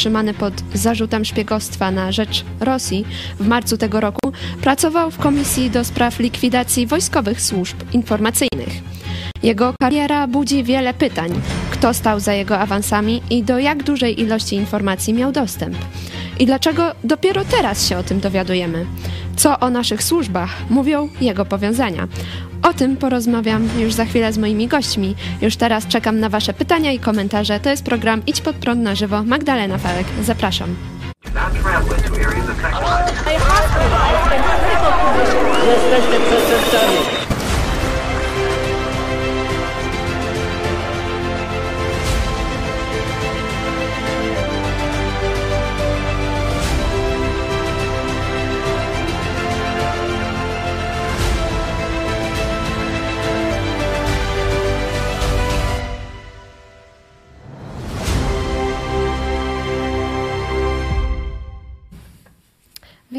zatrzymany 0.00 0.34
pod 0.34 0.54
zarzutem 0.74 1.24
szpiegostwa 1.24 1.90
na 1.90 2.12
rzecz 2.12 2.44
Rosji 2.60 3.04
w 3.40 3.46
marcu 3.46 3.76
tego 3.76 4.00
roku, 4.00 4.32
pracował 4.62 5.10
w 5.10 5.18
Komisji 5.18 5.70
do 5.70 5.84
Spraw 5.84 6.18
Likwidacji 6.18 6.86
Wojskowych 6.86 7.40
Służb 7.40 7.76
Informacyjnych. 7.92 8.82
Jego 9.42 9.74
kariera 9.80 10.26
budzi 10.26 10.64
wiele 10.64 10.94
pytań. 10.94 11.30
Kto 11.70 11.94
stał 11.94 12.20
za 12.20 12.32
jego 12.32 12.58
awansami 12.58 13.22
i 13.30 13.42
do 13.42 13.58
jak 13.58 13.82
dużej 13.82 14.20
ilości 14.20 14.56
informacji 14.56 15.14
miał 15.14 15.32
dostęp? 15.32 15.76
I 16.38 16.46
dlaczego 16.46 16.92
dopiero 17.04 17.44
teraz 17.44 17.88
się 17.88 17.98
o 17.98 18.02
tym 18.02 18.20
dowiadujemy? 18.20 18.86
Co 19.36 19.58
o 19.58 19.70
naszych 19.70 20.02
służbach 20.02 20.50
mówią 20.70 21.08
jego 21.20 21.44
powiązania? 21.44 22.08
O 22.62 22.74
tym 22.74 22.96
porozmawiam 22.96 23.68
już 23.78 23.92
za 23.92 24.04
chwilę 24.04 24.32
z 24.32 24.38
moimi 24.38 24.68
gośćmi. 24.68 25.14
Już 25.42 25.56
teraz 25.56 25.86
czekam 25.86 26.20
na 26.20 26.28
Wasze 26.28 26.52
pytania 26.52 26.92
i 26.92 26.98
komentarze. 26.98 27.60
To 27.60 27.70
jest 27.70 27.84
program 27.84 28.22
Idź 28.26 28.40
pod 28.40 28.56
prąd 28.56 28.82
na 28.82 28.94
żywo. 28.94 29.22
Magdalena 29.22 29.78
Falek, 29.78 30.06
zapraszam. 30.22 30.76
Jesteśmy 35.66 36.20
przestępcami. 36.26 37.19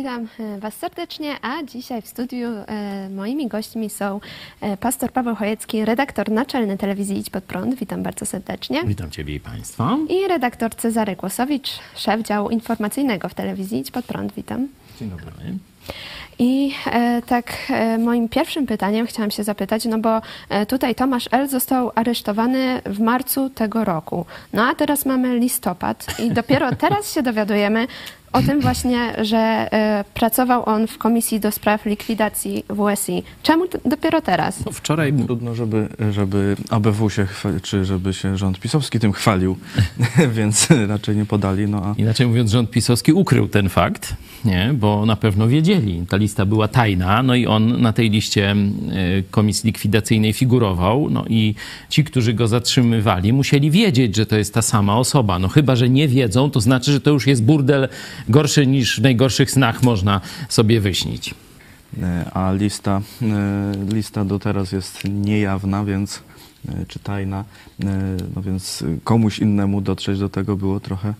Witam 0.01 0.27
e, 0.39 0.59
Was 0.59 0.73
serdecznie, 0.73 1.35
a 1.41 1.63
dzisiaj 1.63 2.01
w 2.01 2.07
studiu 2.07 2.49
e, 2.49 3.09
moimi 3.09 3.47
gośćmi 3.47 3.89
są 3.89 4.19
e, 4.61 4.77
pastor 4.77 5.11
Paweł 5.11 5.35
Chojecki, 5.35 5.85
redaktor 5.85 6.31
naczelny 6.31 6.77
telewizji 6.77 7.17
Idź 7.17 7.29
Pod 7.29 7.43
Prąd. 7.43 7.75
Witam 7.75 8.03
bardzo 8.03 8.25
serdecznie. 8.25 8.83
Witam 8.85 9.11
Ciebie 9.11 9.35
i 9.35 9.39
Państwa. 9.39 9.97
I 10.09 10.27
redaktor 10.27 10.75
Cezary 10.75 11.15
Kłosowicz, 11.15 11.69
szef 11.95 12.21
działu 12.21 12.49
informacyjnego 12.49 13.29
w 13.29 13.33
telewizji 13.33 13.79
Idź 13.79 13.91
Pod 13.91 14.05
Prąd. 14.05 14.33
Witam. 14.33 14.67
Dzień 14.99 15.09
dobry. 15.09 15.25
I 16.39 16.73
e, 16.85 17.21
tak 17.21 17.53
e, 17.69 17.97
moim 17.97 18.29
pierwszym 18.29 18.67
pytaniem 18.67 19.07
chciałam 19.07 19.31
się 19.31 19.43
zapytać, 19.43 19.85
no 19.85 19.97
bo 19.99 20.21
e, 20.49 20.65
tutaj 20.65 20.95
Tomasz 20.95 21.29
L. 21.31 21.47
został 21.47 21.91
aresztowany 21.95 22.81
w 22.85 22.99
marcu 22.99 23.49
tego 23.49 23.85
roku. 23.85 24.25
No 24.53 24.63
a 24.63 24.75
teraz 24.75 25.05
mamy 25.05 25.39
listopad 25.39 26.19
i 26.19 26.31
dopiero 26.31 26.75
teraz 26.75 27.13
się 27.13 27.23
dowiadujemy 27.23 27.87
o 28.33 28.41
tym 28.41 28.61
właśnie, 28.61 29.13
że 29.25 29.37
e, 29.37 30.03
pracował 30.13 30.63
on 30.69 30.87
w 30.87 30.97
Komisji 30.97 31.39
do 31.39 31.51
Spraw 31.51 31.85
Likwidacji 31.85 32.63
WSI. 32.69 33.23
Czemu 33.43 33.67
t- 33.67 33.79
dopiero 33.85 34.21
teraz? 34.21 34.65
No, 34.65 34.71
wczoraj 34.71 35.13
Trudno, 35.25 35.55
żeby, 35.55 35.87
żeby 36.11 36.55
ABW 36.69 37.09
się, 37.09 37.23
chwa- 37.25 37.61
czy 37.61 37.85
żeby 37.85 38.13
się 38.13 38.37
rząd 38.37 38.59
pisowski 38.59 38.99
tym 38.99 39.11
chwalił, 39.11 39.57
więc 40.37 40.67
raczej 40.87 41.15
nie 41.15 41.25
podali. 41.25 41.67
No 41.67 41.81
a 41.85 41.93
Inaczej 41.97 42.27
mówiąc, 42.27 42.51
rząd 42.51 42.71
pisowski 42.71 43.13
ukrył 43.13 43.47
ten 43.47 43.69
fakt, 43.69 44.15
nie? 44.45 44.71
bo 44.73 45.05
na 45.05 45.15
pewno 45.15 45.47
wiedzieli. 45.47 46.05
Ta 46.09 46.17
lista 46.17 46.45
była 46.45 46.67
tajna, 46.67 47.23
no 47.23 47.35
i 47.35 47.47
on 47.47 47.81
na 47.81 47.93
tej 47.93 48.09
liście 48.09 48.51
e, 48.51 48.55
komisji 49.31 49.67
likwidacyjnej 49.67 50.33
figurował. 50.33 51.09
No 51.09 51.25
i 51.29 51.55
ci, 51.89 52.03
którzy 52.03 52.33
go 52.33 52.47
zatrzymywali, 52.47 53.33
musieli 53.33 53.71
wiedzieć, 53.71 54.15
że 54.15 54.25
to 54.25 54.37
jest 54.37 54.53
ta 54.53 54.61
sama 54.61 54.97
osoba. 54.97 55.39
No 55.39 55.47
chyba, 55.47 55.75
że 55.75 55.89
nie 55.89 56.07
wiedzą, 56.07 56.51
to 56.51 56.59
znaczy, 56.61 56.91
że 56.91 57.01
to 57.01 57.11
już 57.11 57.27
jest 57.27 57.43
burdel 57.43 57.87
gorszy 58.29 58.67
niż 58.67 58.99
w 58.99 59.03
najgorszych 59.03 59.51
snach 59.51 59.83
można 59.83 60.21
sobie 60.49 60.81
wyśnić. 60.81 61.35
E, 62.01 62.31
A 62.33 62.53
lista, 62.53 63.01
e, 63.21 63.93
lista 63.93 64.25
do 64.25 64.39
teraz 64.39 64.71
jest 64.71 65.03
niejawna, 65.03 65.85
więc 65.85 66.23
e, 66.69 66.85
czy 66.87 66.99
tajna, 66.99 67.45
no 68.35 68.41
więc 68.41 68.83
komuś 69.03 69.39
innemu 69.39 69.81
dotrzeć 69.81 70.19
do 70.19 70.29
tego 70.29 70.55
było 70.55 70.79
trochę 70.79 71.13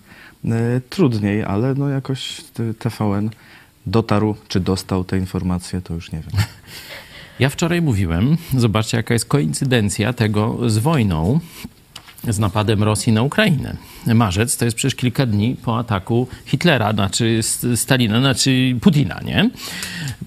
trudniej, 0.90 1.44
ale 1.44 1.74
no 1.74 1.88
jakoś 1.88 2.40
TVN 2.78 3.30
dotarł, 3.86 4.36
czy 4.48 4.60
dostał 4.60 5.04
te 5.04 5.18
informacje, 5.18 5.80
to 5.80 5.94
już 5.94 6.12
nie 6.12 6.20
wiem. 6.20 6.42
Ja 7.38 7.48
wczoraj 7.48 7.82
mówiłem, 7.82 8.36
zobaczcie 8.58 8.96
jaka 8.96 9.14
jest 9.14 9.26
koincydencja 9.26 10.12
tego 10.12 10.70
z 10.70 10.78
wojną, 10.78 11.40
z 12.28 12.38
napadem 12.38 12.82
Rosji 12.82 13.12
na 13.12 13.22
Ukrainę. 13.22 13.76
Marzec 14.06 14.56
to 14.56 14.64
jest 14.64 14.76
przecież 14.76 14.94
kilka 14.94 15.26
dni 15.26 15.56
po 15.64 15.78
ataku 15.78 16.26
Hitlera, 16.46 16.92
znaczy 16.92 17.40
Stalina, 17.74 18.20
znaczy 18.20 18.76
Putina, 18.80 19.20
nie? 19.24 19.50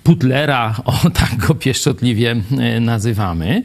Putlera, 0.03 0.75
o 0.85 1.09
tak 1.19 1.37
go 1.37 1.55
pieszczotliwie 1.55 2.35
e, 2.57 2.79
nazywamy. 2.79 3.61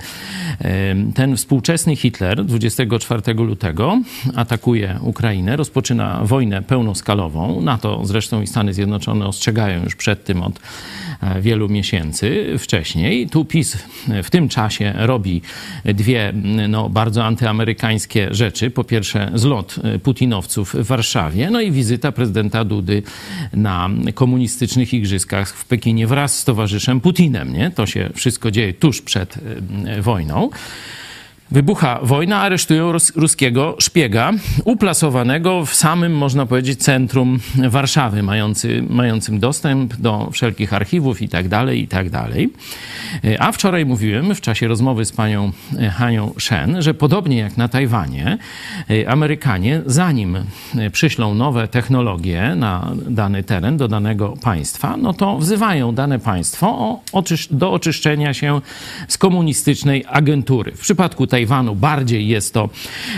Ten 1.15 1.37
współczesny 1.37 1.97
Hitler 1.97 2.45
24 2.45 3.35
lutego 3.35 4.01
atakuje 4.35 4.99
Ukrainę, 5.03 5.57
rozpoczyna 5.57 6.21
wojnę 6.25 6.63
pełnoskalową. 6.63 7.61
NATO 7.61 8.01
zresztą 8.05 8.43
i 8.43 8.47
Stany 8.47 8.75
Zjednoczone 8.75 9.27
ostrzegają 9.27 9.85
już 9.85 9.97
przed 9.97 10.25
tym 10.25 10.43
od 10.43 10.61
wielu 11.41 11.69
miesięcy 11.69 12.57
wcześniej. 12.59 13.27
Tu 13.29 13.45
PiS 13.45 13.79
w 14.23 14.31
tym 14.31 14.49
czasie 14.49 14.95
robi 14.97 15.43
dwie 15.85 16.33
no, 16.69 16.89
bardzo 16.89 17.25
antyamerykańskie 17.25 18.29
rzeczy. 18.31 18.71
Po 18.71 18.85
pierwsze 18.85 19.31
zlot 19.35 19.77
e, 19.83 19.99
putinowców 19.99 20.75
w 20.75 20.87
Warszawie, 20.87 21.51
no 21.51 21.61
i 21.61 21.73
wizyta 21.73 22.13
prezydenta 22.13 22.65
Dudy 22.65 23.03
na 23.53 23.91
komunistycznych 24.15 24.95
igrzyskach 24.95 25.49
w 25.49 25.65
Pekinie 25.65 26.07
wraz 26.07 26.39
z 26.39 26.45
towarzyszem 26.45 27.01
Putinem. 27.01 27.53
Nie? 27.53 27.71
To 27.71 27.87
się 27.87 28.11
wszystko 28.15 28.51
dzieje 28.51 28.73
tuż 28.73 29.03
przed 29.03 29.39
e, 29.87 30.03
wojną. 30.03 30.51
Wybucha 31.53 31.99
wojna, 32.03 32.41
aresztują 32.41 32.93
rus 32.93 33.17
ruskiego 33.17 33.77
szpiega, 33.79 34.33
uplasowanego 34.65 35.67
w 35.67 35.75
samym, 35.75 36.17
można 36.17 36.47
powiedzieć, 36.47 36.83
centrum 36.83 37.39
Warszawy, 37.69 38.23
mający, 38.23 38.85
mającym 38.89 39.39
dostęp 39.39 39.97
do 39.97 40.29
wszelkich 40.33 40.75
archiwów 40.75 41.23
i 41.23 41.29
tak 41.29 41.49
dalej, 41.49 41.83
i 41.83 41.89
tak. 41.89 42.07
E, 43.25 43.43
A 43.43 43.53
wczoraj 43.53 43.87
mówiłem 43.87 44.35
w 44.35 44.41
czasie 44.41 44.69
rozmowy 44.69 45.05
z 45.05 45.13
panią 45.13 45.53
e, 45.79 45.91
Hanią 45.91 46.33
Shen, 46.39 46.83
że 46.83 46.95
podobnie 46.95 47.37
jak 47.37 47.57
na 47.57 47.69
Tajwanie, 47.69 48.39
e, 48.91 49.09
Amerykanie, 49.09 49.83
zanim 49.87 50.39
przyślą 50.93 51.35
nowe 51.35 51.69
technologie 51.69 52.55
na 52.57 52.93
dany 53.09 53.43
teren, 53.43 53.77
do 53.77 53.89
danego 53.89 54.35
państwa, 54.43 54.97
no 54.97 55.13
to 55.13 55.39
wzywają 55.39 55.95
dane 55.95 56.19
państwo 56.19 56.69
o, 57.13 57.23
do 57.51 57.73
oczyszczenia 57.73 58.35
się 58.35 58.61
z 59.09 59.19
komunistycznej 59.19 60.05
agentury. 60.09 60.73
W 60.73 60.81
przypadku 60.81 61.27
Tajwanu 61.27 61.40
bardziej 61.75 62.29
jest 62.29 62.55
to 62.55 62.69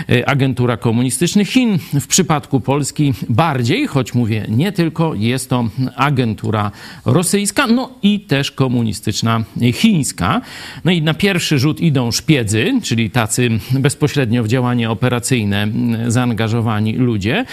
e, 0.09 0.29
agentura 0.29 0.77
komunistycznych 0.77 1.49
Chin, 1.49 1.79
w 2.01 2.07
przypadku 2.07 2.59
Polski 2.59 3.13
bardziej, 3.29 3.87
choć 3.87 4.13
mówię 4.13 4.45
nie 4.49 4.71
tylko, 4.71 5.13
jest 5.15 5.49
to 5.49 5.69
agentura 5.95 6.71
rosyjska, 7.05 7.67
no 7.67 7.89
i 8.03 8.19
też 8.19 8.51
komunistyczna 8.51 9.43
chińska. 9.73 10.41
No 10.83 10.91
i 10.91 11.01
na 11.01 11.13
pierwszy 11.13 11.59
rzut 11.59 11.81
idą 11.81 12.11
szpiedzy, 12.11 12.73
czyli 12.83 13.09
tacy 13.09 13.49
bezpośrednio 13.71 14.43
w 14.43 14.47
działanie 14.47 14.89
operacyjne 14.89 15.63
mm, 15.63 16.11
zaangażowani 16.11 16.93
ludzie. 16.93 17.45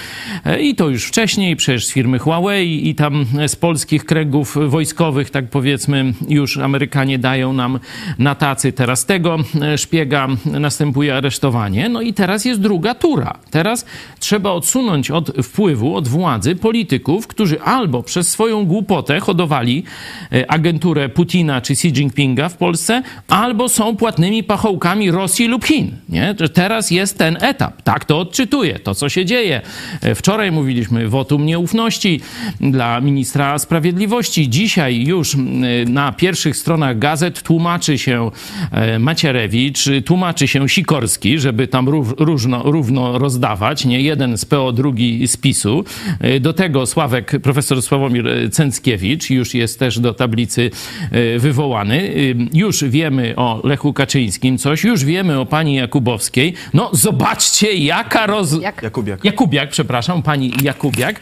E, 0.44 0.62
I 0.62 0.74
to 0.74 0.88
już 0.88 1.04
wcześniej, 1.04 1.56
przecież 1.56 1.86
z 1.86 1.92
firmy 1.92 2.18
Huawei 2.18 2.88
i 2.88 2.94
tam 2.94 3.26
z 3.46 3.56
polskich 3.56 4.04
kręgów 4.04 4.56
wojskowych, 4.68 5.30
tak 5.30 5.50
powiedzmy, 5.50 6.12
już 6.28 6.58
Amerykanie 6.58 7.18
dają 7.18 7.52
nam 7.52 7.78
na 8.18 8.34
tacy 8.34 8.72
teraz 8.72 9.06
tego 9.06 9.38
e, 9.62 9.78
szpiega, 9.78 10.28
następuje 10.60 11.16
aresztowanie. 11.16 11.88
No 11.88 12.00
i 12.00 12.14
teraz 12.14 12.44
jest 12.44 12.60
druga 12.60 12.94
tura. 12.94 13.38
Teraz 13.50 13.86
trzeba 14.18 14.50
odsunąć 14.50 15.10
od 15.10 15.30
wpływu, 15.42 15.96
od 15.96 16.08
władzy 16.08 16.56
polityków, 16.56 17.26
którzy 17.26 17.60
albo 17.60 18.02
przez 18.02 18.28
swoją 18.28 18.66
głupotę 18.66 19.20
hodowali 19.20 19.84
e, 20.32 20.50
agenturę 20.50 21.08
Putina 21.08 21.60
czy 21.60 21.72
Xi 21.72 21.88
Jinpinga 21.88 22.48
w 22.48 22.56
Polsce, 22.56 23.02
albo 23.28 23.68
są 23.68 23.96
płatnymi 23.96 24.44
pachołkami 24.44 25.10
Rosji 25.10 25.46
lub 25.48 25.64
Chin. 25.64 25.96
Nie? 26.08 26.34
Teraz 26.54 26.90
jest 26.90 27.18
ten 27.18 27.38
etap. 27.40 27.82
Tak 27.82 28.04
to 28.04 28.18
odczytuję, 28.18 28.78
to 28.78 28.94
co 28.94 29.08
się 29.08 29.24
dzieje. 29.24 29.60
E, 30.02 30.14
Wczoraj 30.14 30.52
mówiliśmy 30.52 31.08
wotum 31.08 31.46
nieufności 31.46 32.20
dla 32.60 33.00
ministra 33.00 33.58
sprawiedliwości. 33.58 34.50
Dzisiaj 34.50 35.04
już 35.04 35.34
m, 35.34 35.62
na 35.88 36.12
pierwszych 36.12 36.56
stronach 36.56 36.98
gazet 36.98 37.42
tłumaczy 37.42 37.98
się 37.98 38.30
e, 38.72 38.98
Macierewicz, 38.98 39.84
tłumaczy 40.04 40.48
się 40.50 40.68
Sikorski, 40.68 41.38
żeby 41.38 41.68
tam 41.68 41.88
rów, 41.88 42.14
różno, 42.18 42.62
równo 42.62 43.18
rozdawać, 43.18 43.84
nie? 43.84 44.00
Jeden 44.00 44.38
z 44.38 44.44
PO, 44.44 44.72
drugi 44.72 45.26
z 45.28 45.36
PiSu. 45.36 45.84
Y, 46.24 46.40
Do 46.40 46.52
tego 46.52 46.86
Sławek, 46.86 47.32
profesor 47.42 47.82
Sławomir 47.82 48.50
Cęckiewicz 48.52 49.30
już 49.30 49.54
jest 49.54 49.78
też 49.78 49.98
do 49.98 50.14
tablicy 50.14 50.70
y, 51.12 51.38
wywołany. 51.38 52.02
Y, 52.02 52.36
Już 52.54 52.84
wiemy 52.84 53.34
o 53.36 53.60
Lechu 53.64 53.92
Kaczyńskim 53.92 54.58
coś, 54.58 54.84
już 54.84 55.04
wiemy 55.04 55.38
o 55.38 55.46
pani 55.46 55.74
Jakubowskiej. 55.74 56.54
No 56.74 56.90
zobaczcie, 56.92 57.74
jaka 57.74 58.26
roz... 58.26 58.60
Jak 58.62 58.82
Jakubiak. 58.82 59.24
Jakubiak, 59.24 59.70
przepraszam, 59.70 60.22
pani 60.22 60.52
Jakubiak. 60.62 61.20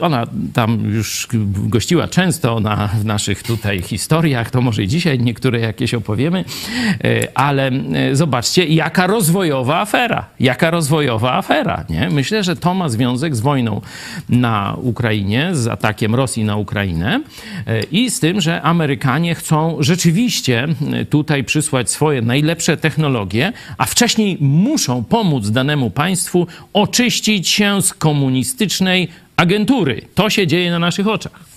Ona 0.00 0.26
tam 0.52 0.90
już 0.94 1.28
gościła 1.46 2.08
często 2.08 2.60
na, 2.60 2.88
w 2.88 3.04
naszych 3.04 3.42
tutaj 3.42 3.82
historiach, 3.82 4.50
to 4.50 4.60
może 4.60 4.82
i 4.82 4.88
dzisiaj 4.88 5.18
niektóre 5.18 5.60
jakieś 5.60 5.94
opowiemy, 5.94 6.44
Y, 7.04 7.34
ale 7.54 7.70
y, 8.10 8.16
zobaczcie, 8.16 8.66
jaka 8.66 9.06
rozwojowa 9.06 9.80
afera. 9.80 10.26
Jaka 10.40 10.70
rozwojowa 10.70 11.32
afera, 11.32 11.84
nie? 11.90 12.10
Myślę, 12.10 12.44
że 12.44 12.56
to 12.56 12.74
ma 12.74 12.88
związek 12.88 13.36
z 13.36 13.40
wojną 13.40 13.80
na 14.28 14.76
Ukrainie, 14.82 15.50
z 15.52 15.66
atakiem 15.66 16.14
Rosji 16.14 16.44
na 16.44 16.56
Ukrainę 16.56 17.20
y, 17.68 17.86
i 17.92 18.10
z 18.10 18.20
tym, 18.20 18.40
że 18.40 18.62
Amerykanie 18.62 19.34
chcą 19.34 19.76
rzeczywiście 19.80 20.66
y, 21.02 21.04
tutaj 21.04 21.44
przysłać 21.44 21.90
swoje 21.90 22.22
najlepsze 22.22 22.76
technologie, 22.76 23.52
a 23.78 23.84
wcześniej 23.86 24.38
muszą 24.40 25.04
pomóc 25.04 25.50
danemu 25.50 25.90
państwu 25.90 26.46
oczyścić 26.72 27.48
się 27.48 27.82
z 27.82 27.94
komunistycznej 27.94 29.08
agentury. 29.36 30.02
To 30.14 30.30
się 30.30 30.46
dzieje 30.46 30.70
na 30.70 30.78
naszych 30.78 31.08
oczach. 31.08 31.54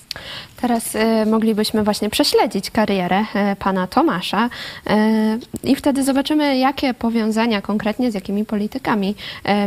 Teraz 0.62 0.96
e, 0.96 1.26
moglibyśmy 1.26 1.84
właśnie 1.84 2.10
prześledzić 2.10 2.72
karierę 2.72 3.26
e, 3.34 3.56
pana 3.56 3.88
Tomasza 3.88 4.50
e, 4.88 5.38
i 5.64 5.76
wtedy 5.76 6.04
zobaczymy, 6.04 6.58
jakie 6.58 6.94
powiązania 6.94 7.62
konkretnie 7.62 8.12
z 8.12 8.14
jakimi 8.14 8.46
politykami 8.46 9.16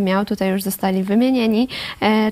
miał. 0.01 0.25
Tutaj 0.25 0.51
już 0.51 0.63
zostali 0.63 1.03
wymienieni. 1.03 1.69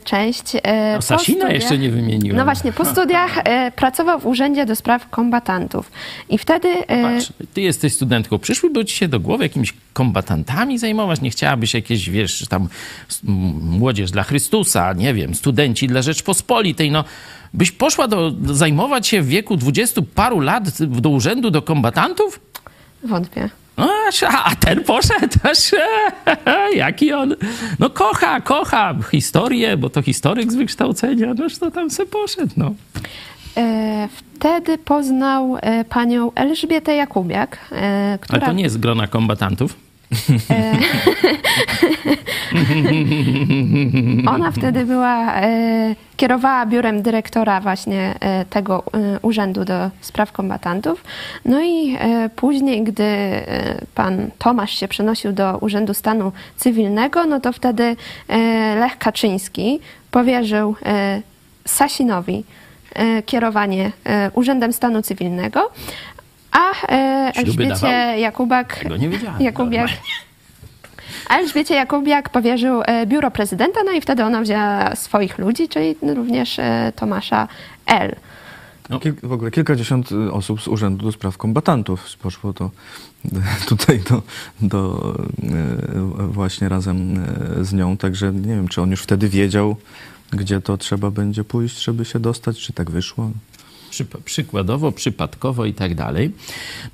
Część. 0.05 0.53
No, 0.95 1.03
Sasina 1.03 1.51
jeszcze 1.51 1.79
nie 1.79 1.91
wymieniłem. 1.91 2.37
No 2.37 2.45
właśnie, 2.45 2.73
po 2.73 2.85
studiach 2.85 3.35
pracował 3.77 4.21
w 4.21 4.27
Urzędzie 4.27 4.67
do 4.67 4.77
Spraw 4.77 5.11
Kombatantów. 5.11 5.91
I 6.29 6.39
wtedy. 6.39 6.69
Patrz, 7.03 7.33
ty 7.55 7.61
jesteś 7.61 7.95
studentką. 7.95 8.39
Przyszłyby 8.39 8.85
ci 8.85 8.97
się 8.97 9.09
do 9.09 9.21
głowy 9.21 9.45
jakimiś 9.45 9.75
kombatantami 9.93 10.79
zajmować? 10.79 11.21
Nie 11.21 11.31
chciałabyś 11.31 11.75
jakieś, 11.75 12.11
wiesz, 12.11 12.49
tam 12.49 12.69
młodzież 13.61 14.11
dla 14.11 14.23
Chrystusa, 14.23 14.93
nie 14.93 15.15
wiem, 15.15 15.35
studenci 15.35 15.87
dla 15.87 16.03
Rzeczpospolitej, 16.03 16.91
no. 16.91 17.05
Byś 17.55 17.71
poszła 17.71 18.09
do, 18.09 18.33
zajmować 18.45 19.07
się 19.07 19.23
w 19.23 19.29
wieku 19.29 19.57
dwudziestu 19.57 20.03
paru 20.03 20.41
lat 20.41 20.83
do 20.83 21.09
urzędu 21.09 21.51
do 21.51 21.63
kombatantów? 21.63 22.41
wątpię. 23.05 23.51
No, 23.77 23.91
a 24.29 24.45
a 24.45 24.57
ten 24.57 24.85
poszedł. 24.85 25.39
Jaki 26.75 27.13
on. 27.13 27.35
No 27.79 27.91
kocha, 27.91 28.41
kocha 28.41 28.95
historię, 29.11 29.77
bo 29.77 29.91
to 29.91 30.03
historyk 30.03 30.53
z 30.53 30.55
wykształcenia. 30.55 31.35
Noż 31.35 31.59
to 31.59 31.71
tam 31.71 31.91
se 31.91 32.07
poszedł, 32.07 32.53
no. 32.57 32.75
E, 33.57 34.09
Wtedy 34.39 34.79
poznał 34.79 35.57
e, 35.61 35.85
panią 35.85 36.33
Elżbietę 36.35 36.95
Jakubiak, 36.95 37.59
e, 37.73 37.77
Ale 37.77 38.19
która 38.19 38.47
to 38.47 38.53
nie 38.53 38.63
jest 38.63 38.79
grona 38.79 39.07
kombatantów. 39.07 39.77
Ona 44.35 44.51
wtedy 44.51 44.85
była, 44.85 45.35
e, 45.35 45.95
kierowała 46.17 46.67
biurem 46.67 47.03
dyrektora 47.03 47.61
właśnie 47.61 48.15
e, 48.21 48.45
tego 48.45 48.83
e, 48.95 49.19
urzędu 49.23 49.65
do 49.65 49.91
spraw 50.01 50.33
kombatantów. 50.33 51.05
No 51.45 51.63
i 51.63 51.97
e, 51.99 52.31
później, 52.37 52.85
gdy 52.85 53.05
e, 53.05 53.45
pan 53.95 54.31
Tomasz 54.39 54.73
się 54.73 54.89
przenosił 54.89 55.33
do 55.33 55.59
Urzędu 55.59 55.95
Stanu 55.95 56.33
Cywilnego, 56.57 57.27
no 57.27 57.41
to 57.41 57.53
wtedy 57.53 57.97
e, 58.29 58.77
Lech 58.81 58.99
Kaczyński 58.99 59.81
powierzył 60.11 60.77
e, 60.87 61.23
Sasinowi 61.65 62.45
e, 62.95 63.23
kierowanie 63.23 63.93
e, 64.05 64.31
Urzędem 64.35 64.73
Stanu 64.73 65.03
Cywilnego, 65.03 65.71
a 66.53 66.87
e, 66.89 67.33
Elżbiecie? 67.37 67.87
Jakubak, 68.19 68.79
Tego 68.79 68.97
nie 68.97 69.09
wiedziałem. 69.09 69.43
Jakubiak 69.43 69.91
a 71.29 71.37
Elżbiecie 71.39 71.75
Jakubiak 71.75 72.29
powierzył 72.29 72.83
e, 72.85 73.07
biuro 73.07 73.31
prezydenta, 73.31 73.81
no 73.85 73.93
i 73.93 74.01
wtedy 74.01 74.25
ona 74.25 74.41
wzięła 74.41 74.97
swoich 74.97 75.39
ludzi, 75.39 75.69
czyli 75.69 75.97
również 76.03 76.59
e, 76.59 76.93
Tomasza 76.97 77.49
L. 77.87 78.17
Kil, 79.01 79.15
w 79.23 79.33
ogóle 79.33 79.51
kilkadziesiąt 79.51 80.13
y, 80.13 80.33
osób 80.33 80.63
z 80.63 80.69
Urzędu 80.69 81.07
do 81.07 81.13
Spraw 81.13 81.37
Kombatantów 81.37 82.17
poszło 82.23 82.53
to 82.53 82.71
tutaj 83.69 84.01
do, 84.11 84.23
do 84.61 85.15
właśnie 86.29 86.69
razem 86.69 87.27
z 87.61 87.73
nią, 87.73 87.97
także 87.97 88.33
nie 88.33 88.55
wiem, 88.55 88.69
czy 88.69 88.83
on 88.83 88.91
już 88.91 89.03
wtedy 89.03 89.29
wiedział, 89.29 89.77
gdzie 90.31 90.61
to 90.61 90.77
trzeba 90.77 91.11
będzie 91.11 91.45
pójść, 91.45 91.83
żeby 91.83 92.05
się 92.05 92.19
dostać, 92.19 92.59
czy 92.59 92.73
tak 92.73 92.91
wyszło. 92.91 93.31
Przyp- 93.99 94.23
przykładowo, 94.25 94.93
przypadkowo 94.93 95.65
i 95.65 95.75
tak 95.75 95.95
dalej. 95.95 96.31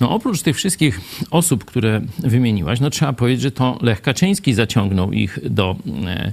No 0.00 0.10
oprócz 0.10 0.42
tych 0.42 0.56
wszystkich 0.56 1.00
osób, 1.30 1.64
które 1.64 2.00
wymieniłaś, 2.18 2.80
no 2.80 2.90
trzeba 2.90 3.12
powiedzieć, 3.12 3.42
że 3.42 3.50
to 3.50 3.78
Lech 3.82 4.02
Kaczyński 4.02 4.54
zaciągnął 4.54 5.12
ich 5.12 5.38
do 5.50 5.76
e, 6.06 6.32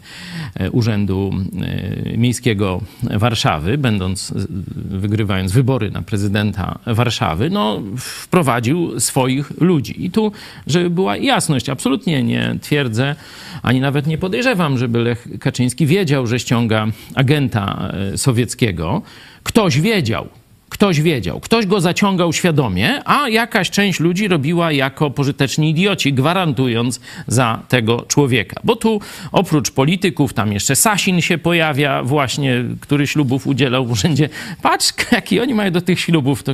e, 0.56 0.72
Urzędu 0.72 1.32
e, 1.62 2.18
Miejskiego 2.18 2.82
Warszawy, 3.04 3.78
będąc, 3.78 4.34
wygrywając 4.76 5.52
wybory 5.52 5.92
na 5.92 6.02
prezydenta 6.02 6.80
Warszawy, 6.86 7.50
no 7.50 7.82
wprowadził 7.98 9.00
swoich 9.00 9.62
ludzi. 9.62 10.06
I 10.06 10.12
tu, 10.12 10.32
żeby 10.68 10.90
była 10.90 11.18
jasność, 11.18 11.70
absolutnie 11.70 12.24
nie 12.24 12.56
twierdzę, 12.62 13.16
ani 13.64 13.80
nawet 13.80 14.08
nie 14.08 14.18
podejrzewam, 14.18 14.78
żeby 14.78 15.00
Lech 15.00 15.28
Kaczyński 15.40 15.86
wiedział, 15.86 16.28
że 16.28 16.40
ściąga 16.40 16.88
agenta 17.16 17.92
sowieckiego. 18.16 19.02
Ktoś 19.44 19.82
wiedział, 19.82 20.28
Ktoś 20.82 21.02
wiedział, 21.02 21.40
ktoś 21.40 21.66
go 21.66 21.82
zaciągał 21.82 22.34
świadomie, 22.34 23.02
a 23.06 23.30
jakaś 23.30 23.70
część 23.70 24.00
ludzi 24.00 24.28
robiła 24.28 24.72
jako 24.72 25.10
pożyteczni 25.10 25.70
idioci, 25.70 26.14
gwarantując 26.14 27.00
za 27.28 27.60
tego 27.68 28.06
człowieka. 28.08 28.62
Bo 28.64 28.76
tu 28.76 29.02
oprócz 29.32 29.72
polityków, 29.72 30.34
tam 30.34 30.54
jeszcze 30.54 30.76
Sasin 30.76 31.22
się 31.22 31.38
pojawia, 31.38 32.04
właśnie, 32.04 32.64
który 32.80 33.08
ślubów 33.08 33.48
udzielał 33.48 33.86
w 33.86 33.92
urzędzie. 33.92 34.30
Patrz, 34.62 34.94
jaki 35.12 35.40
oni 35.40 35.54
mają 35.54 35.72
do 35.72 35.82
tych 35.82 36.00
ślubów. 36.00 36.44
To 36.44 36.52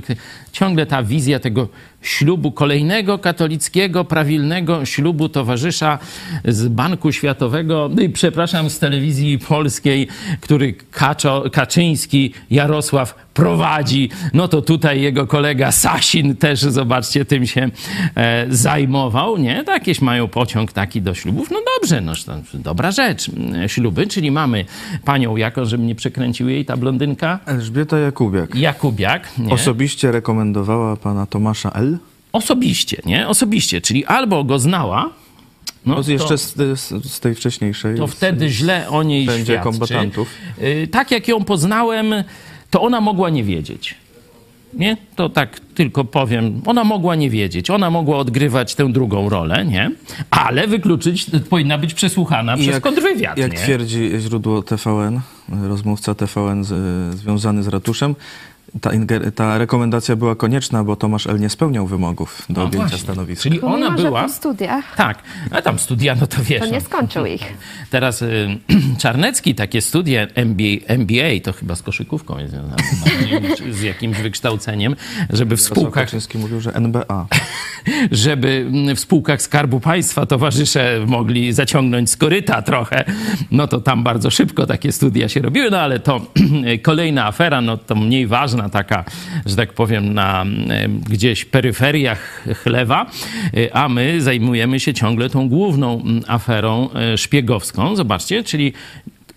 ciągle 0.52 0.86
ta 0.86 1.04
wizja 1.04 1.40
tego 1.40 1.68
ślubu, 2.02 2.52
kolejnego 2.52 3.18
katolickiego, 3.20 4.06
prawilnego 4.06 4.86
ślubu 4.86 5.30
towarzysza 5.30 6.00
z 6.46 6.68
Banku 6.68 7.12
Światowego, 7.12 7.90
no 7.96 8.02
i 8.02 8.10
przepraszam, 8.10 8.70
z 8.70 8.80
telewizji 8.80 9.40
polskiej, 9.40 10.08
który 10.42 10.74
Kaczo, 10.92 11.44
Kaczyński, 11.52 12.34
Jarosław 12.52 13.28
prowadzi. 13.34 14.10
No 14.34 14.48
to 14.48 14.62
tutaj 14.62 15.02
jego 15.02 15.28
kolega 15.28 15.72
Sasin 15.72 16.36
też, 16.36 16.60
zobaczcie, 16.60 17.26
tym 17.26 17.48
się 17.48 17.70
e, 18.16 18.46
zajmował, 18.50 19.38
nie? 19.38 19.64
Takieś 19.64 20.02
mają 20.02 20.28
pociąg 20.28 20.72
taki 20.72 21.02
do 21.02 21.14
ślubów. 21.14 21.52
No 21.52 21.60
dobrze, 21.80 22.02
no 22.02 22.14
dobra 22.54 22.92
rzecz. 22.92 23.32
Śluby, 23.68 24.08
czyli 24.08 24.32
mamy 24.32 24.66
panią 25.06 25.36
jako, 25.36 25.66
żeby 25.66 25.84
nie 25.84 25.96
przekręcił 25.96 26.50
jej 26.50 26.66
ta 26.66 26.78
blondynka, 26.78 27.40
Elżbieta 27.46 27.98
Jakubiak 28.00 28.56
Jakubiak, 28.56 29.30
nie? 29.38 29.54
osobiście 29.54 30.12
rekomendowała 30.12 30.96
pana 30.96 31.26
Tomasza 31.26 31.72
L. 31.72 31.87
Osobiście, 32.38 33.02
nie? 33.06 33.28
Osobiście, 33.28 33.82
czyli 33.82 34.06
albo 34.06 34.44
go 34.44 34.60
znała, 34.60 35.10
no 35.86 36.04
to, 36.04 36.12
jeszcze 36.12 36.38
z, 36.38 36.56
z, 37.06 37.20
tej 37.20 37.36
wcześniejszej. 37.36 37.98
to 37.98 38.08
wtedy 38.08 38.50
źle 38.50 38.90
o 38.90 39.04
niej 39.04 39.26
Będzie 39.26 39.44
świadczy. 39.54 39.64
kombatantów. 39.64 40.30
Y, 40.62 40.88
Tak 40.92 41.12
jak 41.12 41.28
ją 41.28 41.44
poznałem, 41.44 42.14
to 42.70 42.82
ona 42.82 43.02
mogła 43.02 43.30
nie 43.30 43.44
wiedzieć. 43.44 43.96
Nie? 44.74 44.98
To 45.16 45.30
tak 45.30 45.60
tylko 45.60 46.04
powiem. 46.04 46.62
Ona 46.66 46.84
mogła 46.84 47.16
nie 47.16 47.30
wiedzieć. 47.30 47.70
Ona 47.70 47.90
mogła 47.90 48.18
odgrywać 48.18 48.76
tę 48.76 48.90
drugą 48.92 49.30
rolę, 49.30 49.66
nie? 49.66 49.92
Ale 50.30 50.68
wykluczyć 50.68 51.26
powinna 51.50 51.78
być 51.78 51.94
przesłuchana 51.94 52.56
I 52.56 52.62
przez 52.62 52.74
jak- 52.74 52.84
kontrwywiad, 52.84 53.38
Jak 53.38 53.52
nie? 53.52 53.58
twierdzi 53.58 54.12
źródło 54.20 54.62
TVN, 54.64 55.22
rozmówca 55.64 56.16
TVN 56.16 56.64
z, 56.64 56.70
związany 57.16 57.64
z 57.64 57.68
ratuszem, 57.68 58.16
ta, 58.82 58.90
inger- 58.90 59.32
ta 59.32 59.58
rekomendacja 59.58 60.16
była 60.16 60.36
konieczna, 60.36 60.84
bo 60.84 60.96
Tomasz 60.96 61.28
L. 61.28 61.40
nie 61.40 61.50
spełniał 61.50 61.88
wymogów 61.88 62.46
do 62.50 62.62
No 62.62 62.68
objęcia 62.68 62.88
właśnie. 62.88 62.98
stanowiska. 62.98 63.44
Czyli 63.44 63.62
ona 63.62 63.72
Pomimo, 63.74 63.98
że 63.98 64.04
była... 64.08 64.24
po 64.24 64.30
studiach 64.30 64.96
Tak, 64.96 65.24
a 65.52 65.62
tam 65.62 65.80
studia, 65.80 66.16
no 66.22 66.28
to 66.28 66.44
wiesz. 66.44 66.60
to 66.60 66.66
no. 66.66 66.72
nie 66.72 66.82
skończył 66.82 67.26
ich. 67.26 67.54
Teraz 67.90 68.22
y, 68.22 68.48
Czarnecki 69.02 69.56
takie 69.56 69.82
studia 69.82 70.28
MBA, 70.36 70.64
MBA, 70.88 71.40
to 71.44 71.54
chyba 71.54 71.76
z 71.76 71.82
koszykówką 71.82 72.38
jest 72.40 72.52
związane, 72.54 72.76
niż 73.42 73.76
z 73.76 73.82
jakimś 73.82 74.18
wykształceniem, 74.18 74.96
żeby 75.30 75.58
w 75.58 75.62
spółkach 75.62 76.06
Kaczyński 76.06 76.38
mówił, 76.38 76.62
że 76.62 76.74
NBA. 76.76 77.28
żeby 78.12 78.66
w 78.96 79.00
spółkach 79.00 79.42
Skarbu 79.42 79.80
Państwa 79.80 80.26
towarzysze 80.26 81.00
mogli 81.08 81.54
zaciągnąć 81.54 82.10
z 82.10 82.18
koryta 82.18 82.62
trochę, 82.62 83.04
no 83.52 83.68
to 83.68 83.82
tam 83.82 84.04
bardzo 84.04 84.30
szybko 84.32 84.66
takie 84.66 84.92
studia 84.92 85.30
się 85.30 85.42
robiły, 85.42 85.72
no 85.72 85.80
ale 85.80 86.00
to 86.00 86.22
kolejna 86.84 87.26
afera, 87.26 87.62
no 87.62 87.78
to 87.78 87.96
mniej 87.96 88.28
ważna, 88.28 88.57
taka, 88.70 89.06
że 89.46 89.56
tak 89.56 89.74
powiem, 89.74 90.14
na 90.14 90.46
gdzieś 91.10 91.46
peryferiach 91.46 92.44
chlewa, 92.64 93.06
a 93.74 93.90
my 93.90 94.22
zajmujemy 94.22 94.80
się 94.80 94.94
ciągle 94.94 95.30
tą 95.30 95.50
główną 95.50 96.04
aferą 96.28 96.90
e, 96.94 97.18
szpiegowską. 97.18 97.96
Zobaczcie, 97.96 98.44
czyli 98.44 98.74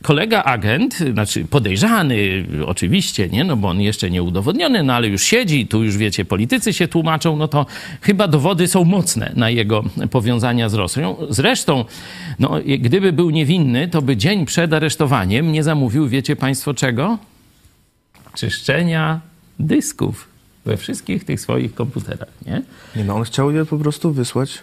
kolega 0.02 0.42
agent, 0.42 0.94
znaczy 0.94 1.44
podejrzany 1.44 2.46
oczywiście, 2.66 3.28
nie, 3.28 3.44
no 3.44 3.56
bo 3.56 3.68
on 3.68 3.80
jeszcze 3.80 4.10
nie 4.10 4.22
udowodniony, 4.22 4.82
no 4.82 4.92
ale 4.94 5.08
już 5.08 5.22
siedzi, 5.22 5.66
tu 5.66 5.84
już 5.84 5.96
wiecie, 5.96 6.24
politycy 6.24 6.72
się 6.72 6.88
tłumaczą, 6.88 7.36
no 7.36 7.48
to 7.48 7.66
chyba 8.00 8.28
dowody 8.28 8.68
są 8.68 8.84
mocne 8.84 9.32
na 9.36 9.50
jego 9.50 9.84
powiązania 10.10 10.68
z 10.68 10.74
Rosją. 10.74 11.16
Zresztą, 11.28 11.84
no 12.38 12.60
gdyby 12.78 13.12
był 13.12 13.30
niewinny, 13.30 13.88
to 13.88 14.02
by 14.02 14.16
dzień 14.16 14.46
przed 14.46 14.72
aresztowaniem 14.72 15.52
nie 15.52 15.62
zamówił, 15.62 16.08
wiecie 16.08 16.36
państwo 16.36 16.74
czego? 16.74 17.18
Czyszczenia 18.34 19.20
dysków 19.58 20.28
we 20.64 20.76
wszystkich 20.76 21.24
tych 21.24 21.40
swoich 21.40 21.74
komputerach, 21.74 22.28
nie? 22.46 22.62
Nie 22.96 23.04
no, 23.04 23.14
on 23.14 23.24
chciał 23.24 23.50
je 23.50 23.64
po 23.64 23.78
prostu 23.78 24.12
wysłać 24.12 24.62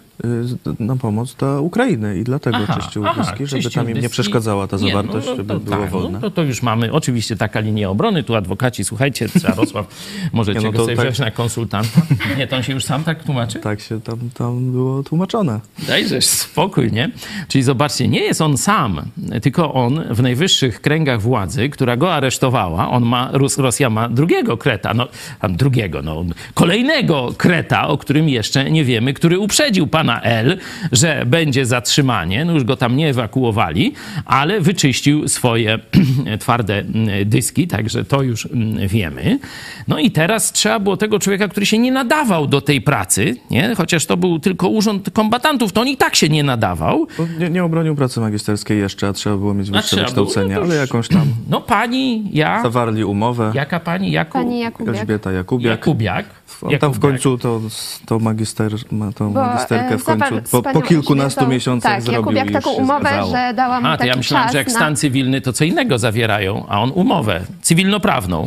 na 0.79 0.95
pomoc 0.95 1.35
do 1.35 1.61
Ukrainy 1.61 2.17
i 2.17 2.23
dlatego 2.23 2.57
Aha, 2.57 2.79
czyścił 2.79 3.03
dyski, 3.17 3.47
żeby 3.47 3.71
tam 3.71 3.89
im 3.89 4.01
nie 4.01 4.09
przeszkadzała 4.09 4.67
ta 4.67 4.77
Nie, 4.77 4.87
zawartość, 4.87 5.25
no, 5.25 5.31
no, 5.31 5.37
żeby 5.37 5.53
to 5.53 5.59
było 5.59 5.77
tak, 5.77 5.89
wolne. 5.89 6.09
No, 6.09 6.19
to, 6.19 6.31
to 6.31 6.43
już 6.43 6.61
mamy 6.61 6.93
oczywiście 6.93 7.35
taka 7.35 7.59
linia 7.59 7.89
obrony. 7.89 8.23
Tu 8.23 8.35
adwokaci, 8.35 8.83
słuchajcie, 8.83 9.27
Jarosław, 9.43 9.87
możecie 10.33 10.59
Nie, 10.59 10.65
no 10.65 10.71
go 10.71 10.79
sobie 10.79 10.95
tak- 10.95 11.05
wziąć 11.05 11.19
na 11.19 11.31
konsultanta. 11.31 12.01
Nie, 12.37 12.47
to 12.47 12.55
on 12.55 12.63
się 12.63 12.73
już 12.73 12.83
sam 12.83 13.03
tak 13.03 13.23
tłumaczy? 13.23 13.59
Tak 13.59 13.81
się 13.81 14.01
tam, 14.01 14.19
tam 14.33 14.71
było 14.71 15.03
tłumaczone. 15.03 15.59
Dajżeż 15.87 16.25
spokój, 16.25 16.91
nie? 16.91 17.11
Czyli 17.47 17.63
zobaczcie, 17.63 18.07
nie 18.07 18.19
jest 18.19 18.41
on 18.41 18.57
sam, 18.57 19.01
tylko 19.41 19.73
on 19.73 20.03
w 20.09 20.21
najwyższych 20.21 20.81
kręgach 20.81 21.21
władzy, 21.21 21.69
która 21.69 21.97
go 21.97 22.13
aresztowała, 22.13 22.89
on 22.89 23.05
ma, 23.05 23.31
Rosja 23.57 23.89
ma 23.89 24.09
drugiego 24.09 24.57
kreta, 24.57 24.93
no 24.93 25.07
drugiego, 25.49 26.01
no 26.01 26.25
kolejnego 26.53 27.33
kreta, 27.37 27.87
o 27.87 27.97
którym 27.97 28.29
jeszcze 28.29 28.71
nie 28.71 28.83
wiemy, 28.83 29.13
który 29.13 29.39
uprzedził 29.39 29.87
pana 29.87 30.06
L, 30.15 30.57
że 30.91 31.23
będzie 31.25 31.65
zatrzymanie, 31.65 32.45
no 32.45 32.53
już 32.53 32.63
go 32.63 32.75
tam 32.75 32.97
nie 32.97 33.09
ewakuowali, 33.09 33.93
ale 34.25 34.61
wyczyścił 34.61 35.27
swoje 35.27 35.79
twarde 36.39 36.79
mm, 36.79 37.29
dyski, 37.29 37.67
także 37.67 38.03
to 38.05 38.21
już 38.21 38.45
mm, 38.45 38.87
wiemy. 38.87 39.39
No 39.87 39.99
i 39.99 40.11
teraz 40.11 40.51
trzeba 40.51 40.79
było 40.79 40.97
tego 40.97 41.19
człowieka, 41.19 41.47
który 41.47 41.65
się 41.65 41.77
nie 41.77 41.91
nadawał 41.91 42.47
do 42.47 42.61
tej 42.61 42.81
pracy, 42.81 43.35
nie? 43.51 43.75
chociaż 43.75 44.05
to 44.05 44.17
był 44.17 44.39
tylko 44.39 44.69
urząd 44.69 45.09
kombatantów, 45.13 45.73
to 45.73 45.81
on 45.81 45.87
i 45.87 45.97
tak 45.97 46.15
się 46.15 46.29
nie 46.29 46.43
nadawał. 46.43 47.07
Nie, 47.39 47.49
nie 47.49 47.63
obronił 47.63 47.95
pracy 47.95 48.19
magisterskiej 48.19 48.79
jeszcze, 48.79 49.07
a 49.07 49.13
trzeba 49.13 49.37
było 49.37 49.53
mieć 49.53 49.71
wyższe 49.71 49.95
wykształcenie, 49.95 50.55
no 50.55 50.61
ale 50.61 50.75
jakąś 50.75 51.07
tam 51.07 51.27
No 51.49 51.61
pani, 51.61 52.29
ja, 52.33 52.63
zawarli 52.63 53.03
umowę. 53.03 53.51
jaka 53.55 53.79
pani? 53.79 54.11
Jaku... 54.11 54.33
Pani 54.33 54.59
Jakubiak. 54.59 54.95
Elżbieta 54.95 55.31
Jakubiak. 55.31 55.71
Jakubiak. 55.71 56.25
On 56.61 56.69
tam 56.69 56.69
w 56.69 56.71
Jakubiak. 56.71 57.01
końcu 57.01 57.37
to, 57.37 57.61
to 58.05 58.19
magister, 58.19 58.71
ma 58.91 59.11
tą 59.11 59.33
Bo, 59.33 59.45
magisterkę 59.45 59.95
e, 59.95 59.97
w 59.97 60.03
końcu 60.03 60.41
po, 60.51 60.61
po 60.61 60.81
kilkunastu 60.81 61.41
Elżbietą- 61.41 61.49
miesiącach 61.49 61.91
tak, 61.91 62.01
zrobił 62.01 62.21
Jakubiak 62.21 62.49
i 62.49 62.53
taką 62.53 62.71
umowę, 62.71 63.23
że 63.31 63.53
dałam 63.53 63.83
mu 63.83 63.89
A, 63.89 63.91
to 63.91 63.97
taki 63.97 64.09
ja 64.09 64.15
myślałem, 64.15 64.45
czas 64.45 64.51
że 64.51 64.57
jak 64.57 64.67
na... 64.67 64.73
stan 64.73 64.95
cywilny 64.95 65.41
to 65.41 65.53
co 65.53 65.63
innego 65.65 65.99
zawierają, 65.99 66.65
a 66.69 66.81
on 66.81 66.91
umowę 66.95 67.41
cywilnoprawną. 67.61 68.45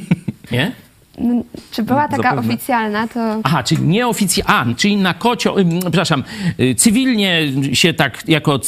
Nie? 0.52 0.72
Czy 1.70 1.82
była 1.82 2.08
taka 2.08 2.22
Zapewne. 2.22 2.48
oficjalna, 2.54 3.08
to... 3.08 3.40
Aha, 3.42 3.62
czyli 3.62 3.82
nieoficjalnie, 3.82 4.74
czyli 4.74 4.96
na 4.96 5.14
kocio, 5.14 5.56
przepraszam, 5.80 6.24
y, 6.60 6.74
cywilnie 6.74 7.42
się 7.72 7.94
tak, 7.94 8.28
jako 8.28 8.60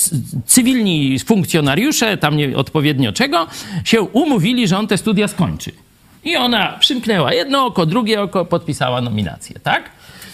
cywilni 0.46 1.18
funkcjonariusze, 1.18 2.16
tam 2.16 2.36
nie 2.36 2.56
odpowiednio 2.56 3.12
czego, 3.12 3.46
się 3.84 4.02
umówili, 4.02 4.68
że 4.68 4.78
on 4.78 4.86
te 4.86 4.98
studia 4.98 5.28
skończy. 5.28 5.72
I 6.24 6.36
ona 6.36 6.72
przymknęła 6.80 7.34
jedno 7.34 7.66
oko, 7.66 7.86
drugie 7.86 8.22
oko, 8.22 8.44
podpisała 8.44 9.00
nominację, 9.00 9.60
tak? 9.62 9.90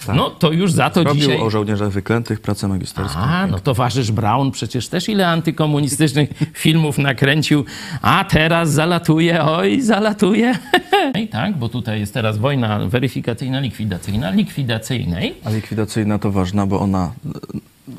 No 0.07 0.29
to 0.29 0.51
już 0.51 0.71
za 0.71 0.89
to 0.89 1.03
Robił 1.03 1.21
dzisiaj... 1.21 1.39
o 1.41 1.49
żołnierzach 1.49 1.89
wyklętych 1.89 2.41
pracę 2.41 2.67
magisterską. 2.67 3.19
A, 3.19 3.47
no 3.47 3.59
towarzysz 3.59 4.11
Brown 4.11 4.51
przecież 4.51 4.87
też 4.87 5.09
ile 5.09 5.27
antykomunistycznych 5.27 6.29
filmów 6.53 6.97
nakręcił, 6.97 7.65
a 8.01 8.25
teraz 8.29 8.71
zalatuje, 8.71 9.43
oj, 9.43 9.81
zalatuje. 9.81 10.57
I 11.23 11.27
tak, 11.27 11.57
bo 11.57 11.69
tutaj 11.69 11.99
jest 11.99 12.13
teraz 12.13 12.37
wojna 12.37 12.79
weryfikacyjna, 12.79 13.59
likwidacyjna, 13.59 14.31
likwidacyjnej. 14.31 15.35
A 15.45 15.49
likwidacyjna 15.49 16.19
to 16.19 16.31
ważna, 16.31 16.65
bo 16.67 16.79
ona 16.79 17.11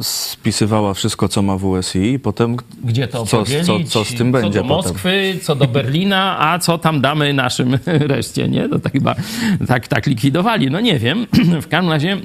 spisywała 0.01 0.95
wszystko, 0.95 1.29
co 1.29 1.43
ma 1.43 1.57
w 1.57 1.65
USI 1.65 2.13
i 2.13 2.19
potem 2.19 2.57
Gdzie 2.85 3.09
to 3.09 3.27
co, 3.27 3.45
co, 3.65 3.81
co 3.85 4.05
z 4.05 4.15
tym 4.15 4.33
będzie 4.33 4.59
co 4.59 4.69
do 4.69 4.75
Moskwy, 4.75 5.39
co 5.43 5.57
do 5.57 5.67
Berlina, 5.67 6.51
a 6.51 6.59
co 6.59 6.79
tam 6.79 7.01
damy 7.01 7.33
naszym 7.35 7.79
reszcie, 8.15 8.49
nie? 8.49 8.69
To 8.69 8.91
chyba 8.93 9.15
tak, 9.69 9.89
tak 9.89 10.07
likwidowali. 10.07 10.71
No 10.71 10.81
nie 10.81 10.99
wiem. 10.99 11.27
W 11.63 11.69
każdym 11.69 11.93
razie 11.93 12.17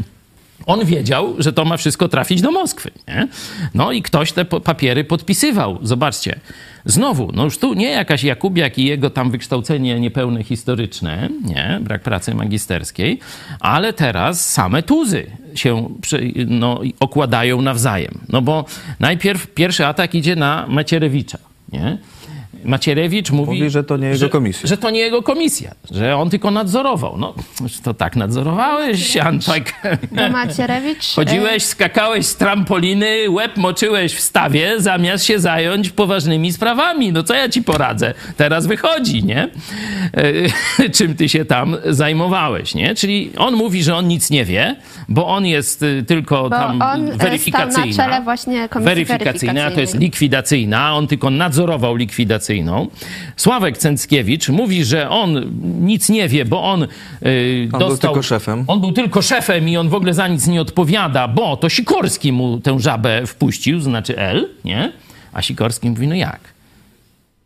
on 0.66 0.86
wiedział, 0.86 1.36
że 1.40 1.54
to 1.54 1.66
ma 1.66 1.78
wszystko 1.78 2.08
trafić 2.08 2.42
do 2.42 2.52
Moskwy. 2.52 2.92
Nie? 3.08 3.28
No 3.74 3.92
i 3.92 4.02
ktoś 4.02 4.32
te 4.32 4.46
papiery 4.46 5.04
podpisywał. 5.04 5.80
Zobaczcie. 5.82 6.40
Znowu, 6.88 7.32
no 7.34 7.44
już 7.44 7.58
tu 7.58 7.74
nie 7.74 7.90
jakaś 7.90 8.24
Jakubiak 8.24 8.78
i 8.78 8.86
jego 8.86 9.10
tam 9.10 9.32
wykształcenie 9.32 10.00
niepełne 10.00 10.44
historyczne, 10.44 11.30
nie, 11.46 11.80
brak 11.82 12.02
pracy 12.02 12.36
magisterskiej, 12.36 13.20
ale 13.60 13.94
teraz 13.94 14.50
same 14.50 14.84
tuzy 14.84 15.26
się 15.56 15.90
no, 16.48 16.82
okładają 17.00 17.62
nawzajem. 17.62 18.20
No 18.30 18.42
bo 18.42 18.66
najpierw 19.00 19.48
pierwszy 19.48 19.86
atak 19.86 20.16
idzie 20.16 20.36
na 20.36 20.66
Macierewicza, 20.70 21.38
nie? 21.72 21.98
Macierewicz 22.64 23.32
mówi, 23.32 23.58
Mówi, 23.58 23.70
że 23.70 23.84
to 23.84 23.98
nie 23.98 24.08
jego 24.08 24.30
komisja. 24.30 24.68
Że 24.70 24.78
to 24.78 24.90
nie 24.90 25.00
jego 25.00 25.24
komisja, 25.24 25.72
że 25.92 26.16
on 26.18 26.30
tylko 26.30 26.52
nadzorował. 26.52 27.18
No, 27.18 27.34
to 27.84 27.94
tak 27.94 28.16
nadzorowałeś, 28.16 29.18
Antek. 29.18 29.74
Bo 30.12 30.30
Macierewicz... 30.30 31.14
Chodziłeś, 31.16 31.64
skakałeś 31.64 32.26
z 32.26 32.36
trampoliny, 32.36 33.30
łeb 33.30 33.58
moczyłeś 33.58 34.14
w 34.14 34.20
stawie, 34.20 34.82
zamiast 34.82 35.26
się 35.26 35.40
zająć 35.40 35.90
poważnymi 35.90 36.54
sprawami. 36.54 37.12
No 37.12 37.24
co 37.24 37.34
ja 37.34 37.50
ci 37.50 37.64
poradzę? 37.64 38.14
Teraz 38.38 38.68
wychodzi, 38.68 39.24
nie? 39.24 39.50
E, 40.84 40.90
Czym 40.98 41.16
ty 41.16 41.30
się 41.30 41.46
tam 41.46 41.78
zajmowałeś, 41.86 42.76
nie? 42.76 42.96
Czyli 42.96 43.32
on 43.38 43.54
mówi, 43.56 43.84
że 43.84 43.96
on 43.96 44.08
nic 44.08 44.30
nie 44.30 44.46
wie, 44.46 44.76
bo 45.10 45.28
on 45.28 45.46
jest 45.46 45.84
y, 45.84 46.04
tylko 46.08 46.44
Bo 46.44 46.50
tam 46.50 46.82
on, 46.82 47.08
e, 47.12 47.18
weryfikacyjna. 47.18 47.72
stał 47.72 48.06
na 48.06 48.12
czele 48.12 48.22
właśnie 48.24 48.70
komisji 48.70 48.90
weryfikacyjna, 48.90 49.72
to 49.72 49.80
jest 49.82 50.00
likwidacyjna, 50.00 50.96
on 50.96 51.08
tylko 51.08 51.30
nadzorował 51.30 51.96
Sławek 53.36 53.78
Cęckiewicz 53.78 54.50
mówi, 54.50 54.84
że 54.84 55.10
on 55.10 55.52
nic 55.82 56.10
nie 56.10 56.28
wie, 56.28 56.46
bo 56.46 56.64
on, 56.64 56.80
yy, 56.82 57.70
On 57.74 57.80
był 57.80 57.90
dostał... 57.90 58.12
tylko 58.12 58.24
szefem. 58.24 58.64
On 58.68 58.82
był 58.82 58.92
tylko 58.92 59.22
szefem 59.22 59.70
i 59.70 59.78
on 59.78 59.90
w 59.90 59.94
ogóle 59.94 60.14
za 60.14 60.28
nic 60.28 60.48
nie 60.48 60.62
odpowiada, 60.62 61.28
bo 61.28 61.58
to 61.58 61.70
Sikorski 61.70 62.32
mu 62.32 62.60
tę 62.60 62.80
żabę 62.80 63.28
wpuścił, 63.28 63.80
znaczy 63.80 64.18
L, 64.18 64.50
nie? 64.66 64.92
A 65.34 65.42
Sikorski 65.42 65.90
mówi, 65.90 66.08
no 66.08 66.16
jak? 66.16 66.40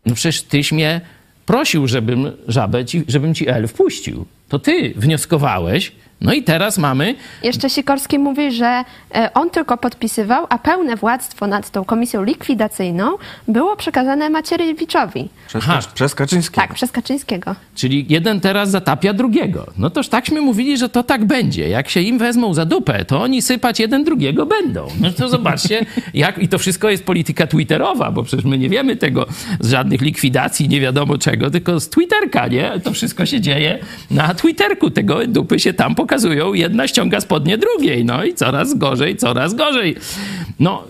No 0.06 0.16
przecież 0.16 0.42
tyś 0.42 0.72
mnie 0.72 1.02
prosił, 1.46 1.88
żebym 1.88 2.32
żabę 2.48 2.86
ci, 2.86 3.04
żebym 3.08 3.36
ci 3.36 3.50
L 3.50 3.68
wpuścił. 3.68 4.26
To 4.50 4.60
ty 4.60 4.94
wnioskowałeś, 4.96 5.92
no 6.22 6.34
i 6.34 6.44
teraz 6.44 6.78
mamy 6.78 7.16
Jeszcze 7.44 7.70
Sikorski 7.70 8.20
mówi, 8.20 8.52
że 8.52 8.84
e, 9.16 9.34
on 9.34 9.50
tylko 9.50 9.78
podpisywał, 9.78 10.46
a 10.50 10.58
pełne 10.58 10.96
władztwo 10.96 11.48
nad 11.48 11.70
tą 11.70 11.86
komisją 11.86 12.24
likwidacyjną 12.24 13.18
było 13.48 13.76
przekazane 13.76 14.30
Macierewiczowi. 14.30 15.30
Przez, 15.48 15.64
Aha. 15.64 15.80
przez 15.94 16.16
Kaczyńskiego. 16.16 16.68
Tak, 16.68 16.74
przez 16.74 16.92
Kaczyńskiego. 16.92 17.56
Czyli 17.76 18.06
jeden 18.10 18.40
teraz 18.40 18.70
zatapia 18.70 19.14
drugiego. 19.14 19.68
No 19.78 19.90
toż 19.90 20.10
takśmy 20.10 20.42
mówili, 20.42 20.78
że 20.78 20.90
to 20.90 21.04
tak 21.04 21.26
będzie. 21.26 21.70
Jak 21.70 21.90
się 21.90 22.02
im 22.02 22.18
wezmą 22.18 22.54
za 22.54 22.66
dupę, 22.66 23.06
to 23.06 23.22
oni 23.22 23.42
sypać 23.42 23.80
jeden 23.80 24.04
drugiego 24.04 24.46
będą. 24.46 24.88
No 25.02 25.12
to 25.12 25.30
zobaczcie, 25.30 25.86
jak 26.14 26.38
i 26.38 26.48
to 26.48 26.58
wszystko 26.58 26.90
jest 26.90 27.04
polityka 27.04 27.48
twitterowa, 27.48 28.12
bo 28.12 28.24
przecież 28.24 28.46
my 28.46 28.58
nie 28.58 28.70
wiemy 28.70 28.96
tego 28.96 29.26
z 29.60 29.70
żadnych 29.70 30.02
likwidacji, 30.02 30.70
nie 30.70 30.82
wiadomo 30.82 31.18
czego, 31.18 31.52
tylko 31.52 31.80
z 31.80 31.90
Twitterka, 31.90 32.48
nie? 32.48 32.72
To 32.84 32.92
wszystko 32.94 33.26
się 33.26 33.42
dzieje 33.42 33.80
na 34.12 34.34
Twitterku. 34.34 34.90
Tego 34.90 35.28
dupy 35.28 35.60
się 35.60 35.74
tam 35.74 35.96
pokazują. 35.96 36.11
Jedna 36.54 36.88
ściąga 36.88 37.22
spodnie 37.22 37.58
drugiej. 37.58 38.06
No 38.06 38.24
i 38.24 38.34
coraz 38.34 38.74
gorzej, 38.74 39.18
coraz 39.18 39.54
gorzej. 39.54 39.96
No, 40.60 40.84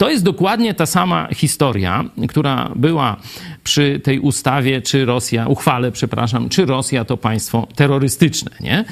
to 0.00 0.10
jest 0.10 0.24
dokładnie 0.24 0.74
ta 0.74 0.86
sama 0.86 1.28
historia, 1.34 2.04
która 2.28 2.70
była 2.76 3.16
przy 3.64 4.00
tej 4.04 4.20
ustawie, 4.20 4.82
czy 4.82 5.04
Rosja, 5.04 5.46
uchwale, 5.46 5.92
przepraszam, 5.92 6.48
czy 6.48 6.66
Rosja 6.66 7.04
to 7.04 7.16
państwo 7.16 7.66
terrorystyczne, 7.74 8.50
nie? 8.60 8.78
E, 8.78 8.84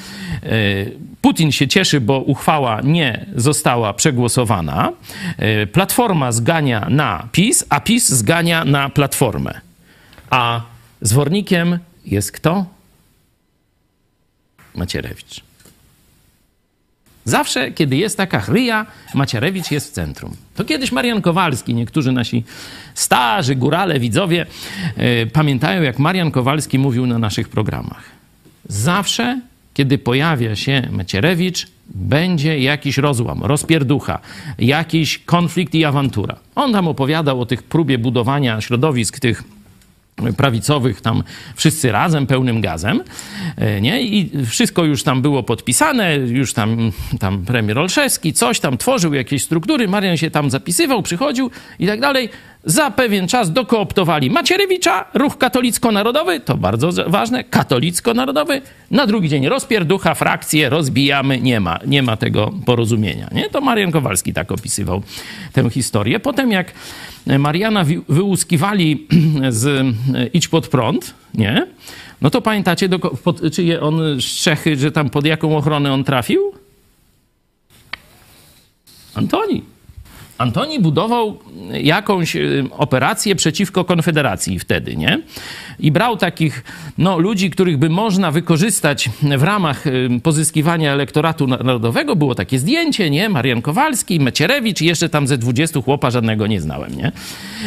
Putin 1.21 1.53
się 1.53 1.69
cieszy, 1.69 2.01
bo 2.01 2.21
uchwała 2.21 2.81
nie 2.81 3.27
została 3.37 3.95
przegłosowana. 3.95 4.93
E, 5.39 5.67
Platforma 5.67 6.33
zgania 6.33 6.87
na 6.91 7.29
PiS, 7.33 7.65
a 7.69 7.81
PiS 7.81 8.09
zgania 8.09 8.65
na 8.65 8.89
Platformę. 8.89 9.61
A 10.31 10.61
zwornikiem 11.01 11.79
jest 12.07 12.33
kto? 12.33 12.78
Macierewicz. 14.75 15.49
Zawsze, 17.25 17.71
kiedy 17.71 17.97
jest 17.97 18.17
taka 18.17 18.41
chryja, 18.41 18.87
Macierewicz 19.15 19.71
jest 19.71 19.91
w 19.91 19.93
centrum. 19.93 20.37
To 20.55 20.65
kiedyś 20.65 20.93
Marian 20.93 21.23
Kowalski, 21.23 21.75
niektórzy 21.75 22.13
nasi 22.13 22.45
starzy 22.95 23.55
górale, 23.55 24.01
widzowie, 24.01 24.47
yy, 24.97 25.27
pamiętają, 25.33 25.83
jak 25.83 25.99
Marian 25.99 26.31
Kowalski 26.31 26.79
mówił 26.79 27.07
na 27.07 27.19
naszych 27.19 27.49
programach. 27.49 28.05
Zawsze, 28.69 29.41
kiedy 29.75 29.99
pojawia 29.99 30.57
się 30.57 30.89
Macierewicz, 30.91 31.67
będzie 31.87 32.59
jakiś 32.59 32.99
rozłam, 32.99 33.43
rozpierducha, 33.43 34.19
jakiś 34.59 35.19
konflikt 35.19 35.75
i 35.75 35.85
awantura. 35.85 36.37
On 36.55 36.73
tam 36.73 36.89
opowiadał 36.89 37.41
o 37.41 37.47
tych 37.47 37.63
próbie 37.63 37.99
budowania 37.99 38.61
środowisk 38.61 39.21
tych 39.21 39.43
prawicowych 40.37 41.01
tam 41.01 41.23
wszyscy 41.57 41.93
razem, 41.93 42.27
pełnym 42.27 42.61
gazem, 42.61 43.03
e, 43.57 43.81
nie? 43.81 44.03
I 44.03 44.31
wszystko 44.47 44.85
już 44.85 45.03
tam 45.03 45.23
było 45.23 45.43
podpisane, 45.43 46.17
już 46.17 46.53
tam, 46.53 46.93
tam 47.21 47.45
premier 47.45 47.79
Olszewski 47.79 48.33
coś 48.33 48.61
tam 48.61 48.79
tworzył, 48.79 49.15
jakieś 49.15 49.43
struktury, 49.43 49.89
Marian 49.89 50.17
się 50.17 50.31
tam 50.31 50.51
zapisywał, 50.51 51.03
przychodził 51.03 51.51
i 51.79 51.87
tak 51.87 52.01
dalej. 52.01 52.29
Za 52.65 52.91
pewien 52.91 53.29
czas 53.29 53.53
dokooptowali 53.53 54.31
Macierewicza, 54.31 55.05
ruch 55.15 55.39
katolicko-narodowy, 55.39 56.41
to 56.41 56.57
bardzo 56.57 56.91
ważne, 57.07 57.45
katolicko-narodowy. 57.45 58.63
Na 58.91 59.07
drugi 59.07 59.29
dzień 59.29 59.49
rozpierducha, 59.49 60.15
frakcje, 60.15 60.69
rozbijamy, 60.69 61.41
nie 61.41 61.61
ma, 61.61 61.79
nie 61.87 62.03
ma 62.03 62.17
tego 62.17 62.53
porozumienia. 62.67 63.29
Nie? 63.33 63.51
To 63.51 63.61
Marian 63.61 63.93
Kowalski 63.93 64.33
tak 64.33 64.53
opisywał 64.53 65.03
tę 65.53 65.71
historię. 65.71 66.21
Potem 66.21 66.51
jak 66.51 66.73
Mariana 67.39 67.85
wyłuskiwali 68.09 69.07
z 69.49 69.95
Idź 70.33 70.49
pod 70.49 70.69
prąd, 70.69 71.15
nie? 71.35 71.67
No 72.21 72.31
to 72.31 72.43
pamiętacie, 72.43 72.89
do, 72.89 72.99
pod, 72.99 73.41
czyje 73.53 73.81
on 73.81 74.01
Czechy, 74.43 74.77
że 74.77 74.93
tam 74.93 75.11
pod 75.11 75.27
jaką 75.27 75.57
ochronę 75.57 75.93
on 75.93 76.05
trafił? 76.05 76.53
Antoni. 79.15 79.78
Antoni 80.39 80.81
budował 80.81 81.39
jakąś 81.83 82.37
y, 82.37 82.65
operację 82.77 83.37
przeciwko 83.37 83.85
Konfederacji 83.85 84.59
wtedy, 84.59 84.97
nie? 84.97 85.23
I 85.81 85.93
brał 85.93 86.17
takich 86.17 86.65
no, 86.99 87.19
ludzi, 87.19 87.51
których 87.51 87.77
by 87.77 87.89
można 87.89 88.31
wykorzystać 88.31 89.11
w 89.39 89.43
ramach 89.43 89.87
y, 89.87 90.09
pozyskiwania 90.23 90.93
elektoratu 90.93 91.47
narodowego. 91.47 92.17
Było 92.17 92.35
takie 92.35 92.59
zdjęcie, 92.59 93.11
nie? 93.11 93.29
Marian 93.29 93.63
Kowalski, 93.63 94.21
Macierewicz 94.21 94.81
i 94.81 94.87
jeszcze 94.87 95.09
tam 95.09 95.27
ze 95.27 95.39
20 95.39 95.81
chłopa 95.81 96.11
żadnego 96.11 96.47
nie 96.47 96.61
znałem, 96.61 96.97
nie? 96.97 97.13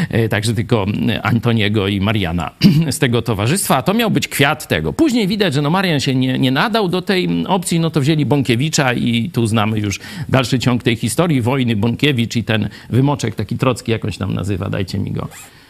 E, 0.09 0.29
także 0.29 0.53
tylko 0.53 0.85
Antoniego 1.23 1.87
i 1.87 2.01
Mariana 2.01 2.51
z 2.91 2.99
tego 2.99 3.21
towarzystwa. 3.21 3.77
A 3.77 3.81
to 3.81 3.93
miał 3.93 4.11
być 4.11 4.27
kwiat 4.27 4.67
tego. 4.67 4.93
Później 4.93 5.27
widać, 5.27 5.53
że 5.53 5.61
no 5.61 5.69
Marian 5.69 5.99
się 5.99 6.15
nie, 6.15 6.39
nie 6.39 6.51
nadał 6.51 6.87
do 6.87 7.01
tej 7.01 7.29
opcji, 7.47 7.79
no 7.79 7.89
to 7.89 8.01
wzięli 8.01 8.25
Bąkiewicza 8.25 8.93
i 8.93 9.29
tu 9.29 9.47
znamy 9.47 9.79
już 9.79 9.99
dalszy 10.29 10.59
ciąg 10.59 10.83
tej 10.83 10.95
historii, 10.95 11.41
wojny 11.41 11.75
Bąkiewicz 11.75 12.35
i 12.35 12.43
ten 12.43 12.69
wymoczek 12.89 13.35
taki 13.35 13.57
trocki, 13.57 13.91
jakąś 13.91 14.17
tam 14.17 14.33
nazywa, 14.33 14.69
dajcie 14.69 14.99
mi 14.99 15.11
go, 15.11 15.27
y, 15.27 15.60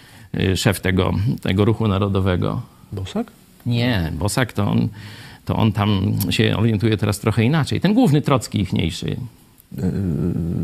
szef 0.55 0.79
tego, 0.79 1.13
tego 1.41 1.65
ruchu 1.65 1.87
narodowego. 1.87 2.61
Bosak? 2.91 3.31
Nie, 3.65 4.11
Bosak 4.19 4.53
to 4.53 4.67
on, 4.71 4.87
to 5.45 5.55
on 5.55 5.71
tam 5.71 6.15
się 6.29 6.57
orientuje 6.57 6.97
teraz 6.97 7.19
trochę 7.19 7.43
inaczej. 7.43 7.81
Ten 7.81 7.93
główny 7.93 8.21
trocki 8.21 8.61
ichniejszy. 8.61 9.17
Yy, 9.77 9.83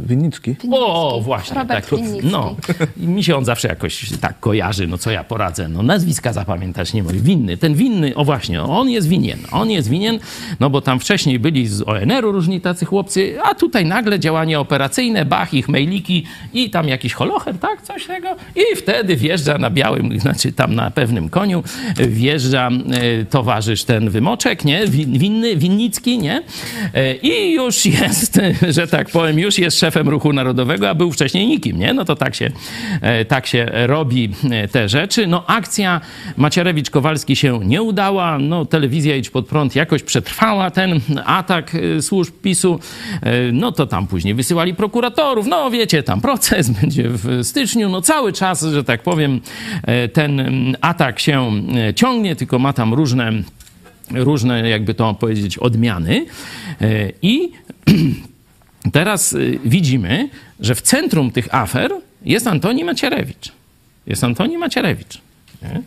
Winnicki. 0.08 0.56
O, 0.72 1.22
właśnie. 1.24 1.56
Robert 1.56 1.90
tak, 1.90 2.00
Winnicki. 2.00 2.28
no. 2.32 2.56
I 2.98 3.08
mi 3.08 3.24
się 3.24 3.38
on 3.38 3.46
zawsze 3.46 3.68
jakoś 3.68 4.10
tak 4.22 4.40
kojarzy, 4.40 4.88
no 4.88 4.98
co 4.98 5.12
ja 5.12 5.24
poradzę. 5.24 5.68
No 5.68 5.84
nazwiska 5.84 6.34
zapamiętać 6.34 6.94
nie 6.94 7.04
mogę. 7.04 7.16
Winny, 7.20 7.58
ten 7.58 7.76
winny, 7.76 8.16
o 8.16 8.26
właśnie, 8.26 8.62
on 8.62 8.90
jest 8.90 9.08
winien. 9.08 9.40
On 9.52 9.72
jest 9.72 9.90
winien, 9.90 10.20
no 10.60 10.70
bo 10.70 10.82
tam 10.82 11.00
wcześniej 11.00 11.40
byli 11.40 11.68
z 11.68 11.82
ONR-u 11.82 12.32
różni 12.32 12.62
tacy 12.62 12.86
chłopcy, 12.86 13.38
a 13.44 13.56
tutaj 13.56 13.86
nagle 13.86 14.20
działanie 14.20 14.60
operacyjne, 14.60 15.26
bach, 15.26 15.54
ich 15.54 15.70
mailiki 15.70 16.26
i 16.54 16.70
tam 16.70 16.88
jakiś 16.88 17.14
holocher, 17.14 17.58
tak, 17.60 17.82
coś 17.82 18.06
tego. 18.06 18.36
I 18.56 18.76
wtedy 18.76 19.16
wjeżdża 19.16 19.58
na 19.58 19.70
białym, 19.70 20.20
znaczy 20.20 20.52
tam 20.52 20.76
na 20.76 20.92
pewnym 20.92 21.30
koniu, 21.30 21.64
wjeżdża 21.98 22.70
e, 22.70 23.26
towarzysz 23.26 23.84
ten 23.84 24.10
wymoczek, 24.10 24.66
nie, 24.66 24.88
Win, 24.88 25.20
winny, 25.20 25.56
winnicki, 25.56 26.18
nie. 26.18 26.44
E, 26.94 27.16
I 27.16 27.54
już 27.54 27.86
jest, 27.86 28.40
że 28.76 28.88
tak 28.88 28.97
powiem, 29.06 29.40
już 29.40 29.60
jest 29.60 29.80
szefem 29.80 30.10
ruchu 30.10 30.34
narodowego, 30.34 30.90
a 30.90 30.96
był 30.96 31.12
wcześniej 31.12 31.48
nikim, 31.48 31.80
nie? 31.80 31.94
No 31.94 32.06
to 32.06 32.16
tak 32.16 32.36
się, 32.36 32.52
e, 33.02 33.26
tak 33.26 33.48
się 33.48 33.70
robi 33.72 34.30
e, 34.52 34.68
te 34.68 34.90
rzeczy. 34.90 35.28
No 35.28 35.44
akcja 35.48 36.02
Macierewicz-Kowalski 36.38 37.36
się 37.36 37.60
nie 37.66 37.82
udała. 37.82 38.40
No 38.40 38.66
telewizja 38.66 39.16
Idź 39.16 39.30
Pod 39.30 39.48
Prąd 39.48 39.76
jakoś 39.76 40.04
przetrwała 40.04 40.72
ten 40.72 41.00
atak 41.26 41.76
e, 41.76 42.02
służb 42.02 42.34
PiSu. 42.42 42.80
No 43.54 43.72
to 43.72 43.88
tam 43.88 44.08
później 44.08 44.34
wysyłali 44.34 44.74
prokuratorów. 44.74 45.48
No 45.48 45.72
wiecie, 45.72 46.04
tam 46.04 46.22
proces 46.22 46.70
będzie 46.82 47.10
w 47.10 47.40
styczniu. 47.44 47.90
No 47.90 48.02
cały 48.02 48.34
czas, 48.34 48.64
że 48.64 48.84
tak 48.84 49.04
powiem, 49.04 49.42
ten 50.14 50.42
atak 50.82 51.20
się 51.20 51.52
ciągnie, 51.96 52.36
tylko 52.36 52.60
ma 52.60 52.74
tam 52.74 52.94
różne 52.94 53.32
różne, 54.12 54.70
jakby 54.70 54.94
to 54.94 55.14
powiedzieć, 55.14 55.58
odmiany. 55.58 56.26
I 57.22 57.52
teraz 58.92 59.34
y, 59.34 59.60
widzimy, 59.66 60.30
że 60.60 60.76
w 60.76 60.82
centrum 60.82 61.32
tych 61.32 61.56
afer 61.56 61.92
jest 62.22 62.48
Antoni 62.48 62.84
Macierewicz. 62.84 63.52
Jest 64.08 64.24
Antoni 64.24 64.58
Macierewicz. 64.58 65.22
Nie? 65.62 65.82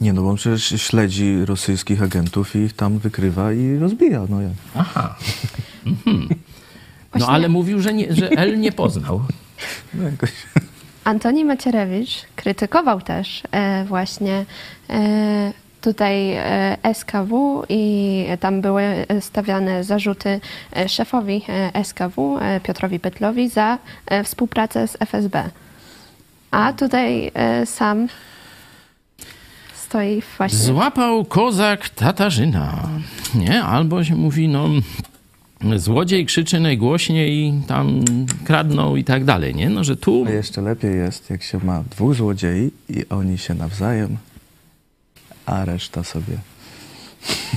Nie, 0.00 0.12
no 0.12 0.22
bo 0.22 0.30
on 0.30 0.36
przecież 0.36 0.82
śledzi 0.82 1.44
rosyjskich 1.44 2.02
agentów 2.02 2.56
i 2.56 2.58
ich 2.58 2.72
tam 2.72 2.98
wykrywa 2.98 3.52
i 3.52 3.76
rozbija. 3.78 4.26
No 4.28 4.42
jak? 4.42 4.52
Aha. 4.74 5.16
Mhm. 5.86 6.28
No 7.14 7.28
ale 7.28 7.48
mówił, 7.48 7.80
że, 7.80 7.94
nie, 7.94 8.14
że 8.14 8.30
L 8.30 8.60
nie 8.60 8.72
poznał. 8.72 9.22
No 9.94 10.04
jakoś. 10.04 10.30
Antoni 11.04 11.44
Macierewicz 11.44 12.10
krytykował 12.36 13.00
też 13.00 13.42
e, 13.50 13.84
właśnie 13.84 14.44
e, 14.90 15.52
tutaj 15.86 16.32
e, 16.32 16.94
SKW 16.94 17.64
i 17.68 18.24
tam 18.40 18.60
były 18.60 19.06
stawiane 19.20 19.84
zarzuty 19.84 20.40
e, 20.76 20.88
szefowi 20.88 21.42
e, 21.48 21.84
SKW, 21.84 22.38
Piotrowi 22.62 23.00
Pytlowi, 23.00 23.48
za 23.48 23.78
współpracę 24.24 24.88
z 24.88 24.96
FSB. 25.00 25.50
A 26.50 26.72
tutaj 26.72 27.32
sam 27.64 28.08
stoi 29.74 30.22
właśnie... 30.38 30.58
Złapał 30.58 31.24
kozak 31.24 31.88
Tatarzyna. 31.88 32.88
Nie? 33.34 33.62
Albo 33.62 34.04
się 34.04 34.16
mówi, 34.16 34.48
no 34.48 34.68
złodziej 35.76 36.26
krzyczy 36.26 36.60
najgłośniej 36.60 37.32
i 37.32 37.62
tam 37.66 38.04
kradną 38.44 38.96
i 38.96 39.04
tak 39.04 39.24
dalej, 39.24 39.54
nie? 39.54 39.70
No, 39.70 39.84
że 39.84 39.96
tu... 39.96 40.24
A 40.26 40.30
jeszcze 40.30 40.62
lepiej 40.62 40.96
jest, 40.96 41.30
jak 41.30 41.42
się 41.42 41.58
ma 41.64 41.84
dwóch 41.90 42.14
złodziei 42.14 42.70
i 42.88 43.08
oni 43.08 43.38
się 43.38 43.54
nawzajem, 43.54 44.16
a 45.46 45.64
reszta 45.64 46.04
sobie. 46.04 46.38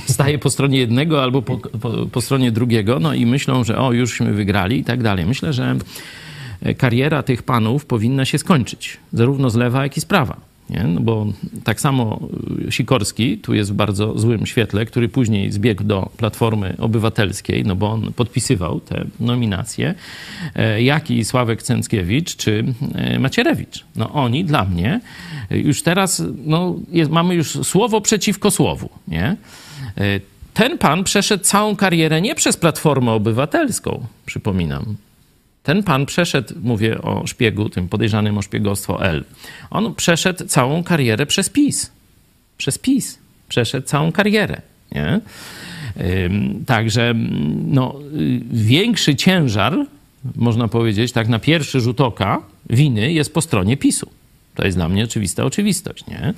staje 0.08 0.38
po 0.38 0.50
stronie 0.50 0.78
jednego 0.78 1.22
albo 1.22 1.42
po, 1.42 1.58
po, 1.58 2.06
po 2.06 2.20
stronie 2.20 2.52
drugiego, 2.52 3.00
no 3.00 3.14
i 3.14 3.26
myślą, 3.26 3.64
że 3.64 3.78
o, 3.78 3.92
jużśmy 3.92 4.32
wygrali 4.32 4.78
i 4.78 4.84
tak 4.84 5.02
dalej. 5.02 5.26
Myślę, 5.26 5.52
że 5.52 5.76
kariera 6.78 7.22
tych 7.22 7.42
panów 7.42 7.86
powinna 7.86 8.24
się 8.24 8.38
skończyć, 8.38 8.96
zarówno 9.12 9.50
z 9.50 9.54
lewa, 9.54 9.82
jak 9.82 9.96
i 9.96 10.00
z 10.00 10.04
prawa. 10.04 10.49
Nie? 10.70 10.84
No 10.84 11.00
bo 11.00 11.26
tak 11.64 11.80
samo 11.80 12.20
Sikorski 12.70 13.38
tu 13.38 13.54
jest 13.54 13.72
w 13.72 13.74
bardzo 13.74 14.18
złym 14.18 14.46
świetle, 14.46 14.86
który 14.86 15.08
później 15.08 15.52
zbiegł 15.52 15.84
do 15.84 16.10
Platformy 16.16 16.76
Obywatelskiej, 16.78 17.64
no 17.64 17.76
bo 17.76 17.90
on 17.90 18.12
podpisywał 18.12 18.80
te 18.80 19.04
nominacje, 19.20 19.94
e, 20.54 20.82
jak 20.82 21.10
i 21.10 21.24
Sławek 21.24 21.62
Cęckiewicz 21.62 22.36
czy 22.36 22.64
e, 22.94 23.18
Macierewicz. 23.18 23.84
No 23.96 24.12
oni 24.12 24.44
dla 24.44 24.64
mnie 24.64 25.00
już 25.50 25.82
teraz, 25.82 26.22
no 26.44 26.74
jest, 26.92 27.10
mamy 27.10 27.34
już 27.34 27.48
słowo 27.50 28.00
przeciwko 28.00 28.50
słowu, 28.50 28.88
nie? 29.08 29.36
E, 29.98 30.20
Ten 30.54 30.78
pan 30.78 31.04
przeszedł 31.04 31.44
całą 31.44 31.76
karierę 31.76 32.20
nie 32.20 32.34
przez 32.34 32.56
Platformę 32.56 33.12
Obywatelską, 33.12 34.06
przypominam, 34.26 34.96
ten 35.70 35.82
pan 35.82 36.06
przeszedł, 36.06 36.54
mówię 36.62 37.02
o 37.02 37.26
szpiegu, 37.26 37.68
tym 37.68 37.88
podejrzanym 37.88 38.38
o 38.38 38.42
szpiegostwo 38.42 39.04
L. 39.04 39.24
On 39.70 39.94
przeszedł 39.94 40.44
całą 40.44 40.82
karierę 40.82 41.26
przez 41.26 41.48
PiS. 41.48 41.90
Przez 42.58 42.78
PiS. 42.78 43.18
Przeszedł 43.48 43.86
całą 43.86 44.12
karierę. 44.12 44.62
Nie? 44.92 45.20
Także 46.66 47.14
no, 47.66 48.00
y, 48.20 48.40
większy 48.52 49.16
ciężar, 49.16 49.86
można 50.36 50.68
powiedzieć, 50.68 51.12
tak 51.12 51.28
na 51.28 51.38
pierwszy 51.38 51.80
rzut 51.80 52.00
oka, 52.00 52.42
winy 52.70 53.12
jest 53.12 53.34
po 53.34 53.40
stronie 53.40 53.76
PiSu. 53.76 54.10
To 54.60 54.66
jest 54.66 54.78
dla 54.78 54.88
mnie 54.88 55.04
oczywista 55.04 55.44
oczywistość. 55.44 56.06
Nie? 56.06 56.34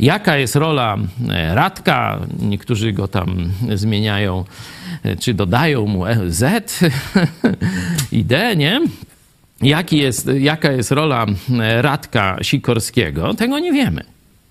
Jaka 0.00 0.36
jest 0.36 0.56
rola 0.56 0.96
e, 1.30 1.54
Radka? 1.54 2.20
Niektórzy 2.42 2.92
go 2.92 3.08
tam 3.08 3.50
zmieniają, 3.74 4.44
e, 5.02 5.16
czy 5.16 5.34
dodają 5.34 5.86
mu 5.86 6.06
e, 6.06 6.16
Z 6.28 6.80
i 8.12 8.24
D, 8.24 8.56
nie? 8.56 8.80
Jaki 9.62 9.96
jest, 9.98 10.30
jaka 10.38 10.72
jest 10.72 10.90
rola 10.90 11.26
Radka 11.80 12.36
Sikorskiego? 12.42 13.34
Tego 13.34 13.58
nie 13.58 13.72
wiemy. 13.72 14.04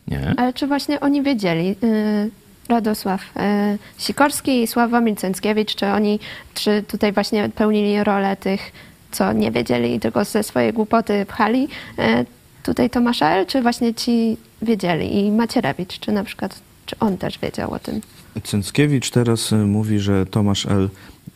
Nie? 0.07 0.33
Ale 0.37 0.53
czy 0.53 0.67
właśnie 0.67 0.99
oni 0.99 1.21
wiedzieli, 1.21 1.75
y, 1.83 2.31
Radosław 2.69 3.21
e, 3.35 3.77
Sikorski 3.97 4.61
i 4.63 4.67
Sławomir 4.67 5.15
Cęckiewicz, 5.15 5.75
czy 5.75 5.85
oni, 5.85 6.19
czy 6.53 6.83
tutaj 6.87 7.11
właśnie 7.11 7.49
pełnili 7.49 8.03
rolę 8.03 8.35
tych, 8.35 8.71
co 9.11 9.33
nie 9.33 9.51
wiedzieli 9.51 9.95
i 9.95 9.99
tylko 9.99 10.25
ze 10.25 10.43
swojej 10.43 10.73
głupoty 10.73 11.25
pchali 11.25 11.67
e, 11.97 12.25
tutaj 12.63 12.89
Tomasza 12.89 13.29
L., 13.29 13.45
czy 13.45 13.61
właśnie 13.61 13.93
ci 13.93 14.37
wiedzieli 14.61 15.25
i 15.25 15.31
Macierewicz, 15.31 15.99
czy 15.99 16.11
na 16.11 16.23
przykład, 16.23 16.59
czy 16.85 16.99
on 16.99 17.17
też 17.17 17.39
wiedział 17.39 17.71
o 17.71 17.79
tym? 17.79 18.01
Cęckiewicz 18.43 19.09
teraz 19.09 19.51
y, 19.51 19.55
mówi, 19.55 19.99
że 19.99 20.25
Tomasz 20.25 20.65
L. 20.65 20.89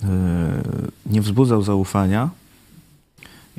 y, 0.04 0.06
nie 1.06 1.22
wzbudzał 1.22 1.62
zaufania 1.62 2.30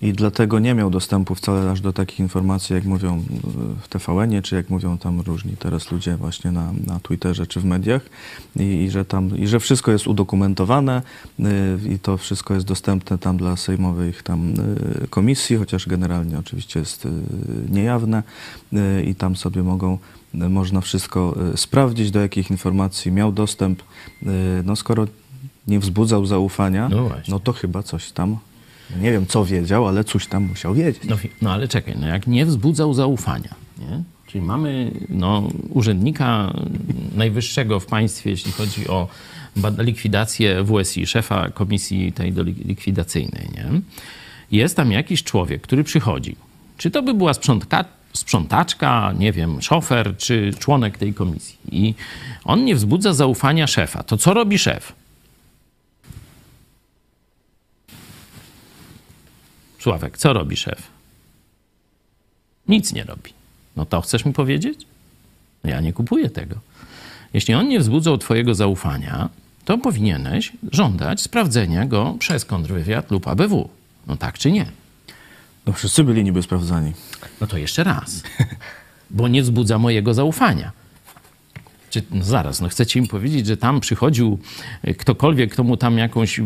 i 0.02 0.12
dlatego 0.12 0.58
nie 0.58 0.74
miał 0.74 0.90
dostępu 0.90 1.34
wcale 1.34 1.70
aż 1.70 1.80
do 1.80 1.92
takich 1.92 2.20
informacji, 2.20 2.74
jak 2.74 2.84
mówią 2.84 3.18
y, 3.18 3.22
w 3.82 3.88
TVN-ie, 3.88 4.42
czy 4.42 4.54
jak 4.54 4.70
mówią 4.70 4.98
tam 4.98 5.20
różni 5.20 5.56
teraz 5.56 5.90
ludzie 5.90 6.16
właśnie 6.16 6.52
na, 6.52 6.72
na 6.86 7.00
Twitterze 7.00 7.46
czy 7.46 7.60
w 7.60 7.64
mediach 7.64 8.02
i, 8.56 8.62
i, 8.62 8.90
że 8.90 9.04
tam, 9.04 9.38
i 9.38 9.46
że 9.46 9.60
wszystko 9.60 9.92
jest 9.92 10.06
udokumentowane 10.06 11.02
y, 11.40 11.44
i 11.88 11.98
to 11.98 12.16
wszystko 12.16 12.54
jest 12.54 12.66
dostępne 12.66 13.18
tam 13.18 13.36
dla 13.36 13.56
sejmowych 13.56 14.22
tam 14.22 14.54
y, 15.04 15.08
komisji, 15.08 15.56
chociaż 15.56 15.88
generalnie 15.88 16.38
oczywiście 16.38 16.80
jest 16.80 17.08
niejawne 17.70 18.22
i 19.06 19.14
tam 19.14 19.36
sobie 19.36 19.62
mogą 19.62 19.98
można 20.34 20.80
wszystko 20.80 21.36
sprawdzić, 21.56 22.10
do 22.10 22.20
jakich 22.20 22.50
informacji 22.50 23.12
miał 23.12 23.32
dostęp. 23.32 23.82
No 24.64 24.76
skoro 24.76 25.06
nie 25.68 25.80
wzbudzał 25.80 26.26
zaufania, 26.26 26.88
No 26.88 27.10
no 27.28 27.40
to 27.40 27.52
chyba 27.52 27.82
coś 27.82 28.12
tam, 28.12 28.36
nie 28.96 29.12
wiem 29.12 29.26
co 29.26 29.44
wiedział, 29.44 29.88
ale 29.88 30.04
coś 30.04 30.26
tam 30.26 30.42
musiał 30.42 30.74
wiedzieć. 30.74 31.02
No, 31.08 31.16
no 31.42 31.52
ale 31.52 31.68
czekaj, 31.68 31.94
no 32.00 32.06
jak 32.06 32.26
nie 32.26 32.46
wzbudzał 32.46 32.94
zaufania, 32.94 33.54
nie? 33.78 34.02
Czyli 34.26 34.44
mamy 34.44 34.90
no, 35.08 35.48
urzędnika 35.70 36.52
najwyższego 37.14 37.80
w 37.80 37.86
państwie, 37.86 38.30
jeśli 38.30 38.52
chodzi 38.52 38.88
o 38.88 39.08
likwidację 39.78 40.64
WSI, 40.64 41.06
szefa 41.06 41.50
komisji 41.50 42.12
tej 42.12 42.32
likwidacyjnej, 42.64 43.48
nie? 43.54 43.80
Jest 44.50 44.76
tam 44.76 44.92
jakiś 44.92 45.22
człowiek, 45.22 45.62
który 45.62 45.84
przychodzi. 45.84 46.36
Czy 46.76 46.90
to 46.90 47.02
by 47.02 47.14
była 47.14 47.34
sprzątka, 47.34 47.84
sprzątaczka, 48.12 49.14
nie 49.18 49.32
wiem, 49.32 49.62
szofer, 49.62 50.16
czy 50.16 50.52
członek 50.58 50.98
tej 50.98 51.14
komisji. 51.14 51.58
I 51.72 51.94
on 52.44 52.64
nie 52.64 52.74
wzbudza 52.74 53.14
zaufania 53.14 53.66
szefa. 53.66 54.02
To 54.02 54.16
co 54.16 54.34
robi 54.34 54.58
szef? 54.58 54.92
Sławek, 59.78 60.18
co 60.18 60.32
robi 60.32 60.56
szef? 60.56 60.82
Nic 62.68 62.92
nie 62.92 63.04
robi. 63.04 63.32
No 63.76 63.86
to 63.86 64.00
chcesz 64.00 64.24
mi 64.24 64.32
powiedzieć? 64.32 64.86
No 65.64 65.70
ja 65.70 65.80
nie 65.80 65.92
kupuję 65.92 66.30
tego. 66.30 66.56
Jeśli 67.34 67.54
on 67.54 67.68
nie 67.68 67.80
wzbudzał 67.80 68.18
twojego 68.18 68.54
zaufania, 68.54 69.28
to 69.64 69.78
powinieneś 69.78 70.52
żądać 70.72 71.20
sprawdzenia 71.22 71.86
go 71.86 72.16
przez 72.18 72.44
kontrwywiad 72.44 73.10
lub 73.10 73.28
ABW. 73.28 73.68
No 74.06 74.16
tak 74.16 74.38
czy 74.38 74.52
nie? 74.52 74.66
No 75.66 75.72
wszyscy 75.72 76.04
byli 76.04 76.24
niby 76.24 76.42
sprawdzani. 76.42 76.92
No 77.40 77.46
to 77.46 77.58
jeszcze 77.58 77.84
raz. 77.84 78.22
Bo 79.10 79.28
nie 79.28 79.42
wzbudza 79.42 79.78
mojego 79.78 80.14
zaufania. 80.14 80.72
Czy, 81.90 82.02
no 82.10 82.24
zaraz, 82.24 82.60
no 82.60 82.68
chcecie 82.68 83.00
mi 83.00 83.08
powiedzieć, 83.08 83.46
że 83.46 83.56
tam 83.56 83.80
przychodził 83.80 84.38
e, 84.82 84.94
ktokolwiek, 84.94 85.52
kto 85.52 85.64
mu 85.64 85.76
tam 85.76 85.98
jakąś 85.98 86.40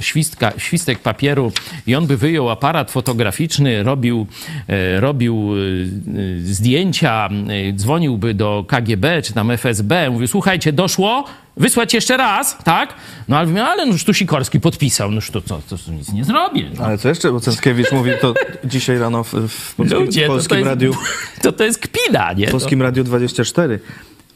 świstka, 0.00 0.52
świstek 0.58 0.98
papieru 0.98 1.52
i 1.86 1.94
on 1.94 2.06
by 2.06 2.16
wyjął 2.16 2.50
aparat 2.50 2.90
fotograficzny, 2.90 3.82
robił, 3.82 4.26
e, 4.68 5.00
robił 5.00 5.52
e, 5.52 6.42
zdjęcia, 6.42 7.28
dzwoniłby 7.76 8.34
do 8.34 8.64
KGB 8.68 9.22
czy 9.22 9.32
tam 9.32 9.50
FSB, 9.50 10.10
mówił, 10.10 10.28
słuchajcie, 10.28 10.72
doszło, 10.72 11.24
wysłać 11.56 11.94
jeszcze 11.94 12.16
raz, 12.16 12.58
tak? 12.64 12.94
No 13.28 13.38
ale, 13.38 13.46
mówię, 13.46 13.64
ale 13.64 13.86
noż 13.86 14.04
tu 14.04 14.14
Sikorski 14.14 14.60
podpisał, 14.60 15.10
noż 15.10 15.30
to 15.30 15.40
co, 15.40 15.60
to, 15.68 15.78
to 15.78 15.92
nic 15.92 16.12
nie 16.12 16.24
zrobię. 16.24 16.70
No. 16.78 16.84
Ale 16.84 16.98
co 16.98 17.08
jeszcze, 17.08 17.32
bo 17.32 17.40
Cęckiewicz 17.40 17.92
mówi 17.92 18.10
to 18.20 18.34
dzisiaj 18.64 18.98
rano 18.98 19.24
w, 19.24 19.34
w 19.48 19.74
Polskim, 19.74 19.98
Ludzie, 19.98 20.24
w 20.24 20.26
to, 20.26 20.32
polskim 20.32 20.50
to, 20.50 20.56
jest, 20.56 20.68
Radiu. 20.68 20.94
to, 21.42 21.52
to 21.52 21.64
jest 21.64 21.78
kpina, 21.78 22.32
nie? 22.32 22.46
W 22.46 22.50
Polskim 22.50 22.82
Radiu 22.82 23.04
24. 23.04 23.80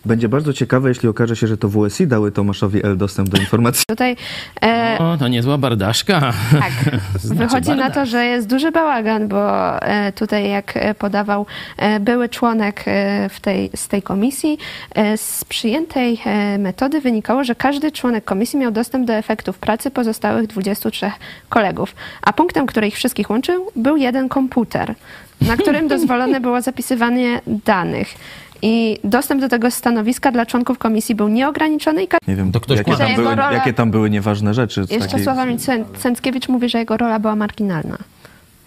Będzie 0.05 0.29
bardzo 0.29 0.53
ciekawe, 0.53 0.89
jeśli 0.89 1.09
okaże 1.09 1.37
się, 1.37 1.47
że 1.47 1.57
to 1.57 1.69
WSI 1.69 2.07
dały 2.07 2.33
Tomaszowi 2.33 2.85
L 2.87 2.97
dostęp 2.97 3.29
do 3.29 3.39
informacji. 3.39 3.85
Tutaj 3.89 4.17
e, 4.63 4.97
O, 4.99 5.17
to 5.17 5.29
niezła 5.29 5.59
bardaszka. 5.59 6.21
Tak. 6.53 6.73
Znaczy 7.19 7.45
Wychodzi 7.45 7.71
na 7.71 7.91
to, 7.91 8.07
że 8.07 8.25
jest 8.25 8.47
duży 8.47 8.71
bałagan, 8.73 9.29
bo 9.29 9.83
e, 9.83 10.13
tutaj, 10.13 10.51
jak 10.51 10.77
e, 10.77 10.95
podawał 10.95 11.47
e, 11.77 12.01
były 12.01 12.29
członek 12.29 12.83
e, 12.87 13.29
w 13.29 13.41
tej, 13.41 13.71
z 13.75 13.89
tej 13.89 14.03
komisji, 14.03 14.59
e, 14.95 15.17
z 15.17 15.45
przyjętej 15.45 16.21
e, 16.25 16.59
metody 16.59 17.01
wynikało, 17.01 17.45
że 17.45 17.55
każdy 17.55 17.93
członek 17.93 18.25
komisji 18.25 18.59
miał 18.59 18.71
dostęp 18.71 19.07
do 19.07 19.13
efektów 19.13 19.59
pracy 19.59 19.91
pozostałych 19.91 20.47
23 20.47 21.11
kolegów. 21.49 21.95
A 22.23 22.33
punktem, 22.33 22.67
który 22.67 22.87
ich 22.87 22.95
wszystkich 22.95 23.31
łączył, 23.31 23.67
był 23.77 23.97
jeden 23.97 24.29
komputer, 24.29 24.95
na 25.41 25.57
którym 25.57 25.89
dozwolone 25.95 26.41
było 26.41 26.61
zapisywanie 26.61 27.41
danych. 27.47 28.15
I 28.63 28.99
dostęp 29.05 29.41
do 29.41 29.49
tego 29.49 29.71
stanowiska 29.71 30.33
dla 30.33 30.47
członków 30.47 30.79
komisji 30.79 31.15
był 31.15 31.29
nieograniczony 31.29 32.03
i 32.03 32.09
ka- 32.09 32.19
Nie 32.29 32.37
wiem, 32.37 32.53
To 32.53 32.61
ktoś 32.61 32.79
jakie, 32.79 32.97
tam 32.97 33.15
były, 33.15 33.29
rola- 33.35 33.53
jakie 33.53 33.73
tam 33.73 33.91
były 33.91 34.11
nieważne 34.11 34.55
rzeczy. 34.55 34.81
Jeszcze 34.81 34.99
takiej- 34.99 35.25
Sławomir 35.25 35.57
Cęckiewicz 35.99 36.49
mówi, 36.49 36.69
że 36.69 36.79
jego 36.79 36.97
rola 36.97 37.19
była 37.19 37.37
marginalna 37.37 37.99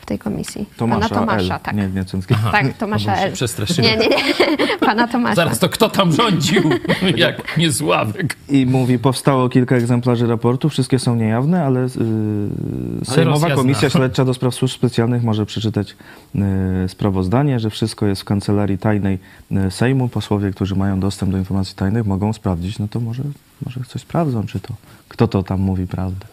w 0.03 0.05
tej 0.05 0.19
komisji. 0.19 0.65
Tomasza, 0.77 1.09
Pana 1.09 1.19
Tomasza, 1.21 1.55
L. 1.55 1.59
tak. 1.61 1.75
Nie, 1.75 1.87
nie 1.87 2.05
Cęckiewicz. 2.05 2.51
Tak, 2.51 2.77
Tomasza 2.77 3.15
L. 3.15 3.31
przestraszyłem. 3.33 3.91
Nie, 3.91 3.97
nie, 3.97 4.09
nie. 4.09 4.77
Pana 4.87 5.07
Tomasza. 5.07 5.35
Zaraz, 5.35 5.59
to 5.59 5.69
kto 5.69 5.89
tam 5.89 6.11
rządził? 6.11 6.63
Jak 7.15 7.57
nie 7.57 7.71
Sławek. 7.71 8.35
I 8.49 8.65
mówi, 8.65 8.99
powstało 8.99 9.49
kilka 9.49 9.75
egzemplarzy 9.75 10.27
raportu, 10.27 10.69
wszystkie 10.69 10.99
są 10.99 11.15
niejawne, 11.15 11.63
ale 11.65 11.79
yy, 11.81 13.05
Sejmowa 13.05 13.47
Rosja 13.47 13.55
Komisja 13.55 13.89
zna. 13.89 13.89
Śledcza 13.99 14.25
do 14.25 14.33
Spraw 14.33 14.55
Służb 14.55 14.75
Specjalnych 14.75 15.23
może 15.23 15.45
przeczytać 15.45 15.95
yy, 16.35 16.43
sprawozdanie, 16.87 17.59
że 17.59 17.69
wszystko 17.69 18.05
jest 18.05 18.21
w 18.21 18.25
kancelarii 18.25 18.77
tajnej 18.77 19.19
yy, 19.51 19.71
Sejmu. 19.71 20.09
Posłowie, 20.09 20.51
którzy 20.51 20.75
mają 20.75 20.99
dostęp 20.99 21.31
do 21.31 21.37
informacji 21.37 21.75
tajnych 21.75 22.05
mogą 22.05 22.33
sprawdzić, 22.33 22.79
no 22.79 22.87
to 22.87 22.99
może, 22.99 23.23
może 23.65 23.79
coś 23.87 24.01
sprawdzą, 24.01 24.45
czy 24.45 24.59
to, 24.59 24.73
kto 25.09 25.27
to 25.27 25.43
tam 25.43 25.59
mówi 25.59 25.87
prawdę. 25.87 26.25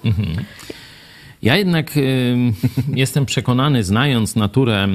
Ja 1.42 1.57
jednak 1.57 1.90
jestem 2.94 3.26
przekonany, 3.26 3.85
znając 3.85 4.37
naturę 4.37 4.88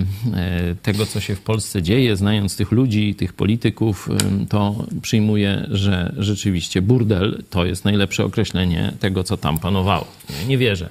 tego, 0.81 1.05
co 1.05 1.19
się 1.19 1.35
w 1.35 1.41
Polsce 1.41 1.81
dzieje, 1.81 2.15
znając 2.15 2.55
tych 2.55 2.71
ludzi, 2.71 3.15
tych 3.15 3.33
polityków, 3.33 4.09
to 4.49 4.85
przyjmuję, 5.01 5.67
że 5.71 6.13
rzeczywiście 6.17 6.81
burdel 6.81 7.43
to 7.49 7.65
jest 7.65 7.85
najlepsze 7.85 8.25
określenie 8.25 8.93
tego, 8.99 9.23
co 9.23 9.37
tam 9.37 9.57
panowało. 9.59 10.07
Nie, 10.47 10.57
wierzę 10.57 10.89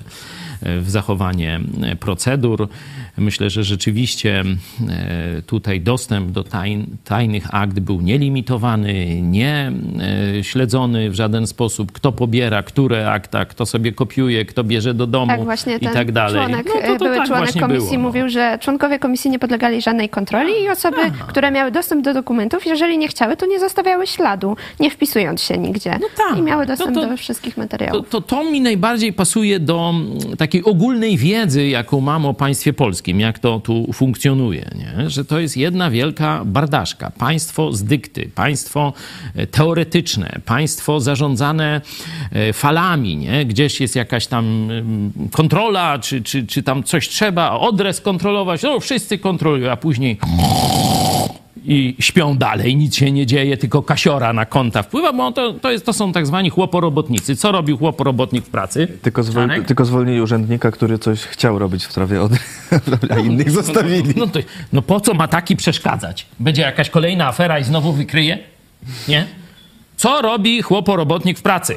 w 0.81 0.91
zachowanie 0.91 1.61
e, 1.83 1.97
procedur. 1.97 2.69
Myślę, 3.19 3.51
że 3.51 3.65
rzeczywiście 3.65 4.45
e, 4.89 5.43
tutaj 5.47 5.81
dostęp 5.81 6.31
do 6.31 6.45
tajn, 6.45 6.87
tajnych 7.05 7.55
akt 7.55 7.81
był 7.81 8.01
nielimitowany, 8.01 9.21
nie 9.23 9.73
e, 10.39 10.45
śledzony 10.45 11.11
w 11.11 11.15
żaden 11.15 11.47
sposób, 11.47 11.93
kto 11.93 12.13
pobiera, 12.13 12.63
które 12.63 13.11
akta, 13.11 13.45
kto 13.45 13.67
sobie 13.67 13.93
kopiuje, 13.93 14.45
kto 14.45 14.65
bierze 14.65 14.95
do 14.95 15.07
domu 15.07 15.27
Tak, 15.27 15.45
właśnie 15.45 15.77
i 15.77 15.81
tak 15.89 16.13
dalej. 16.13 16.35
członek, 16.47 16.67
No 16.67 16.81
to- 16.81 16.87
to 16.99 17.05
były 17.05 17.17
tak 17.17 17.27
członek 17.27 17.53
komisji 17.61 17.91
było, 17.91 17.93
no. 18.03 18.09
mówił, 18.09 18.29
że 18.29 18.59
członkowie 18.61 18.99
komisji 18.99 19.31
nie 19.31 19.39
podlegali 19.39 19.83
żadnej 19.83 20.09
kontroli 20.09 20.53
i 20.65 20.69
osoby, 20.69 20.97
które 21.29 21.51
miały 21.51 21.71
dostęp 21.71 22.05
do 22.05 22.15
dokumentów, 22.15 22.67
jeżeli 22.67 22.99
nie 22.99 23.09
chciały, 23.09 23.37
to 23.37 23.47
nie 23.47 23.61
zostawiały 23.61 24.07
śladu, 24.07 24.57
nie 24.81 24.91
wpisując 24.91 25.43
się 25.43 25.59
nigdzie. 25.59 25.99
No 26.01 26.07
tak. 26.17 26.39
I 26.39 26.43
miały 26.43 26.67
dostęp 26.67 26.95
No 26.95 27.03
to- 27.03 27.09
do 27.09 27.17
wszystkich 27.17 27.55
To, 27.55 27.61
materiałów. 27.61 28.09
to, 28.09 28.21
to 28.21 28.45
mi 28.51 28.61
najbardziej 28.61 29.13
pasuje 29.13 29.61
do 29.61 29.91
mm, 29.95 30.37
takiej 30.55 30.73
ogólnej 30.73 31.17
wiedzy, 31.17 31.69
jaką 31.69 32.01
mam 32.01 32.27
o 32.27 32.35
państwie 32.35 32.73
polskim, 32.73 33.21
jak 33.21 33.39
to 33.39 33.61
tu 33.61 33.93
funkcjonuje, 33.93 34.71
nie? 34.75 35.11
że 35.11 35.25
to 35.25 35.41
jest 35.41 35.57
jedna 35.57 35.91
wielka 35.91 36.43
bardaszka. 36.45 37.11
Państwo 37.11 37.73
z 37.73 37.85
dykty, 37.85 38.31
państwo 38.35 38.93
e, 39.35 39.47
teoretyczne, 39.47 40.41
państwo 40.45 41.01
zarządzane 41.01 41.81
e, 42.33 42.53
falami, 42.53 43.17
nie? 43.17 43.47
gdzieś 43.47 43.81
jest 43.81 43.97
jakaś 43.97 44.27
tam 44.27 44.69
kontrola, 45.33 45.99
czy, 45.99 46.23
czy, 46.23 46.47
czy 46.47 46.63
tam 46.63 46.83
coś 46.83 47.09
trzeba, 47.09 47.51
odres 47.59 48.01
kontrolować, 48.01 48.63
no 48.63 48.81
wszyscy 48.81 49.19
kontrolują, 49.19 49.71
a 49.71 49.77
później 49.77 50.19
i 51.67 51.97
śpią 51.99 52.37
dalej, 52.37 52.77
nic 52.77 52.97
się 52.97 53.13
nie 53.13 53.27
dzieje, 53.27 53.57
tylko 53.57 53.83
kasiora 53.83 54.33
na 54.33 54.47
konta 54.47 54.83
wpływa, 54.83 55.13
bo 55.13 55.33
to, 55.33 55.53
to, 55.53 55.71
jest, 55.71 55.87
to 55.87 55.93
są 55.93 56.13
tak 56.13 56.27
zwani 56.27 56.51
chłoporobotnicy. 56.51 57.37
Co 57.37 57.53
robił 57.53 57.79
chłoporobotnik 57.79 58.45
w 58.45 58.51
pracy? 58.51 58.89
Tylko, 59.03 59.23
zwol, 59.23 59.65
tylko 59.67 59.85
zwolnili 59.85 60.21
urzędnika, 60.21 60.71
który 60.71 60.99
coś 60.99 61.21
chciał 61.21 61.59
robić 61.59 61.85
w 61.85 61.93
trawie 61.93 62.23
od, 62.23 62.33
a 63.15 63.19
innych 63.19 63.51
zostawili. 63.51 64.15
No, 64.17 64.27
to, 64.27 64.41
no 64.73 64.83
po 64.83 65.01
co 65.01 65.15
ma 65.15 65.29
taki 65.29 65.57
przeszkadzać? 65.57 66.27
Będzie 66.41 66.63
jakaś 66.63 66.91
kolejna 66.91 67.27
afera 67.27 67.59
i 67.59 67.65
znowu 67.65 67.93
wykryje? 67.93 68.39
Nie? 69.09 69.27
Co 69.97 70.23
robi 70.23 70.63
chłoporobotnik 70.63 71.39
w 71.39 71.43
pracy? 71.43 71.77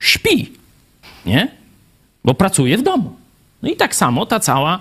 Śpi, 0.00 0.52
nie? 1.26 1.48
Bo 2.24 2.34
pracuje 2.34 2.78
w 2.78 2.82
domu. 2.82 3.16
No 3.62 3.70
i 3.70 3.76
tak 3.76 3.94
samo 3.94 4.26
ta 4.26 4.40
cała 4.40 4.78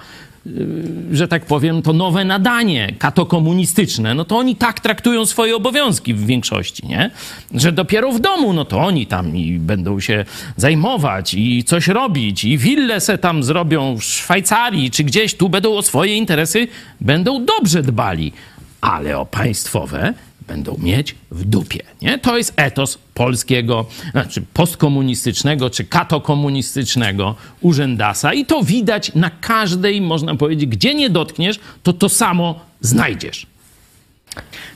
że 1.11 1.27
tak 1.27 1.45
powiem, 1.45 1.81
to 1.81 1.93
nowe 1.93 2.25
nadanie 2.25 2.93
katokomunistyczne, 2.99 4.13
no 4.13 4.25
to 4.25 4.37
oni 4.37 4.55
tak 4.55 4.79
traktują 4.79 5.25
swoje 5.25 5.55
obowiązki 5.55 6.13
w 6.13 6.25
większości, 6.25 6.87
nie? 6.87 7.11
Że 7.53 7.71
dopiero 7.71 8.11
w 8.11 8.19
domu, 8.19 8.53
no 8.53 8.65
to 8.65 8.79
oni 8.79 9.07
tam 9.07 9.35
i 9.35 9.59
będą 9.59 9.99
się 9.99 10.25
zajmować 10.57 11.33
i 11.33 11.63
coś 11.63 11.87
robić 11.87 12.43
i 12.43 12.57
willę 12.57 12.99
se 12.99 13.17
tam 13.17 13.43
zrobią 13.43 13.97
w 13.97 14.03
Szwajcarii 14.03 14.91
czy 14.91 15.03
gdzieś 15.03 15.35
tu 15.35 15.49
będą 15.49 15.73
o 15.73 15.81
swoje 15.81 16.15
interesy, 16.15 16.67
będą 17.01 17.45
dobrze 17.45 17.81
dbali, 17.81 18.33
ale 18.81 19.17
o 19.17 19.25
państwowe 19.25 20.13
będą 20.47 20.77
mieć 20.79 21.15
w 21.31 21.45
dupie. 21.45 21.79
Nie? 22.01 22.19
To 22.19 22.37
jest 22.37 22.53
etos 22.55 22.97
polskiego, 23.13 23.85
znaczy 24.11 24.43
postkomunistycznego 24.53 25.69
czy 25.69 25.83
katokomunistycznego 25.83 27.35
urzędasa 27.61 28.33
i 28.33 28.45
to 28.45 28.63
widać 28.63 29.15
na 29.15 29.29
każdej, 29.29 30.01
można 30.01 30.35
powiedzieć, 30.35 30.69
gdzie 30.69 30.95
nie 30.95 31.09
dotkniesz, 31.09 31.59
to 31.83 31.93
to 31.93 32.09
samo 32.09 32.59
znajdziesz. 32.81 33.47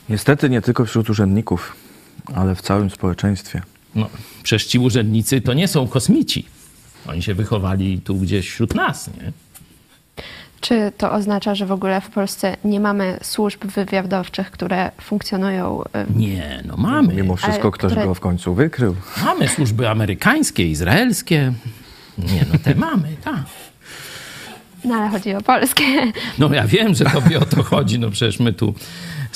Niestety 0.08 0.50
nie 0.50 0.62
tylko 0.62 0.84
wśród 0.84 1.10
urzędników, 1.10 1.76
ale 2.34 2.54
w 2.54 2.62
całym 2.62 2.90
społeczeństwie. 2.90 3.62
No, 3.94 4.10
przecież 4.42 4.66
ci 4.66 4.78
urzędnicy 4.78 5.40
to 5.40 5.54
nie 5.54 5.68
są 5.68 5.88
kosmici. 5.88 6.46
Oni 7.06 7.22
się 7.22 7.34
wychowali 7.34 8.00
tu 8.00 8.16
gdzieś 8.16 8.50
wśród 8.50 8.74
nas, 8.74 9.08
nie? 9.08 9.32
Czy 10.68 10.92
to 10.98 11.12
oznacza, 11.12 11.54
że 11.54 11.66
w 11.66 11.72
ogóle 11.72 12.00
w 12.00 12.08
Polsce 12.10 12.56
nie 12.64 12.80
mamy 12.80 13.18
służb 13.22 13.64
wywiadowczych, 13.66 14.50
które 14.50 14.90
funkcjonują? 15.00 15.82
Nie, 16.16 16.62
no 16.64 16.76
mamy. 16.76 17.14
Mimo 17.14 17.36
wszystko 17.36 17.62
Ale 17.62 17.72
ktoś 17.72 17.92
które- 17.92 18.06
go 18.06 18.14
w 18.14 18.20
końcu 18.20 18.54
wykrył. 18.54 18.94
Mamy 19.24 19.48
służby 19.48 19.88
amerykańskie, 19.88 20.68
izraelskie. 20.70 21.52
Nie, 22.18 22.44
no 22.52 22.58
te 22.64 22.74
mamy, 22.74 23.08
tak. 23.24 23.34
No 24.84 24.94
ale 24.94 25.08
chodzi 25.08 25.34
o 25.34 25.40
polskie. 25.40 25.84
No 26.38 26.54
ja 26.54 26.66
wiem, 26.66 26.94
że 26.94 27.04
tobie 27.04 27.40
o 27.40 27.44
to 27.44 27.62
chodzi. 27.62 27.98
No 27.98 28.10
przecież 28.10 28.40
my 28.40 28.52
tu 28.52 28.74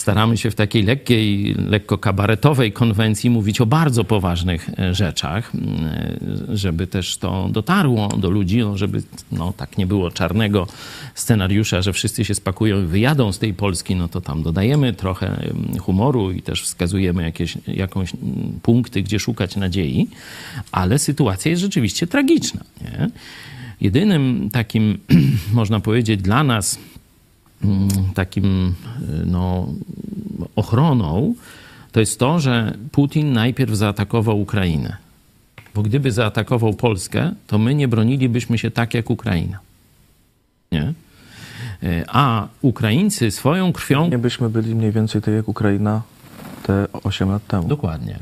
staramy 0.00 0.36
się 0.36 0.50
w 0.50 0.54
takiej 0.54 0.82
lekkiej, 0.82 1.54
lekko 1.68 1.98
kabaretowej 1.98 2.72
konwencji 2.72 3.30
mówić 3.30 3.60
o 3.60 3.66
bardzo 3.66 4.04
poważnych 4.04 4.70
e, 4.78 4.94
rzeczach, 4.94 5.52
e, 5.54 6.56
żeby 6.56 6.86
też 6.86 7.16
to 7.16 7.48
dotarło 7.50 8.08
do 8.08 8.30
ludzi, 8.30 8.58
no 8.58 8.78
żeby 8.78 9.02
no, 9.32 9.52
tak 9.56 9.78
nie 9.78 9.86
było 9.86 10.10
czarnego 10.10 10.66
scenariusza, 11.14 11.82
że 11.82 11.92
wszyscy 11.92 12.24
się 12.24 12.34
spakują 12.34 12.82
i 12.82 12.86
wyjadą 12.86 13.32
z 13.32 13.38
tej 13.38 13.54
Polski, 13.54 13.96
no 13.96 14.08
to 14.08 14.20
tam 14.20 14.42
dodajemy 14.42 14.92
trochę 14.92 15.52
humoru 15.80 16.30
i 16.30 16.42
też 16.42 16.62
wskazujemy 16.62 17.22
jakieś, 17.22 17.58
jakąś 17.66 18.12
punkty, 18.62 19.02
gdzie 19.02 19.18
szukać 19.18 19.56
nadziei, 19.56 20.08
ale 20.72 20.98
sytuacja 20.98 21.50
jest 21.50 21.62
rzeczywiście 21.62 22.06
tragiczna. 22.06 22.60
Nie? 22.80 23.10
Jedynym 23.80 24.50
takim, 24.52 24.98
można 25.52 25.80
powiedzieć, 25.80 26.22
dla 26.22 26.44
nas 26.44 26.78
takim 28.14 28.74
y, 29.02 29.26
no, 29.26 29.68
ochroną 30.56 31.34
to 31.92 32.00
jest 32.00 32.18
to, 32.18 32.40
że 32.40 32.74
Putin 32.92 33.32
najpierw 33.32 33.74
zaatakował 33.74 34.40
Ukrainę. 34.40 34.96
Bo 35.74 35.82
gdyby 35.82 36.12
zaatakował 36.12 36.74
Polskę, 36.74 37.32
to 37.46 37.58
my 37.58 37.74
nie 37.74 37.88
bronilibyśmy 37.88 38.58
się 38.58 38.70
tak 38.70 38.94
jak 38.94 39.10
Ukraina. 39.10 39.58
Nie? 40.72 40.92
Y, 41.82 42.04
A 42.08 42.48
Ukraińcy 42.62 43.30
swoją 43.30 43.72
krwią 43.72 44.08
Nie 44.08 44.18
byśmy 44.18 44.50
byli 44.50 44.74
mniej 44.74 44.92
więcej 44.92 45.22
tak 45.22 45.34
jak 45.34 45.48
Ukraina 45.48 46.02
te 46.62 46.86
8 46.92 47.30
lat 47.30 47.46
temu. 47.46 47.68
Dokładnie. 47.68 48.18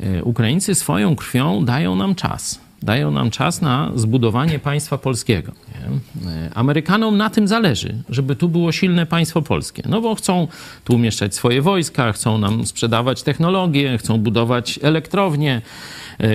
E, 0.00 0.24
Ukraińcy 0.24 0.74
swoją 0.74 1.16
krwią 1.16 1.64
dają 1.64 1.96
nam 1.96 2.14
czas. 2.14 2.60
Dają 2.82 3.10
nam 3.10 3.30
czas 3.30 3.62
na 3.62 3.90
zbudowanie 3.94 4.58
państwa 4.58 4.98
polskiego. 4.98 5.52
Nie? 5.68 6.30
E, 6.30 6.50
Amerykanom 6.54 7.16
na 7.16 7.30
tym 7.30 7.48
zależy, 7.48 7.94
żeby 8.08 8.36
tu 8.36 8.48
było 8.48 8.72
silne 8.72 9.06
państwo 9.06 9.42
polskie. 9.42 9.82
No 9.88 10.00
bo 10.00 10.14
chcą 10.14 10.48
tu 10.84 10.94
umieszczać 10.94 11.34
swoje 11.34 11.62
wojska, 11.62 12.12
chcą 12.12 12.38
nam 12.38 12.66
sprzedawać 12.66 13.22
technologię, 13.22 13.98
chcą 13.98 14.18
budować 14.18 14.80
elektrownie, 14.82 15.62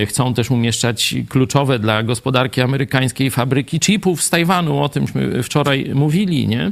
chcą 0.05 0.33
też 0.33 0.51
umieszczać 0.51 1.15
kluczowe 1.29 1.79
dla 1.79 2.03
gospodarki 2.03 2.61
amerykańskiej 2.61 3.31
fabryki 3.31 3.79
chipów 3.79 4.23
z 4.23 4.29
Tajwanu. 4.29 4.83
O 4.83 4.89
tymśmy 4.89 5.43
wczoraj 5.43 5.91
mówili, 5.93 6.47
nie? 6.47 6.71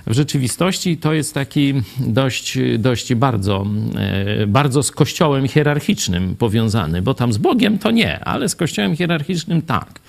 w 0.08 0.14
rzeczywistości 0.14 0.98
to 0.98 1.14
jest 1.14 1.34
taki 1.34 1.74
dość, 2.00 2.58
dość 2.80 3.14
bardzo, 3.14 3.66
e, 3.96 4.48
bardzo 4.48 4.84
z 4.84 4.92
kościołem 4.92 5.48
hierarchicznym 5.48 6.36
powiązany, 6.36 7.02
bo 7.02 7.14
tam 7.14 7.34
z 7.34 7.38
Bogiem 7.38 7.80
to 7.80 7.92
nie, 7.92 8.20
ale 8.20 8.50
z 8.50 8.56
kościołem 8.56 8.96
hierarchicznym 8.96 9.62
tak. 9.62 10.00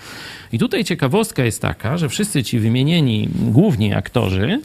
I 0.52 0.59
tutaj 0.59 0.85
ciekawostka 0.85 1.44
jest 1.44 1.62
taka, 1.62 1.98
że 1.98 2.09
wszyscy 2.09 2.44
ci 2.44 2.59
wymienieni 2.59 3.28
główni 3.35 3.94
aktorzy, 3.94 4.61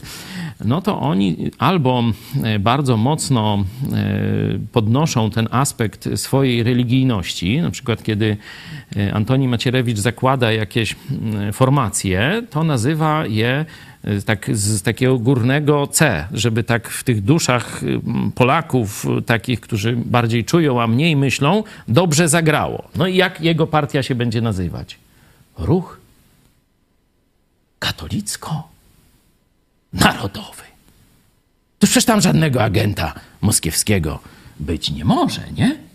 no 0.64 0.82
to 0.82 1.00
oni 1.00 1.50
albo 1.58 2.04
e, 2.42 2.58
bardzo 2.58 2.96
mocno 2.96 3.64
e, 3.92 4.58
podnoszą 4.72 5.30
ten 5.30 5.48
aspekt 5.50 6.08
swojej 6.14 6.62
religijności, 6.62 7.60
na 7.60 7.70
przykład 7.70 8.02
kiedy 8.02 8.36
Antoni 9.12 9.48
Macierewicz 9.48 9.98
zakłada 9.98 10.52
jakieś 10.52 10.96
mm, 11.10 11.52
formacje, 11.52 12.42
to 12.50 12.64
nazywa 12.64 13.26
je 13.26 13.64
tak 14.26 14.56
z 14.56 14.82
takiego 14.82 15.18
górnego 15.18 15.86
C, 15.86 16.28
żeby 16.32 16.64
tak 16.64 16.88
w 16.88 17.04
tych 17.04 17.22
duszach 17.22 17.82
mm, 17.82 18.32
Polaków, 18.32 19.06
e, 19.18 19.22
takich, 19.22 19.60
którzy 19.60 19.96
bardziej 19.96 20.44
czują, 20.44 20.82
a 20.82 20.86
mniej 20.86 21.16
myślą, 21.16 21.64
dobrze 21.88 22.28
zagrało. 22.28 22.88
No 22.96 23.06
i 23.06 23.16
jak 23.16 23.40
jego 23.40 23.66
partia 23.66 24.02
się 24.02 24.14
będzie 24.14 24.40
nazywać? 24.40 24.98
Ruch 25.58 26.00
katolicko-narodowy. 27.78 30.62
To 31.78 31.86
przecież 31.86 32.04
tam 32.04 32.20
żadnego 32.20 32.62
agenta 32.62 33.14
moskiewskiego 33.40 34.18
być 34.60 34.90
nie 34.90 35.04
może, 35.04 35.42
nie? 35.56 35.91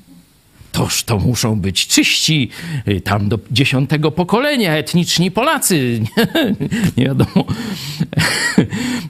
Toż 0.78 1.04
to 1.04 1.20
muszą 1.20 1.60
być 1.60 1.88
czyści, 1.88 2.50
y, 2.88 3.02
tam 3.02 3.30
do 3.30 3.40
dziesiątego 3.52 4.12
pokolenia, 4.12 4.78
etniczni 4.78 5.32
Polacy. 5.32 6.00
Nie, 6.02 6.28
nie 6.98 7.06
wiadomo. 7.06 7.46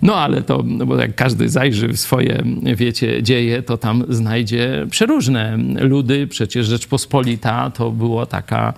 No 0.02 0.16
ale 0.16 0.42
to, 0.42 0.64
no 0.66 0.86
bo 0.86 0.96
jak 0.98 1.16
każdy 1.16 1.50
zajrzy 1.50 1.88
w 1.88 1.98
swoje, 1.98 2.44
wiecie, 2.76 3.24
dzieje, 3.24 3.62
to 3.62 3.78
tam 3.78 4.04
znajdzie 4.10 4.88
przeróżne 4.90 5.58
ludy. 5.80 6.28
Przecież 6.28 6.68
Rzeczpospolita 6.68 7.72
to 7.72 7.92
było 7.92 8.26
taka, 8.26 8.74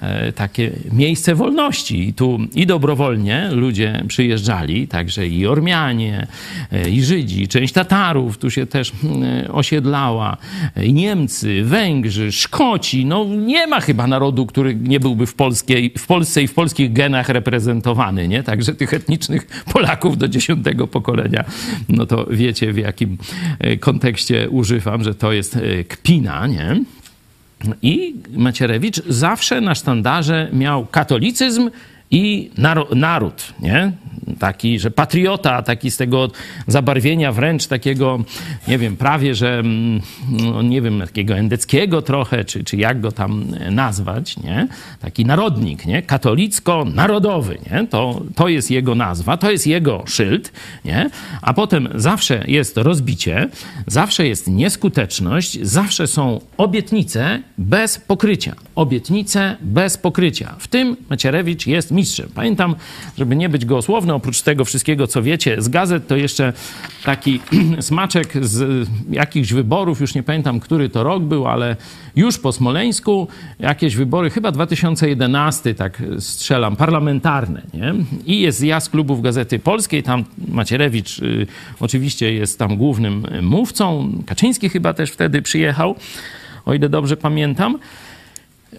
e, 0.00 0.32
takie 0.32 0.72
miejsce 0.92 1.34
wolności. 1.34 2.08
I 2.08 2.14
tu 2.14 2.38
i 2.54 2.66
dobrowolnie 2.66 3.48
ludzie 3.52 4.04
przyjeżdżali, 4.08 4.88
także 4.88 5.28
i 5.28 5.46
Ormianie, 5.46 6.26
e, 6.72 6.90
i 6.90 7.02
Żydzi, 7.02 7.48
część 7.48 7.72
Tatarów 7.72 8.38
tu 8.38 8.50
się 8.50 8.66
też 8.66 8.92
mm, 9.04 9.50
osiedlała, 9.50 10.36
i 10.82 10.92
Niemcy, 10.92 11.64
Węgrzy, 11.64 12.32
Szkoci. 12.34 13.06
No 13.06 13.24
nie 13.24 13.66
ma 13.66 13.80
chyba 13.80 14.06
narodu, 14.06 14.46
który 14.46 14.74
nie 14.74 15.00
byłby 15.00 15.26
w, 15.26 15.34
polskiej, 15.34 15.92
w 15.98 16.06
Polsce 16.06 16.42
i 16.42 16.48
w 16.48 16.54
polskich 16.54 16.92
genach 16.92 17.28
reprezentowany, 17.28 18.28
nie? 18.28 18.42
Także 18.42 18.74
tych 18.74 18.94
etnicznych 18.94 19.64
Polaków 19.72 20.18
do 20.18 20.28
dziesiątego 20.28 20.86
pokolenia, 20.86 21.44
no 21.88 22.06
to 22.06 22.26
wiecie 22.30 22.72
w 22.72 22.78
jakim 22.78 23.18
e, 23.58 23.76
kontekście 23.76 24.50
używam, 24.50 25.04
że 25.04 25.14
to 25.14 25.32
jest 25.32 25.56
e, 25.56 25.84
kpina, 25.84 26.46
nie? 26.46 26.80
I 27.82 28.14
Macierewicz 28.36 29.02
zawsze 29.08 29.60
na 29.60 29.74
sztandarze 29.74 30.48
miał 30.52 30.86
katolicyzm 30.86 31.70
i 32.14 32.50
naród, 32.94 33.54
nie? 33.60 33.92
Taki, 34.38 34.78
że 34.78 34.90
patriota, 34.90 35.62
taki 35.62 35.90
z 35.90 35.96
tego 35.96 36.30
zabarwienia 36.66 37.32
wręcz 37.32 37.66
takiego, 37.66 38.18
nie 38.68 38.78
wiem, 38.78 38.96
prawie, 38.96 39.34
że 39.34 39.58
mm, 39.58 40.00
no, 40.30 40.62
nie 40.62 40.82
wiem, 40.82 41.00
takiego 41.00 41.34
endeckiego 41.34 42.02
trochę, 42.02 42.44
czy, 42.44 42.64
czy 42.64 42.76
jak 42.76 43.00
go 43.00 43.12
tam 43.12 43.44
nazwać, 43.70 44.36
nie? 44.36 44.68
Taki 45.00 45.24
narodnik, 45.24 45.86
nie? 45.86 46.02
Katolicko-narodowy, 46.02 47.58
nie? 47.70 47.86
To, 47.86 48.22
to 48.34 48.48
jest 48.48 48.70
jego 48.70 48.94
nazwa, 48.94 49.36
to 49.36 49.50
jest 49.50 49.66
jego 49.66 50.04
szyld, 50.06 50.52
nie? 50.84 51.10
A 51.42 51.54
potem 51.54 51.88
zawsze 51.94 52.44
jest 52.46 52.76
rozbicie, 52.76 53.48
zawsze 53.86 54.26
jest 54.26 54.48
nieskuteczność, 54.48 55.58
zawsze 55.62 56.06
są 56.06 56.40
obietnice 56.56 57.42
bez 57.58 57.98
pokrycia. 57.98 58.54
Obietnice 58.74 59.56
bez 59.60 59.98
pokrycia. 59.98 60.54
W 60.58 60.68
tym 60.68 60.96
Macierewicz 61.10 61.66
jest 61.66 61.90
mistrzem. 61.90 62.03
Pamiętam, 62.34 62.74
żeby 63.18 63.36
nie 63.36 63.48
być 63.48 63.64
gołosłowny, 63.64 64.14
oprócz 64.14 64.42
tego 64.42 64.64
wszystkiego, 64.64 65.06
co 65.06 65.22
wiecie 65.22 65.62
z 65.62 65.68
gazet, 65.68 66.06
to 66.06 66.16
jeszcze 66.16 66.52
taki 67.04 67.40
smaczek 67.80 68.46
z 68.46 68.88
jakichś 69.10 69.52
wyborów, 69.52 70.00
już 70.00 70.14
nie 70.14 70.22
pamiętam, 70.22 70.60
który 70.60 70.88
to 70.88 71.02
rok 71.02 71.22
był, 71.22 71.46
ale 71.46 71.76
już 72.16 72.38
po 72.38 72.52
Smoleńsku 72.52 73.28
jakieś 73.58 73.96
wybory, 73.96 74.30
chyba 74.30 74.52
2011, 74.52 75.74
tak 75.74 76.02
strzelam, 76.18 76.76
parlamentarne, 76.76 77.62
nie? 77.74 77.94
I 78.26 78.40
jest 78.40 78.58
zjazd 78.58 78.90
klubów 78.90 79.22
Gazety 79.22 79.58
Polskiej, 79.58 80.02
tam 80.02 80.24
Macierewicz 80.48 81.18
y, 81.18 81.46
oczywiście 81.80 82.32
jest 82.32 82.58
tam 82.58 82.76
głównym 82.76 83.26
mówcą, 83.42 84.12
Kaczyński 84.26 84.68
chyba 84.68 84.94
też 84.94 85.10
wtedy 85.10 85.42
przyjechał, 85.42 85.94
o 86.66 86.74
ile 86.74 86.88
dobrze 86.88 87.16
pamiętam. 87.16 87.78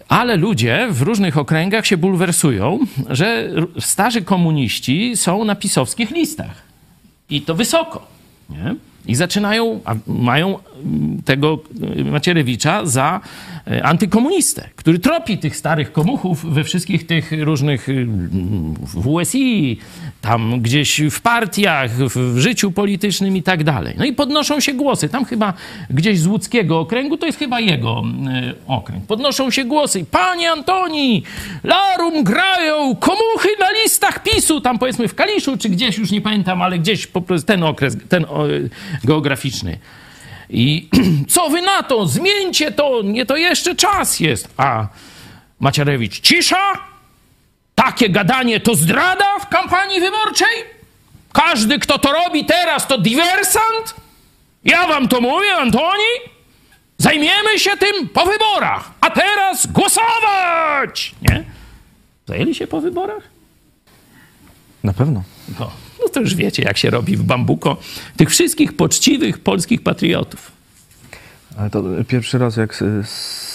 Ale 0.08 0.36
ludzie 0.36 0.88
w 0.90 1.02
różnych 1.02 1.38
okręgach 1.38 1.86
się 1.86 1.96
bulwersują, 1.96 2.78
że 3.08 3.50
starzy 3.80 4.22
komuniści 4.22 5.16
są 5.16 5.44
na 5.44 5.54
pisowskich 5.54 6.10
listach. 6.10 6.62
I 7.30 7.42
to 7.42 7.54
wysoko. 7.54 8.06
Nie? 8.50 8.74
I 9.06 9.14
zaczynają, 9.14 9.80
mają 10.06 10.58
tego 11.24 11.58
Macierewicza 12.04 12.86
za 12.86 13.20
antykomunistę, 13.82 14.68
który 14.76 14.98
tropi 14.98 15.38
tych 15.38 15.56
starych 15.56 15.92
komuchów 15.92 16.54
we 16.54 16.64
wszystkich 16.64 17.06
tych 17.06 17.32
różnych 17.40 17.88
y, 17.88 18.06
w 18.80 19.06
USI, 19.08 19.78
tam 20.20 20.60
gdzieś 20.60 21.00
w 21.10 21.20
partiach, 21.20 21.90
w 21.90 22.38
życiu 22.38 22.72
politycznym 22.72 23.36
i 23.36 23.42
tak 23.42 23.64
dalej. 23.64 23.94
No 23.98 24.04
i 24.04 24.12
podnoszą 24.12 24.60
się 24.60 24.72
głosy. 24.72 25.08
Tam 25.08 25.24
chyba 25.24 25.54
gdzieś 25.90 26.18
z 26.18 26.26
łódzkiego 26.26 26.80
okręgu, 26.80 27.16
to 27.16 27.26
jest 27.26 27.38
chyba 27.38 27.60
jego 27.60 28.02
okręg. 28.66 29.06
Podnoszą 29.06 29.50
się 29.50 29.64
głosy. 29.64 30.04
Panie 30.10 30.52
Antoni, 30.52 31.22
larum 31.64 32.24
grają 32.24 32.96
komuchy 32.96 33.48
na 33.60 33.66
listach 33.82 34.22
PiSu, 34.22 34.60
tam 34.60 34.78
powiedzmy 34.78 35.08
w 35.08 35.14
Kaliszu, 35.14 35.56
czy 35.56 35.68
gdzieś, 35.68 35.98
już 35.98 36.10
nie 36.10 36.20
pamiętam, 36.20 36.62
ale 36.62 36.78
gdzieś 36.78 37.06
po 37.06 37.20
prostu 37.20 37.46
ten 37.46 37.62
okres, 37.62 37.96
ten 38.08 38.26
geograficzny. 39.04 39.78
I 40.50 40.88
co 41.34 41.48
wy 41.50 41.62
na 41.62 41.82
to? 41.82 42.06
Zmieńcie 42.06 42.72
to, 42.72 43.02
nie 43.02 43.26
to 43.26 43.36
jeszcze 43.36 43.74
czas 43.74 44.20
jest. 44.20 44.48
A 44.56 44.86
Macierewicz, 45.60 46.20
cisza? 46.20 46.78
Takie 47.74 48.10
gadanie 48.10 48.60
to 48.60 48.74
zdrada 48.74 49.38
w 49.38 49.48
kampanii 49.48 50.00
wyborczej? 50.00 50.64
Każdy, 51.32 51.78
kto 51.78 51.98
to 51.98 52.12
robi 52.12 52.44
teraz, 52.44 52.86
to 52.86 52.98
dywersant? 52.98 53.94
Ja 54.64 54.86
wam 54.86 55.08
to 55.08 55.20
mówię, 55.20 55.56
Antoni? 55.56 56.12
Zajmiemy 56.98 57.58
się 57.58 57.70
tym 57.76 58.08
po 58.08 58.26
wyborach, 58.26 58.90
a 59.00 59.10
teraz 59.10 59.66
głosować! 59.66 61.14
Nie? 61.22 61.44
Zajęli 62.26 62.54
się 62.54 62.66
po 62.66 62.80
wyborach? 62.80 63.22
Na 64.84 64.92
pewno. 64.92 65.22
No, 65.60 65.70
no 66.02 66.08
to 66.08 66.20
już 66.20 66.34
wiecie, 66.34 66.62
jak 66.62 66.78
się 66.78 66.90
robi 66.90 67.16
w 67.16 67.22
bambuko 67.22 67.76
tych 68.16 68.30
wszystkich 68.30 68.76
poczciwych 68.76 69.38
polskich 69.38 69.82
patriotów. 69.82 70.52
Ale 71.56 71.70
to 71.70 71.84
pierwszy 72.08 72.38
raz, 72.38 72.56
jak 72.56 72.84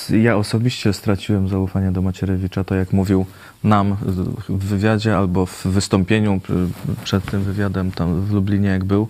ja 0.10 0.38
osobiście 0.38 0.93
straciłem 0.93 1.49
zaufanie 1.49 1.91
do 1.91 2.01
Macierewicza, 2.01 2.63
to 2.63 2.75
jak 2.75 2.93
mówił 2.93 3.25
nam 3.63 3.97
w 4.49 4.65
wywiadzie 4.65 5.17
albo 5.17 5.45
w 5.45 5.65
wystąpieniu 5.65 6.38
pr- 6.38 6.69
przed 7.04 7.25
tym 7.25 7.43
wywiadem 7.43 7.91
tam 7.91 8.25
w 8.25 8.32
Lublinie, 8.32 8.69
jak 8.69 8.84
był, 8.84 9.08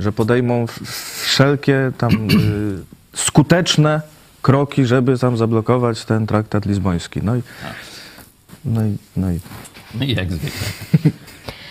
że 0.00 0.12
podejmą 0.12 0.66
wszelkie 1.22 1.92
tam 1.98 2.12
y, 2.12 2.28
skuteczne 3.26 4.02
kroki, 4.42 4.86
żeby 4.86 5.18
tam 5.18 5.36
zablokować 5.36 6.04
ten 6.04 6.26
traktat 6.26 6.66
lizboński. 6.66 7.20
No 7.22 7.36
i, 7.36 7.42
no 8.64 8.86
i, 8.86 8.96
no 9.16 9.32
i 9.32 9.40
No 9.94 10.04
i 10.04 10.14
jak 10.14 10.32
zwykle. 10.32 10.66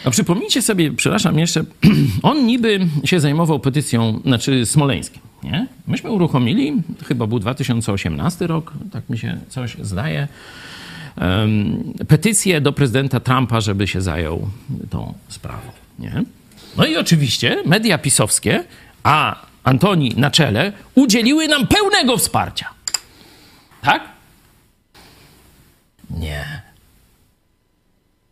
No 0.06 0.12
przypomnijcie 0.12 0.62
sobie, 0.62 0.92
przepraszam 0.92 1.40
jeszcze, 1.40 1.64
on 2.24 2.46
niby 2.46 2.88
się 3.04 3.20
zajmował 3.20 3.60
petycją, 3.60 4.20
znaczy 4.26 4.66
smoleńskim, 4.66 5.22
nie? 5.44 5.68
Myśmy 5.88 6.12
uruchomili, 6.12 6.74
chyba 7.08 7.28
był 7.28 7.40
2018 7.40 8.48
rok, 8.48 8.74
tak 8.92 9.10
mi 9.10 9.18
się 9.18 9.40
coś 9.50 9.78
zdaje, 9.82 10.28
em, 11.16 11.94
petycję 12.08 12.62
do 12.62 12.74
prezydenta 12.74 13.20
Trumpa, 13.20 13.62
żeby 13.62 13.88
się 13.88 14.02
zajął 14.02 14.48
tą 14.90 15.14
sprawą, 15.30 15.72
nie? 16.00 16.24
No 16.78 16.86
i 16.86 16.98
oczywiście 16.98 17.64
media 17.66 17.98
pisowskie, 17.98 18.64
a 19.04 19.48
Antoni 19.68 20.14
na 20.18 20.32
czele, 20.32 20.74
udzieliły 20.96 21.48
nam 21.48 21.68
pełnego 21.68 22.18
wsparcia. 22.18 22.70
Tak? 23.82 24.04
Nie. 26.10 26.62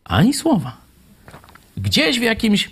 Ani 0.04 0.34
słowa. 0.34 0.76
Gdzieś 1.76 2.18
w 2.18 2.22
jakimś, 2.22 2.70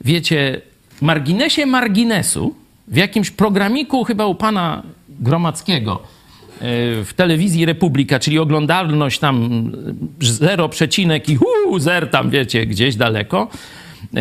wiecie, 0.00 0.60
marginesie 1.00 1.66
marginesu, 1.66 2.54
w 2.88 2.96
jakimś 2.96 3.30
programiku 3.30 4.04
chyba 4.04 4.26
u 4.26 4.34
pana 4.34 4.82
Gromackiego 5.08 6.02
e, 6.02 6.58
w 7.04 7.12
telewizji 7.16 7.64
Republika, 7.64 8.18
czyli 8.18 8.38
oglądalność 8.38 9.18
tam 9.18 9.72
0, 10.20 10.68
przecinek 10.68 11.28
i 11.28 11.36
hu, 11.36 11.78
zer 11.78 12.10
tam, 12.10 12.30
wiecie, 12.30 12.66
gdzieś 12.66 12.96
daleko. 12.96 13.48
e, 14.16 14.20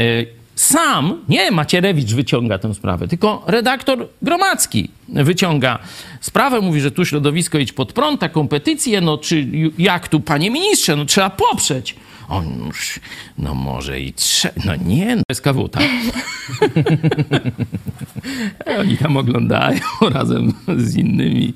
Sam, 0.55 1.23
nie 1.29 1.51
Macierewicz 1.51 2.13
wyciąga 2.13 2.57
tę 2.57 2.73
sprawę, 2.73 3.07
tylko 3.07 3.43
redaktor 3.47 4.07
Gromacki 4.21 4.89
wyciąga 5.09 5.79
sprawę, 6.21 6.61
mówi, 6.61 6.81
że 6.81 6.91
tu 6.91 7.05
środowisko 7.05 7.57
idź 7.57 7.73
pod 7.73 7.93
prąd, 7.93 8.19
taką 8.19 8.47
petycję, 8.47 9.01
no 9.01 9.17
czy 9.17 9.47
jak 9.77 10.07
tu, 10.07 10.19
panie 10.19 10.51
ministrze, 10.51 10.95
no 10.95 11.05
trzeba 11.05 11.29
poprzeć. 11.29 11.95
On 12.29 12.65
już, 12.67 12.99
no 13.37 13.55
może 13.55 13.99
i 13.99 14.13
trzeba, 14.13 14.55
no 14.65 14.75
nie, 14.75 15.15
no 15.15 15.21
SKW, 15.33 15.69
tak? 15.69 15.83
Oni 18.79 18.97
tam 18.97 19.17
oglądają 19.17 19.79
razem 20.13 20.53
z 20.77 20.95
innymi 20.95 21.53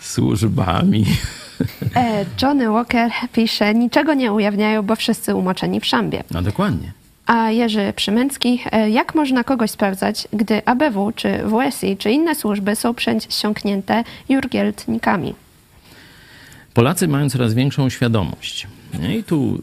służbami. 0.00 1.04
E, 1.96 2.24
Johnny 2.42 2.68
Walker 2.70 3.10
pisze, 3.32 3.74
niczego 3.74 4.14
nie 4.14 4.32
ujawniają, 4.32 4.82
bo 4.82 4.96
wszyscy 4.96 5.34
umoczeni 5.34 5.80
w 5.80 5.86
szambie. 5.86 6.22
No 6.30 6.42
dokładnie. 6.42 6.92
A 7.26 7.50
Jerzy 7.50 7.92
Przymęcki, 7.96 8.60
e, 8.72 8.90
jak 8.90 9.14
można 9.14 9.44
kogoś 9.44 9.70
sprawdzać, 9.70 10.28
gdy 10.32 10.62
ABW, 10.66 11.12
czy 11.16 11.38
WSI, 11.44 11.96
czy 11.96 12.10
inne 12.10 12.34
służby 12.34 12.76
są 12.76 12.94
przesiąknięte 12.94 14.04
jurgieltnikami? 14.28 15.34
Polacy 16.74 17.08
mają 17.08 17.30
coraz 17.30 17.54
większą 17.54 17.90
świadomość. 17.90 18.66
I 19.18 19.24
tu 19.24 19.62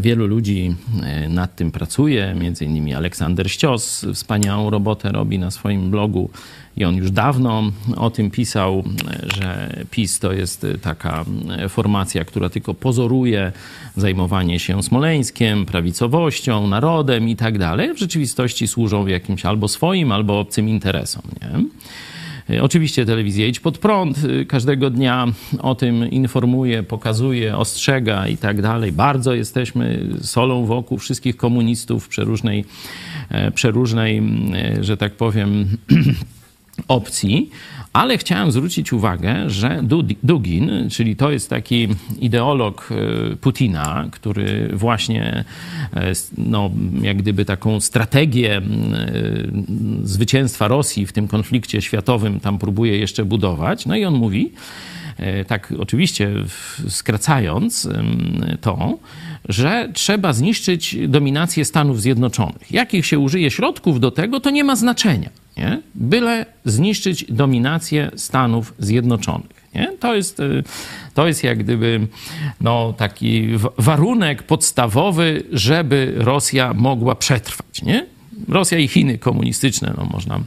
wielu 0.00 0.26
ludzi 0.26 0.74
e, 1.02 1.28
nad 1.28 1.56
tym 1.56 1.70
pracuje, 1.70 2.34
między 2.40 2.64
innymi 2.64 2.94
Aleksander 2.94 3.50
Ścios 3.50 4.06
wspaniałą 4.14 4.70
robotę 4.70 5.12
robi 5.12 5.38
na 5.38 5.50
swoim 5.50 5.90
blogu 5.90 6.30
i 6.76 6.84
on 6.84 6.96
już 6.96 7.10
dawno 7.10 7.62
o 7.96 8.10
tym 8.10 8.30
pisał, 8.30 8.84
e, 9.08 9.36
że 9.36 9.76
PiS 9.90 10.18
to 10.18 10.32
jest 10.32 10.66
taka 10.82 11.24
e, 11.58 11.68
formacja, 11.68 12.24
która 12.24 12.48
tylko 12.48 12.74
pozoruje 12.74 13.52
zajmowanie 13.96 14.58
się 14.58 14.82
Smoleńskiem, 14.82 15.66
prawicowością, 15.66 16.68
narodem 16.68 17.28
i 17.28 17.36
tak 17.36 17.58
dalej. 17.58 17.94
W 17.94 17.98
rzeczywistości 17.98 18.68
służą 18.68 19.06
jakimś 19.06 19.44
albo 19.44 19.68
swoim, 19.68 20.12
albo 20.12 20.40
obcym 20.40 20.68
interesom. 20.68 21.22
Nie? 21.40 21.64
Oczywiście 22.62 23.06
telewizja 23.06 23.46
Idź 23.46 23.60
Pod 23.60 23.78
Prąd 23.78 24.24
y, 24.24 24.46
każdego 24.46 24.90
dnia 24.90 25.26
o 25.60 25.74
tym 25.74 26.10
informuje, 26.10 26.82
pokazuje, 26.82 27.56
ostrzega 27.56 28.28
i 28.28 28.36
tak 28.36 28.62
dalej. 28.62 28.92
Bardzo 28.92 29.34
jesteśmy 29.34 30.06
solą 30.22 30.66
wokół 30.66 30.98
wszystkich 30.98 31.36
komunistów 31.36 32.08
przeróżnej, 32.08 32.64
e, 33.28 33.50
przeróżnej 33.50 34.22
e, 34.54 34.84
że 34.84 34.96
tak 34.96 35.12
powiem, 35.12 35.68
opcji, 36.88 37.50
ale 37.92 38.18
chciałem 38.18 38.52
zwrócić 38.52 38.92
uwagę, 38.92 39.50
że 39.50 39.82
Dugin, 40.22 40.70
czyli 40.90 41.16
to 41.16 41.30
jest 41.30 41.50
taki 41.50 41.88
ideolog 42.20 42.88
e, 42.90 43.36
Putina, 43.36 44.08
który 44.12 44.70
właśnie 44.72 45.44
e, 45.96 46.12
no, 46.38 46.70
jak 47.02 47.16
gdyby 47.16 47.44
taką 47.44 47.80
strategię 47.80 48.56
e, 48.56 48.62
zwycięstwa 50.02 50.68
Rosji 50.68 51.06
w 51.06 51.12
tym 51.12 51.28
konflikcie 51.28 51.82
światowym 51.82 52.40
tam 52.40 52.58
próbuje 52.58 52.98
jeszcze 52.98 53.24
budować. 53.24 53.86
No 53.86 53.96
i 53.96 54.04
on 54.04 54.14
mówi, 54.14 54.52
tak 55.46 55.72
oczywiście 55.78 56.30
skracając 56.88 57.88
to, 58.60 58.98
że 59.48 59.88
trzeba 59.94 60.32
zniszczyć 60.32 60.96
dominację 61.08 61.64
Stanów 61.64 62.00
Zjednoczonych. 62.00 62.72
Jakich 62.72 63.06
się 63.06 63.18
użyje 63.18 63.50
środków 63.50 64.00
do 64.00 64.10
tego, 64.10 64.40
to 64.40 64.50
nie 64.50 64.64
ma 64.64 64.76
znaczenia. 64.76 65.30
Nie? 65.56 65.82
Byle 65.94 66.46
zniszczyć 66.64 67.24
dominację 67.28 68.10
Stanów 68.16 68.74
Zjednoczonych. 68.78 69.68
Nie? 69.74 69.92
To, 70.00 70.14
jest, 70.14 70.40
y, 70.40 70.62
to 71.14 71.26
jest 71.26 71.44
jak 71.44 71.58
gdyby 71.58 72.06
no, 72.60 72.94
taki 72.96 73.48
warunek 73.78 74.42
podstawowy, 74.42 75.42
żeby 75.52 76.14
Rosja 76.16 76.74
mogła 76.74 77.14
przetrwać. 77.14 77.82
Nie? 77.82 78.06
Rosja 78.48 78.78
i 78.78 78.88
Chiny 78.88 79.18
komunistyczne, 79.18 79.94
no 79.96 80.04
można 80.04 80.40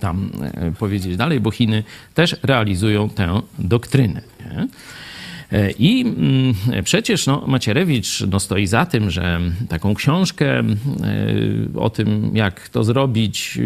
tam 0.00 0.30
e, 0.54 0.72
powiedzieć 0.72 1.16
dalej, 1.16 1.40
bo 1.40 1.50
Chiny 1.50 1.84
też 2.14 2.36
realizują 2.42 3.08
tę 3.08 3.40
doktrynę. 3.58 4.22
Nie? 4.40 4.68
E, 5.52 5.70
I 5.70 6.00
mm, 6.00 6.54
przecież 6.84 7.26
no, 7.26 7.44
Macierewicz 7.46 8.20
no, 8.30 8.40
stoi 8.40 8.66
za 8.66 8.86
tym, 8.86 9.10
że 9.10 9.40
taką 9.68 9.94
książkę 9.94 10.58
e, 10.58 10.64
o 11.74 11.90
tym, 11.90 12.30
jak 12.34 12.68
to 12.68 12.84
zrobić, 12.84 13.58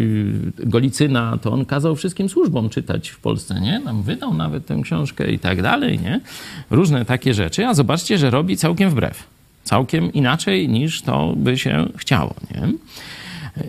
Golicyna, 0.57 1.37
to 1.41 1.51
on 1.51 1.65
kazał 1.65 1.95
wszystkim 1.95 2.29
służbom 2.29 2.69
czytać 2.69 3.09
w 3.09 3.19
Polsce, 3.19 3.61
nie? 3.61 3.79
Nam 3.79 4.03
wydał 4.03 4.33
nawet 4.33 4.65
tę 4.65 4.79
książkę 4.83 5.31
i 5.31 5.39
tak 5.39 5.61
dalej, 5.61 5.99
nie? 5.99 6.21
Różne 6.69 7.05
takie 7.05 7.33
rzeczy, 7.33 7.65
a 7.65 7.73
zobaczcie, 7.73 8.17
że 8.17 8.29
robi 8.29 8.57
całkiem 8.57 8.89
wbrew. 8.89 9.23
Całkiem 9.63 10.13
inaczej 10.13 10.69
niż 10.69 11.01
to 11.01 11.33
by 11.37 11.57
się 11.57 11.85
chciało, 11.97 12.35
nie? 12.51 12.67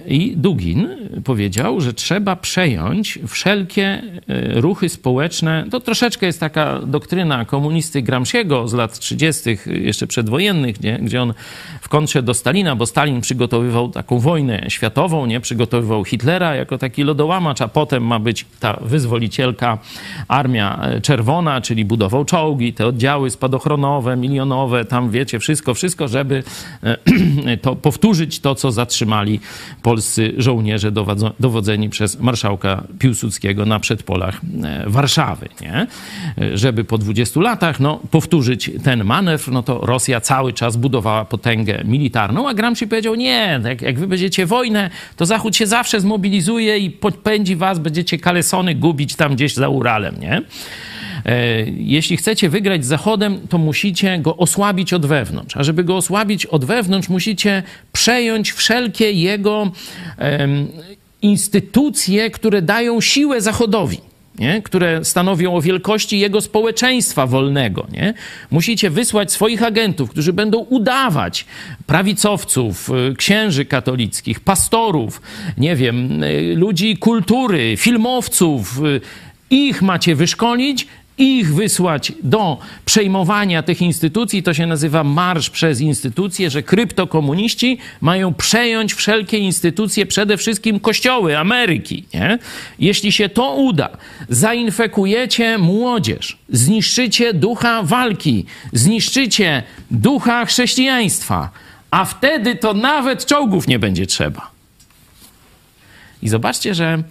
I 0.07 0.35
Dugin 0.37 0.89
powiedział, 1.25 1.81
że 1.81 1.93
trzeba 1.95 2.37
przejąć 2.37 3.19
wszelkie 3.27 3.85
e, 4.29 4.61
ruchy 4.61 4.89
społeczne. 4.89 5.65
To 5.71 5.81
troszeczkę 5.81 6.27
jest 6.27 6.41
taka 6.41 6.79
doktryna 6.79 7.45
komunisty 7.45 8.03
Gramsciego 8.03 8.69
z 8.69 8.75
lat 8.75 8.99
30., 8.99 9.59
jeszcze 9.67 10.07
przedwojennych, 10.07 10.81
nie? 10.81 10.99
gdzie 10.99 11.23
on 11.23 11.35
w 11.81 11.89
kontrze 11.89 12.23
do 12.23 12.35
Stalina, 12.35 12.77
bo 12.77 12.87
Stalin 12.87 13.21
przygotowywał 13.21 13.89
taką 13.89 14.19
wojnę 14.19 14.65
światową, 14.69 15.27
nie 15.27 15.41
przygotowywał 15.41 16.05
Hitlera 16.05 16.55
jako 16.55 16.79
taki 16.79 17.03
lodołamacz, 17.03 17.61
a 17.61 17.69
potem 17.69 18.07
ma 18.07 18.19
być 18.19 18.47
ta 18.61 18.79
wyzwolicielka 18.81 19.79
Armia 20.29 20.81
Czerwona, 21.03 21.61
czyli 21.61 21.85
budował 21.85 22.25
czołgi, 22.25 22.73
te 22.73 22.87
oddziały 22.87 23.31
spadochronowe, 23.31 24.17
milionowe, 24.17 24.85
tam 24.85 25.11
wiecie, 25.11 25.39
wszystko, 25.39 25.75
wszystko, 25.75 26.09
żeby 26.09 26.43
e, 26.83 27.57
to 27.63 27.77
powtórzyć 27.77 28.41
to, 28.41 28.55
co 28.55 28.73
zatrzymali 28.73 29.41
polscy 29.83 30.35
żołnierze 30.37 30.93
dowodzeni 31.41 31.89
przez 31.89 32.21
marszałka 32.21 32.85
Piłsudskiego 32.99 33.67
na 33.67 33.81
przedpolach 33.81 34.41
e, 34.63 34.85
Warszawy. 34.87 35.49
Nie? 35.61 35.87
E, 36.39 36.59
żeby 36.59 36.85
po 36.85 36.99
20 36.99 37.41
latach 37.41 37.81
no, 37.81 38.01
powtórzyć 38.11 38.71
ten 38.85 39.05
manewr, 39.05 39.53
no 39.53 39.63
to 39.63 39.79
Rosja 39.79 40.21
cały 40.21 40.53
czas 40.53 40.77
budowała 40.77 41.25
potęgę 41.25 41.83
militarną, 41.85 42.49
a 42.49 42.55
Gramsci 42.55 42.87
powiedział, 42.87 43.15
nie, 43.15 43.61
jak, 43.65 43.83
jak 43.83 43.99
wy 43.99 44.07
będziecie 44.07 44.47
wojnę, 44.47 44.91
to 45.17 45.27
Zachód 45.27 45.57
się 45.57 45.67
zawsze 45.67 46.01
zmobilizuje 46.01 46.79
i 46.79 46.91
podpędzi 46.91 47.57
was, 47.57 47.79
będziecie 47.79 48.19
kalesony 48.19 48.75
gubić 48.75 49.17
tam 49.17 49.35
gdzieś 49.35 49.55
za 49.55 49.69
Uralem, 49.69 50.21
nie? 50.21 50.43
E, 51.25 51.65
jeśli 51.77 52.17
chcecie 52.17 52.49
wygrać 52.49 52.85
z 52.85 52.89
Zachodem, 52.89 53.41
to 53.49 53.59
musicie 53.59 54.19
go 54.19 54.37
osłabić 54.37 54.93
od 54.93 55.07
wewnątrz. 55.07 55.57
A 55.57 55.63
żeby 55.63 55.85
go 55.85 55.97
osłabić 55.97 56.47
od 56.47 56.65
wewnątrz, 56.65 57.09
musicie 57.09 57.63
przejąć 57.93 58.53
wszelkie 58.53 59.13
jego 59.13 59.71
instytucje, 61.23 62.31
które 62.31 62.63
dają 62.63 63.01
siłę 63.01 63.41
Zachodowi. 63.41 63.99
Nie? 64.39 64.63
które 64.63 65.05
stanowią 65.05 65.55
o 65.55 65.63
wielkości 65.63 66.19
jego 66.19 66.41
społeczeństwa 66.41 67.27
wolnego. 67.27 67.87
Nie? 67.93 68.15
Musicie 68.51 68.91
wysłać 68.91 69.33
swoich 69.33 69.63
agentów, 69.63 70.11
którzy 70.11 70.33
będą 70.33 70.59
udawać 70.59 71.47
prawicowców, 71.87 72.91
y, 73.11 73.17
księży 73.17 73.65
katolickich, 73.65 74.41
pastorów, 74.41 75.23
nie 75.59 75.77
wiem, 75.77 76.23
y, 76.23 76.55
ludzi 76.57 76.97
kultury, 76.97 77.75
filmowców. 77.77 78.81
Ich 79.51 79.83
macie 79.83 80.15
wyszkolić 80.15 80.87
ich 81.23 81.55
wysłać 81.55 82.13
do 82.23 82.59
przejmowania 82.85 83.63
tych 83.63 83.83
instytucji, 83.83 84.43
to 84.43 84.55
się 84.55 84.67
nazywa 84.67 85.05
marsz 85.05 85.51
przez 85.51 85.81
instytucje, 85.81 86.51
że 86.51 86.63
kryptokomuniści 86.63 87.79
mają 88.01 88.35
przejąć 88.35 88.95
wszelkie 88.95 89.39
instytucje, 89.39 90.07
przede 90.07 90.37
wszystkim 90.37 90.81
kościoły 90.81 91.39
Ameryki. 91.39 92.05
Nie? 92.15 92.39
Jeśli 92.79 93.13
się 93.13 93.29
to 93.29 93.55
uda, 93.55 93.89
zainfekujecie 94.29 95.59
młodzież, 95.59 96.39
zniszczycie 96.49 97.35
ducha 97.35 97.83
walki, 97.83 98.45
zniszczycie 98.73 99.63
ducha 99.91 100.47
chrześcijaństwa, 100.47 101.51
a 101.91 102.05
wtedy 102.05 102.57
to 102.57 102.75
nawet 102.75 103.27
czołgów 103.27 103.69
nie 103.69 103.79
będzie 103.79 104.07
trzeba. 104.07 104.51
I 106.23 106.29
zobaczcie, 106.29 106.75
że 106.75 107.03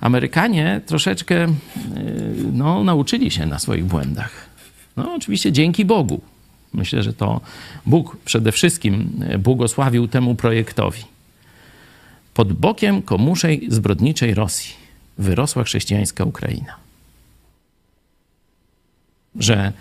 Amerykanie 0.00 0.80
troszeczkę 0.86 1.44
e, 1.44 1.48
no, 2.52 2.84
nauczyli 2.84 3.30
się 3.30 3.46
na 3.46 3.58
swoich 3.58 3.84
błędach. 3.84 4.46
No, 4.96 5.14
oczywiście 5.14 5.52
dzięki 5.52 5.84
Bogu. 5.84 6.20
Myślę, 6.74 7.02
że 7.02 7.12
to 7.12 7.40
Bóg 7.86 8.16
przede 8.24 8.52
wszystkim 8.52 9.10
e, 9.28 9.38
błogosławił 9.38 10.08
temu 10.08 10.34
projektowi. 10.34 11.04
Pod 12.34 12.52
bokiem 12.52 13.02
komuszej 13.02 13.66
zbrodniczej 13.68 14.34
Rosji 14.34 14.74
wyrosła 15.18 15.64
chrześcijańska 15.64 16.24
Ukraina. 16.24 16.76
Że 19.38 19.72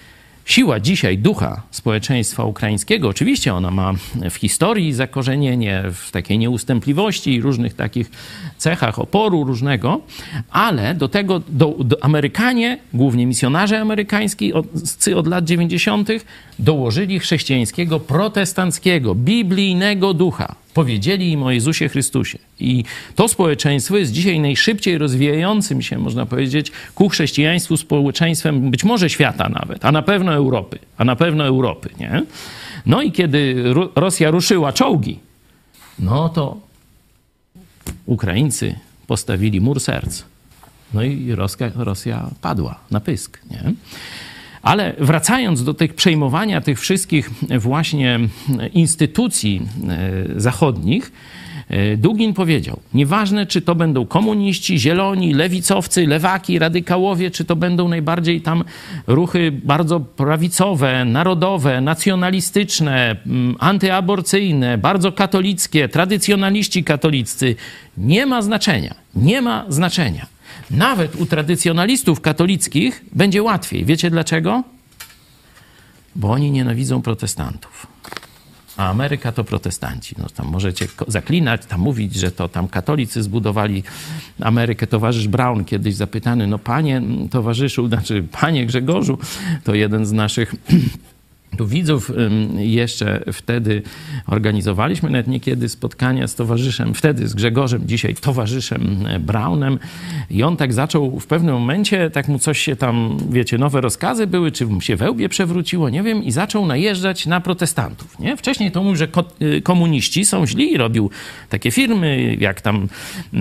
siła 0.46 0.80
dzisiaj 0.80 1.18
ducha 1.18 1.62
społeczeństwa 1.72 2.44
ukraińskiego, 2.44 3.10
oczywiście 3.10 3.54
ona 3.54 3.72
ma 3.72 3.94
w 4.30 4.36
historii 4.36 4.94
zakorzenienie, 4.94 5.84
w 5.94 6.12
takiej 6.12 6.38
nieustępliwości 6.38 7.34
i 7.34 7.42
różnych 7.42 7.74
takich 7.74 8.12
cechach 8.58 9.00
oporu 9.00 9.44
różnego, 9.44 10.02
ale 10.50 10.96
do 10.96 11.08
tego 11.08 11.40
do, 11.48 11.76
do 11.80 12.04
Amerykanie, 12.04 12.78
głównie 12.94 13.26
misjonarze 13.26 13.80
amerykańscy 13.80 14.54
od, 14.54 14.66
od 15.16 15.28
lat 15.28 15.46
90., 15.46 16.10
dołożyli 16.60 17.20
chrześcijańskiego, 17.20 18.00
protestanckiego, 18.00 19.16
biblijnego 19.16 20.14
ducha. 20.14 20.56
Powiedzieli 20.74 21.32
im 21.32 21.44
o 21.44 21.52
Jezusie 21.52 21.90
Chrystusie. 21.90 22.40
I 22.60 22.84
to 23.16 23.28
społeczeństwo 23.28 23.98
jest 23.98 24.12
dzisiaj 24.12 24.40
najszybciej 24.40 24.98
rozwijającym 24.98 25.82
się, 25.82 25.98
można 25.98 26.26
powiedzieć, 26.26 26.72
ku 26.96 27.10
chrześcijaństwu 27.10 27.78
społeczeństwem 27.78 28.72
być 28.72 28.84
może 28.84 29.10
świata 29.10 29.50
nawet, 29.50 29.86
a 29.86 29.92
na 29.92 30.02
pewno 30.02 30.34
Europy. 30.34 30.80
A 30.98 31.06
na 31.06 31.16
pewno 31.16 31.46
Europy, 31.46 31.90
nie? 32.00 32.24
No 32.86 33.02
i 33.02 33.12
kiedy 33.12 33.64
Rosja 33.96 34.32
ruszyła 34.32 34.74
czołgi, 34.74 35.20
no 36.00 36.30
to 36.30 36.58
Ukraińcy 38.06 38.76
postawili 39.08 39.62
mur 39.62 39.80
serc. 39.80 40.24
No 40.94 41.04
i 41.04 41.32
Rosja, 41.36 41.72
Rosja 41.76 42.30
padła 42.42 42.80
na 42.92 43.00
pysk, 43.00 43.40
nie? 43.52 43.74
Ale 44.62 44.94
wracając 45.00 45.64
do 45.64 45.74
tych 45.74 45.94
przejmowania 45.94 46.62
tych 46.62 46.80
wszystkich 46.80 47.30
właśnie 47.60 48.20
instytucji 48.74 49.62
e, 50.36 50.42
zachodnich, 50.42 51.12
e, 51.70 51.98
Dugin 51.98 52.34
powiedział, 52.34 52.80
nieważne 52.94 53.46
czy 53.46 53.62
to 53.62 53.76
będą 53.76 54.06
komuniści, 54.06 54.80
zieloni, 54.80 55.34
lewicowcy, 55.34 56.08
lewaki, 56.08 56.60
radykałowie, 56.60 57.32
czy 57.32 57.46
to 57.46 57.56
będą 57.56 57.88
najbardziej 57.88 58.42
tam 58.42 58.64
ruchy 59.08 59.52
bardzo 59.52 60.00
prawicowe, 60.00 61.06
narodowe, 61.06 61.82
nacjonalistyczne, 61.82 63.16
mm, 63.26 63.56
antyaborcyjne, 63.60 64.78
bardzo 64.78 65.12
katolickie, 65.12 65.90
tradycjonaliści 65.90 66.84
katoliccy, 66.84 67.56
nie 67.98 68.26
ma 68.26 68.42
znaczenia. 68.42 68.96
Nie 69.16 69.42
ma 69.42 69.66
znaczenia. 69.70 70.39
Nawet 70.72 71.16
u 71.16 71.26
tradycjonalistów 71.26 72.22
katolickich 72.22 73.06
będzie 73.12 73.44
łatwiej. 73.44 73.86
Wiecie 73.86 74.10
dlaczego? 74.10 74.64
Bo 76.16 76.32
oni 76.32 76.52
nienawidzą 76.52 77.02
protestantów. 77.02 77.88
A 78.78 78.90
Ameryka 78.90 79.32
to 79.32 79.44
protestanci. 79.44 80.16
No 80.18 80.26
tam 80.36 80.48
możecie 80.48 80.88
zaklinać, 81.08 81.66
tam 81.66 81.82
mówić, 81.82 82.16
że 82.16 82.32
to 82.32 82.50
tam 82.50 82.68
katolicy 82.68 83.24
zbudowali 83.24 83.84
Amerykę. 84.42 84.88
Towarzysz 84.88 85.28
Brown 85.28 85.66
kiedyś 85.66 85.96
zapytany, 85.96 86.48
no 86.48 86.60
panie 86.60 87.02
towarzyszu, 87.32 87.88
znaczy 87.88 88.24
panie 88.32 88.66
Grzegorzu, 88.66 89.18
to 89.64 89.76
jeden 89.76 90.06
z 90.06 90.12
naszych 90.12 90.56
Tu 91.58 91.68
widzów 91.68 92.12
jeszcze 92.58 93.24
wtedy 93.34 93.82
organizowaliśmy, 94.28 95.10
nawet 95.10 95.28
niekiedy 95.28 95.70
spotkania 95.70 96.28
z 96.28 96.36
towarzyszem, 96.36 96.94
wtedy 96.94 97.28
z 97.28 97.34
Grzegorzem, 97.34 97.82
dzisiaj 97.86 98.16
towarzyszem 98.16 99.06
e, 99.08 99.20
Brownem. 99.20 99.80
I 100.30 100.44
on 100.44 100.58
tak 100.58 100.74
zaczął 100.74 101.20
w 101.20 101.28
pewnym 101.28 101.56
momencie, 101.56 102.10
tak 102.10 102.28
mu 102.28 102.40
coś 102.40 102.60
się 102.60 102.76
tam, 102.76 103.18
wiecie, 103.30 103.58
nowe 103.58 103.82
rozkazy 103.82 104.28
były, 104.28 104.52
czy 104.52 104.66
mu 104.66 104.82
się 104.82 104.96
wełbie 104.96 105.30
przewróciło, 105.30 105.90
nie 105.90 106.04
wiem, 106.04 106.24
i 106.24 106.32
zaczął 106.32 106.66
najeżdżać 106.66 107.26
na 107.26 107.42
protestantów. 107.42 108.20
Nie? 108.20 108.38
Wcześniej 108.38 108.72
to 108.72 108.84
mówił, 108.84 108.96
że 108.96 109.08
y, 109.42 109.62
komuniści 109.62 110.26
są 110.26 110.48
źli 110.48 110.74
i 110.74 110.78
robił 110.78 111.10
takie 111.50 111.72
firmy, 111.72 112.38
jak 112.40 112.62
tam 112.62 112.88
y, 113.34 113.38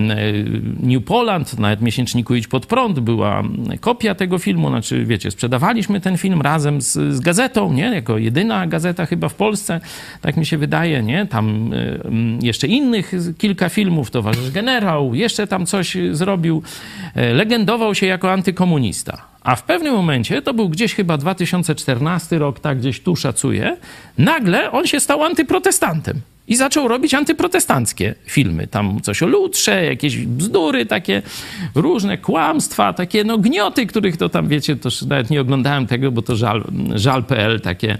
New 0.83 1.03
Poland, 1.03 1.59
nawet 1.59 1.81
miesięczniku 1.81 2.35
Idź 2.35 2.47
Pod 2.47 2.65
Prąd 2.65 2.99
była 2.99 3.43
kopia 3.79 4.15
tego 4.15 4.37
filmu, 4.37 4.69
znaczy, 4.69 5.05
wiecie, 5.05 5.31
sprzedawaliśmy 5.31 6.01
ten 6.01 6.17
film 6.17 6.41
razem 6.41 6.81
z, 6.81 6.93
z 7.15 7.19
gazetą, 7.19 7.73
nie? 7.73 7.98
Jako 7.99 8.17
jedyna 8.17 8.67
gazeta 8.67 9.05
chyba 9.05 9.29
w 9.29 9.33
Polsce, 9.33 9.81
tak 10.21 10.37
mi 10.37 10.45
się 10.45 10.57
wydaje, 10.57 11.03
nie? 11.03 11.25
Tam 11.25 11.73
y, 11.73 12.01
mm, 12.05 12.39
jeszcze 12.41 12.67
innych 12.67 13.11
kilka 13.37 13.69
filmów, 13.69 14.11
Towarzysz 14.11 14.51
Generał, 14.51 15.15
jeszcze 15.15 15.47
tam 15.47 15.65
coś 15.65 15.97
zrobił. 16.11 16.63
E, 17.15 17.33
Legendował 17.33 17.95
się 17.95 18.05
jako 18.05 18.31
antykomunista. 18.31 19.21
A 19.41 19.55
w 19.55 19.63
pewnym 19.63 19.93
momencie, 19.93 20.41
to 20.41 20.53
był 20.53 20.69
gdzieś 20.69 20.95
chyba 20.95 21.17
2014 21.17 22.39
rok, 22.39 22.59
tak 22.59 22.79
gdzieś 22.79 22.99
tu 22.99 23.15
szacuję, 23.15 23.77
nagle 24.17 24.71
on 24.71 24.87
się 24.87 24.99
stał 24.99 25.23
antyprotestantem. 25.23 26.21
I 26.49 26.55
zaczął 26.55 26.87
robić 26.87 27.13
antyprotestanckie 27.13 28.15
filmy. 28.25 28.67
Tam 28.67 29.01
coś 29.01 29.23
o 29.23 29.27
lutrze, 29.27 29.85
jakieś 29.85 30.17
bzdury, 30.17 30.85
takie 30.85 31.21
różne 31.75 32.17
kłamstwa, 32.17 32.93
takie 32.93 33.23
no 33.23 33.37
gnioty, 33.37 33.85
których 33.85 34.17
to 34.17 34.29
tam, 34.29 34.47
wiecie, 34.47 34.75
to 34.75 34.89
nawet 35.07 35.29
nie 35.29 35.41
oglądałem 35.41 35.87
tego, 35.87 36.11
bo 36.11 36.21
to 36.21 36.35
żal, 36.35 36.63
żal.pl 36.95 37.61
takie, 37.61 37.97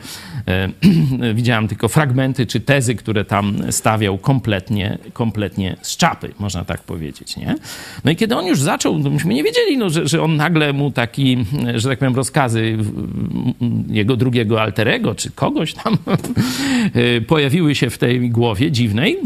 e, 0.47 0.70
widziałem 1.34 1.68
tylko 1.68 1.88
fragmenty 1.88 2.45
czy 2.45 2.60
tezy, 2.60 2.95
które 2.95 3.26
tam 3.26 3.58
stawiał 3.72 4.18
kompletnie, 4.18 4.97
kompletnie 5.14 5.78
z 5.82 5.97
czapy, 5.97 6.34
można 6.39 6.66
tak 6.66 6.84
powiedzieć, 6.84 7.38
nie? 7.38 7.56
No 8.04 8.12
i 8.12 8.16
kiedy 8.16 8.36
on 8.36 8.45
już 8.45 8.62
zaczął, 8.62 9.04
to 9.04 9.10
myśmy 9.10 9.34
nie 9.34 9.43
wiedzieli, 9.43 9.78
no, 9.78 9.89
że, 9.89 10.08
że 10.08 10.24
on 10.24 10.36
nagle 10.36 10.74
mu 10.74 10.91
taki, 10.91 11.45
że 11.76 11.89
tak 11.89 12.00
powiem, 12.00 12.16
rozkazy 12.16 12.78
jego 13.88 14.16
drugiego 14.16 14.62
alterego, 14.62 15.16
czy 15.16 15.32
kogoś 15.32 15.74
tam 15.74 15.97
e, 16.93 17.22
pojawiły 17.22 17.76
się 17.76 17.89
w 17.89 17.97
tej 17.97 18.30
głowie 18.40 18.72
dziwnej. 18.72 19.18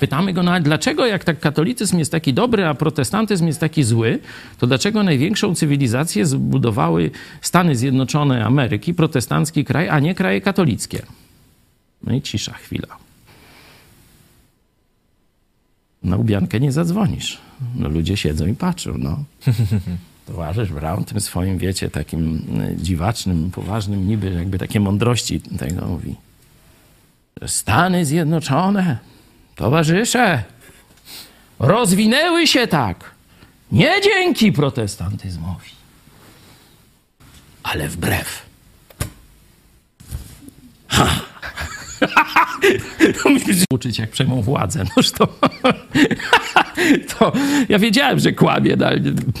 Pytamy 0.00 0.32
go 0.32 0.42
nawet, 0.42 0.64
dlaczego 0.64 1.06
jak 1.06 1.24
tak 1.24 1.40
katolicyzm 1.40 1.98
jest 1.98 2.12
taki 2.12 2.34
dobry, 2.34 2.66
a 2.66 2.74
protestantyzm 2.74 3.46
jest 3.46 3.60
taki 3.60 3.84
zły, 3.84 4.18
to 4.58 4.66
dlaczego 4.66 5.02
największą 5.02 5.54
cywilizację 5.54 6.26
zbudowały 6.26 7.10
Stany 7.40 7.76
Zjednoczone 7.76 8.44
Ameryki, 8.44 8.94
protestancki 8.94 9.64
kraj, 9.64 9.88
a 9.88 10.00
nie 10.00 10.14
kraje 10.14 10.40
katolickie? 10.40 11.02
No 12.02 12.14
i 12.14 12.22
cisza 12.22 12.52
chwila. 12.52 12.96
Na 16.02 16.16
ubiankę 16.16 16.60
nie 16.60 16.72
zadzwonisz. 16.72 17.38
No 17.76 17.88
ludzie 17.88 18.16
siedzą 18.16 18.46
i 18.46 18.54
patrzą, 18.54 18.94
no. 18.98 19.24
Towarzysz 20.26 20.72
Brown 20.72 21.04
tym 21.04 21.20
swoim, 21.20 21.58
wiecie, 21.58 21.90
takim 21.90 22.42
e, 22.60 22.76
dziwacznym, 22.76 23.50
poważnym 23.50 24.08
niby 24.08 24.30
jakby 24.30 24.58
takie 24.58 24.80
mądrości 24.80 25.40
tego 25.40 25.86
mówi. 25.86 26.14
Stany 27.46 28.04
Zjednoczone, 28.06 28.98
towarzysze, 29.54 30.42
rozwinęły 31.58 32.46
się 32.46 32.66
tak 32.66 33.14
nie 33.72 34.00
dzięki 34.02 34.52
protestantyzmowi, 34.52 35.70
ale 37.62 37.88
wbrew. 37.88 38.42
Ha. 40.88 41.33
uczyć, 43.70 43.98
jak 43.98 44.10
przejmą 44.10 44.42
władzę. 44.42 44.84
Noż 44.96 45.10
to, 45.10 45.26
to 47.18 47.32
ja 47.68 47.78
wiedziałem, 47.78 48.18
że 48.18 48.32
kłamie. 48.32 48.76
No, 48.76 48.86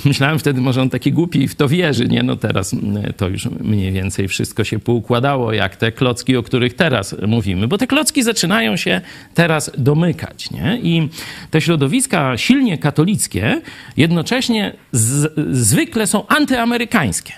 myślałem 0.04 0.38
wtedy, 0.38 0.60
może 0.60 0.82
on 0.82 0.90
taki 0.90 1.12
głupi 1.12 1.42
i 1.42 1.48
w 1.48 1.54
to 1.54 1.68
wierzy. 1.68 2.08
Nie, 2.08 2.22
no 2.22 2.36
teraz 2.36 2.76
to 3.16 3.28
już 3.28 3.46
mniej 3.46 3.92
więcej 3.92 4.28
wszystko 4.28 4.64
się 4.64 4.78
poukładało, 4.78 5.52
jak 5.52 5.76
te 5.76 5.92
klocki, 5.92 6.36
o 6.36 6.42
których 6.42 6.74
teraz 6.74 7.16
mówimy. 7.26 7.68
Bo 7.68 7.78
te 7.78 7.86
klocki 7.86 8.22
zaczynają 8.22 8.76
się 8.76 9.00
teraz 9.34 9.70
domykać. 9.78 10.50
Nie? 10.50 10.78
I 10.82 11.08
te 11.50 11.60
środowiska 11.60 12.38
silnie 12.38 12.78
katolickie 12.78 13.62
jednocześnie 13.96 14.72
z, 14.92 15.32
zwykle 15.56 16.06
są 16.06 16.26
antyamerykańskie. 16.26 17.32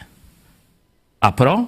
A 1.20 1.32
pro? 1.32 1.66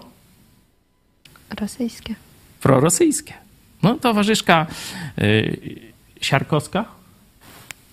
Rosyjskie. 1.61 2.15
Prorosyjskie. 2.61 3.35
No, 3.83 3.95
towarzyszka 3.95 4.67
y, 5.19 5.59
Siarkowska, 6.21 6.85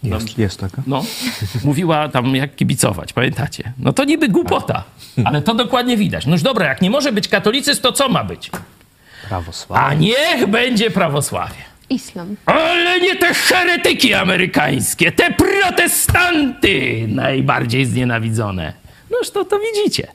Jest, 0.04 0.38
jest 0.38 0.60
taka. 0.60 0.82
no, 0.88 1.04
mówiła 1.64 2.10
tam 2.10 2.36
jak 2.36 2.56
kibicować, 2.56 3.14
pamiętacie? 3.14 3.74
No 3.80 3.94
to 3.94 4.04
niby 4.04 4.30
głupota, 4.30 4.84
ale 5.26 5.42
to 5.42 5.56
dokładnie 5.56 5.98
widać. 5.98 6.26
Noż 6.26 6.42
dobra, 6.42 6.66
jak 6.68 6.82
nie 6.82 6.90
może 6.90 7.12
być 7.12 7.28
katolicyzm, 7.28 7.82
to 7.82 7.92
co 7.92 8.10
ma 8.10 8.24
być? 8.24 8.52
Prawosławie. 9.30 9.82
A 9.84 9.94
niech 9.94 10.48
będzie 10.48 10.92
prawosławie. 10.92 11.56
Islam. 11.90 12.36
Ale 12.46 13.00
nie 13.02 13.16
te 13.16 13.34
heretyki 13.34 14.14
amerykańskie, 14.14 15.12
te 15.12 15.32
protestanty 15.34 17.06
najbardziej 17.08 17.86
znienawidzone. 17.86 18.74
Noż 19.12 19.30
to 19.30 19.46
to 19.46 19.60
widzicie. 19.60 20.08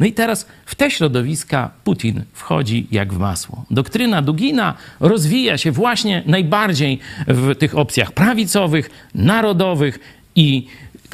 No 0.00 0.06
i 0.06 0.12
teraz 0.12 0.46
w 0.66 0.74
te 0.74 0.90
środowiska 0.90 1.70
Putin 1.84 2.24
wchodzi 2.32 2.86
jak 2.90 3.12
w 3.14 3.18
masło. 3.18 3.64
Doktryna 3.70 4.22
Dugina 4.22 4.74
rozwija 5.00 5.58
się 5.58 5.72
właśnie 5.72 6.22
najbardziej 6.26 6.98
w 7.26 7.54
tych 7.56 7.78
opcjach 7.78 8.12
prawicowych, 8.12 8.90
narodowych 9.14 9.98
i 10.34 10.66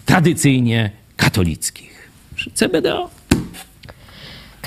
tradycyjnie 0.05 0.91
katolickich. 1.17 2.09
CBDO. 2.55 3.11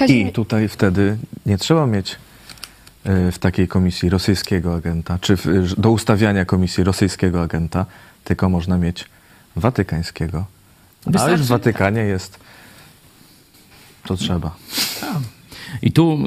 I 0.08 0.32
tutaj 0.32 0.68
wtedy 0.68 1.18
nie 1.46 1.58
trzeba 1.58 1.88
mieć 1.88 2.12
y, 2.12 3.32
w 3.32 3.40
takiej 3.40 3.68
komisji 3.68 4.10
rosyjskiego 4.10 4.76
agenta, 4.76 5.18
czy 5.22 5.38
w, 5.38 5.76
do 5.78 5.92
ustawiania 5.92 6.46
komisji 6.46 6.84
rosyjskiego 6.84 7.42
agenta, 7.42 7.86
tylko 8.24 8.50
można 8.50 8.78
mieć 8.78 9.06
watykańskiego. 9.56 10.46
A 11.06 11.10
już 11.10 11.16
Wystarczy- 11.16 11.38
w 11.38 11.48
Watykanie 11.48 12.02
jest, 12.02 12.40
to 14.08 14.18
trzeba. 14.18 14.56
I 15.82 15.92
tu 15.92 16.18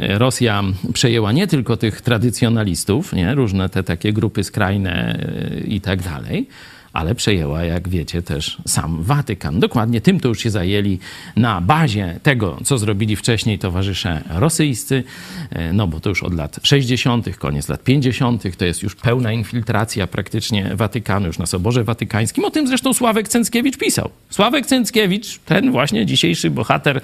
Rosja 0.00 0.62
przejęła 0.92 1.32
nie 1.32 1.46
tylko 1.46 1.76
tych 1.76 2.00
tradycjonalistów, 2.00 3.12
nie? 3.12 3.34
różne 3.34 3.68
te 3.68 3.82
takie 3.82 4.12
grupy 4.12 4.44
skrajne 4.44 5.18
y, 5.56 5.66
i 5.66 5.80
tak 5.80 6.02
dalej, 6.02 6.48
ale 6.94 7.14
przejęła, 7.14 7.64
jak 7.64 7.88
wiecie, 7.88 8.22
też 8.22 8.56
sam 8.66 9.02
Watykan. 9.02 9.60
Dokładnie 9.60 10.00
tym 10.00 10.20
to 10.20 10.28
już 10.28 10.40
się 10.40 10.50
zajęli 10.50 10.98
na 11.36 11.60
bazie 11.60 12.20
tego, 12.22 12.58
co 12.64 12.78
zrobili 12.78 13.16
wcześniej 13.16 13.58
towarzysze 13.58 14.22
rosyjscy, 14.30 15.04
e, 15.50 15.72
no 15.72 15.86
bo 15.86 16.00
to 16.00 16.08
już 16.08 16.22
od 16.22 16.34
lat 16.34 16.60
60., 16.62 17.36
koniec 17.38 17.68
lat 17.68 17.84
50., 17.84 18.56
to 18.56 18.64
jest 18.64 18.82
już 18.82 18.94
pełna 18.94 19.32
infiltracja 19.32 20.06
praktycznie 20.06 20.70
Watykanu, 20.74 21.26
już 21.26 21.38
na 21.38 21.46
Soborze 21.46 21.84
Watykańskim. 21.84 22.44
O 22.44 22.50
tym 22.50 22.66
zresztą 22.66 22.94
Sławek 22.94 23.28
Cęckiewicz 23.28 23.78
pisał. 23.78 24.10
Sławek 24.30 24.66
Cęckiewicz, 24.66 25.38
ten 25.38 25.72
właśnie 25.72 26.06
dzisiejszy 26.06 26.50
bohater 26.50 27.00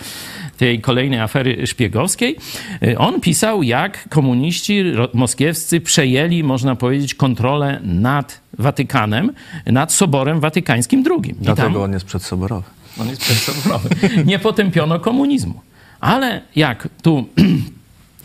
tej 0.61 0.80
kolejnej 0.80 1.20
afery 1.20 1.66
szpiegowskiej, 1.66 2.36
e, 2.82 2.98
on 2.98 3.20
pisał, 3.20 3.62
jak 3.62 4.08
komuniści 4.08 4.84
moskiewscy 5.14 5.80
przejęli, 5.80 6.42
można 6.44 6.76
powiedzieć, 6.76 7.14
kontrolę 7.14 7.80
nad 7.82 8.40
Watykanem, 8.58 9.32
nad 9.66 9.92
Soborem 9.92 10.40
Watykańskim 10.40 11.04
II. 11.11 11.34
Dlatego 11.40 11.72
tam- 11.72 11.82
on 11.82 11.92
jest 11.92 12.04
przedsoborowy. 12.04 12.66
on 13.00 13.08
jest 13.08 13.20
przedsoborowy. 13.20 13.88
Nie 14.24 14.38
potępiono 14.38 15.00
komunizmu. 15.00 15.61
Ale 16.00 16.40
jak 16.56 16.88
tu 17.02 17.18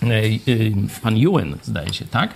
e, 0.04 0.06
e, 0.08 0.30
pan 1.04 1.18
Yuen, 1.18 1.56
zdaje 1.64 1.94
się, 1.94 2.06
tak, 2.06 2.34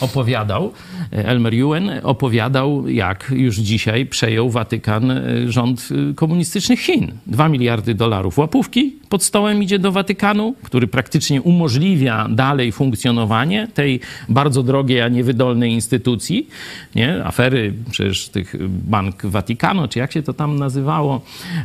opowiadał, 0.00 0.72
e, 1.12 1.26
Elmer 1.26 1.54
Yuen 1.54 1.90
opowiadał, 2.02 2.88
jak 2.88 3.30
już 3.36 3.56
dzisiaj 3.56 4.06
przejął 4.06 4.50
Watykan 4.50 5.10
e, 5.10 5.22
rząd 5.46 5.88
e, 6.10 6.14
komunistycznych 6.14 6.80
Chin. 6.80 7.12
Dwa 7.26 7.48
miliardy 7.48 7.94
dolarów 7.94 8.38
łapówki 8.38 9.02
pod 9.12 9.22
stołem 9.22 9.62
idzie 9.62 9.78
do 9.78 9.92
Watykanu, 9.92 10.54
który 10.62 10.86
praktycznie 10.86 11.42
umożliwia 11.42 12.28
dalej 12.30 12.72
funkcjonowanie 12.72 13.68
tej 13.74 14.00
bardzo 14.28 14.62
drogiej, 14.62 15.00
a 15.00 15.08
niewydolnej 15.08 15.72
instytucji. 15.72 16.48
Nie? 16.94 17.24
Afery 17.24 17.74
przecież 17.90 18.28
tych 18.28 18.54
Bank 18.68 19.26
Watykanu, 19.26 19.88
czy 19.88 19.98
jak 19.98 20.12
się 20.12 20.22
to 20.22 20.32
tam 20.32 20.58
nazywało, 20.58 21.20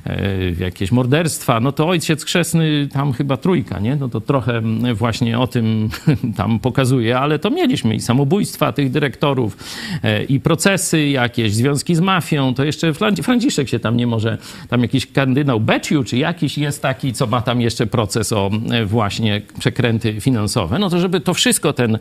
e, 0.05 0.51
jakieś 0.59 0.91
morderstwa, 0.91 1.59
no 1.59 1.71
to 1.71 1.87
ojciec 1.87 2.25
chrzestny 2.25 2.87
tam 2.93 3.13
chyba 3.13 3.37
trójka, 3.37 3.79
nie? 3.79 3.95
No 3.95 4.09
to 4.09 4.21
trochę 4.21 4.61
właśnie 4.93 5.39
o 5.39 5.47
tym 5.47 5.89
tam 6.37 6.59
pokazuje, 6.59 7.19
ale 7.19 7.39
to 7.39 7.49
mieliśmy 7.49 7.95
i 7.97 8.01
samobójstwa 8.01 8.71
tych 8.71 8.91
dyrektorów, 8.91 9.57
e, 10.03 10.23
i 10.23 10.39
procesy 10.39 11.07
jakieś, 11.07 11.53
związki 11.53 11.95
z 11.95 11.99
mafią, 11.99 12.53
to 12.53 12.63
jeszcze 12.63 12.91
Fran- 12.91 13.23
Franciszek 13.23 13.69
się 13.69 13.79
tam 13.79 13.97
nie 13.97 14.07
może, 14.07 14.37
tam 14.69 14.81
jakiś 14.81 15.11
kardynał 15.11 15.59
Beciu, 15.59 16.03
czy 16.03 16.17
jakiś 16.17 16.57
jest 16.57 16.81
taki, 16.81 17.13
co 17.13 17.27
ma 17.27 17.41
tam 17.41 17.61
jeszcze 17.61 17.87
proces 17.87 18.33
o 18.33 18.49
e, 18.71 18.85
właśnie 18.85 19.41
przekręty 19.59 20.21
finansowe, 20.21 20.79
no 20.79 20.89
to 20.89 20.99
żeby 20.99 21.19
to 21.19 21.33
wszystko 21.33 21.73
ten 21.73 21.97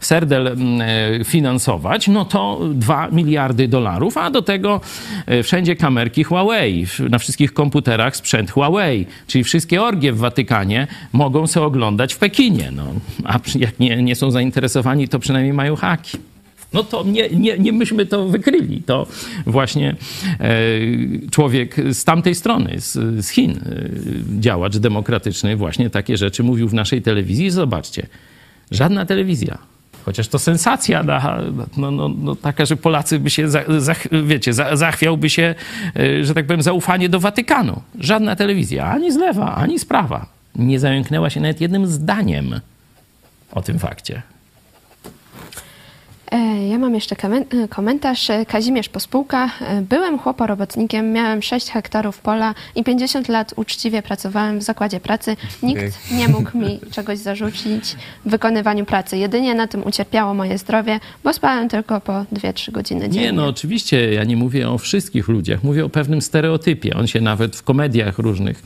serdel 0.00 0.46
e, 0.46 0.54
finansować, 1.24 2.08
no 2.08 2.24
to 2.24 2.60
2 2.74 3.08
miliardy 3.10 3.68
dolarów, 3.68 4.16
a 4.16 4.30
do 4.30 4.42
tego 4.42 4.80
wszędzie 5.42 5.76
kamerki 5.76 6.24
Huawei, 6.24 6.86
na 7.10 7.18
wszystkich 7.18 7.54
komputerach 7.54 8.16
sprzęt 8.16 8.50
Huawei, 8.50 9.06
czyli 9.26 9.44
wszystkie 9.44 9.82
orgie 9.82 10.12
w 10.12 10.18
Watykanie 10.18 10.86
mogą 11.12 11.46
sobie 11.46 11.66
oglądać 11.66 12.14
w 12.14 12.18
Pekinie. 12.18 12.70
No, 12.72 12.84
a 13.24 13.38
jak 13.58 13.78
nie, 13.80 14.02
nie 14.02 14.14
są 14.14 14.30
zainteresowani, 14.30 15.08
to 15.08 15.18
przynajmniej 15.18 15.35
mają 15.44 15.76
haki. 15.76 16.18
No 16.72 16.84
to 16.84 17.04
nie, 17.04 17.28
nie, 17.28 17.58
nie 17.58 17.72
myśmy 17.72 18.06
to 18.06 18.28
wykryli. 18.28 18.82
To 18.82 19.06
właśnie 19.46 19.96
e, 20.40 20.58
człowiek 21.30 21.76
z 21.90 22.04
tamtej 22.04 22.34
strony, 22.34 22.80
z, 22.80 22.92
z 23.24 23.28
Chin, 23.28 23.50
e, 23.50 23.60
działacz 24.40 24.76
demokratyczny, 24.76 25.56
właśnie 25.56 25.90
takie 25.90 26.16
rzeczy 26.16 26.42
mówił 26.42 26.68
w 26.68 26.74
naszej 26.74 27.02
telewizji. 27.02 27.50
Zobaczcie, 27.50 28.06
żadna 28.70 29.06
telewizja 29.06 29.58
chociaż 30.06 30.28
to 30.28 30.38
sensacja 30.38 31.02
no, 31.76 31.90
no, 31.90 32.08
no, 32.08 32.36
taka, 32.36 32.64
że 32.64 32.76
Polacy 32.76 33.18
by 33.18 33.30
się, 33.30 33.48
za, 33.48 33.64
za, 33.78 33.94
wiecie, 34.26 34.52
za, 34.52 34.76
zachwiałby 34.76 35.30
się, 35.30 35.54
e, 35.96 36.24
że 36.24 36.34
tak 36.34 36.46
powiem, 36.46 36.62
zaufanie 36.62 37.08
do 37.08 37.20
Watykanu. 37.20 37.82
Żadna 38.00 38.36
telewizja, 38.36 38.90
ani 38.90 39.12
z 39.12 39.16
lewa, 39.16 39.54
ani 39.54 39.78
z 39.78 39.84
prawa, 39.84 40.26
nie 40.54 40.80
zająknęła 40.80 41.30
się 41.30 41.40
nawet 41.40 41.60
jednym 41.60 41.86
zdaniem 41.86 42.60
o 43.52 43.62
tym 43.62 43.78
fakcie. 43.78 44.22
E, 46.36 46.68
ja 46.68 46.78
mam 46.78 46.94
jeszcze 46.94 47.16
e, 47.28 47.68
komentarz. 47.68 48.30
E, 48.30 48.46
Kazimierz 48.46 48.88
Pospółka. 48.88 49.50
Byłem 49.82 50.18
chłoporobotnikiem, 50.18 51.12
miałem 51.12 51.42
6 51.42 51.70
hektarów 51.70 52.18
pola 52.18 52.54
i 52.74 52.84
50 52.84 53.28
lat 53.28 53.52
uczciwie 53.56 54.02
pracowałem 54.02 54.58
w 54.58 54.62
zakładzie 54.62 55.00
pracy. 55.00 55.36
Nikt 55.62 56.12
nie 56.12 56.28
mógł 56.28 56.58
mi 56.58 56.80
czegoś 56.90 57.18
zarzucić 57.18 57.96
w 58.24 58.30
wykonywaniu 58.30 58.84
pracy. 58.84 59.18
Jedynie 59.18 59.54
na 59.54 59.66
tym 59.66 59.86
ucierpiało 59.86 60.34
moje 60.34 60.58
zdrowie, 60.58 61.00
bo 61.24 61.32
spałem 61.32 61.68
tylko 61.68 62.00
po 62.00 62.12
2-3 62.12 62.72
godziny 62.72 63.00
dziennie. 63.00 63.20
Nie, 63.20 63.32
no 63.32 63.46
oczywiście, 63.46 64.12
ja 64.12 64.24
nie 64.24 64.36
mówię 64.36 64.70
o 64.70 64.78
wszystkich 64.78 65.28
ludziach, 65.28 65.64
mówię 65.64 65.84
o 65.84 65.88
pewnym 65.88 66.22
stereotypie. 66.22 66.96
On 66.96 67.06
się 67.06 67.20
nawet 67.20 67.56
w 67.56 67.62
komediach 67.62 68.18
różnych 68.18 68.62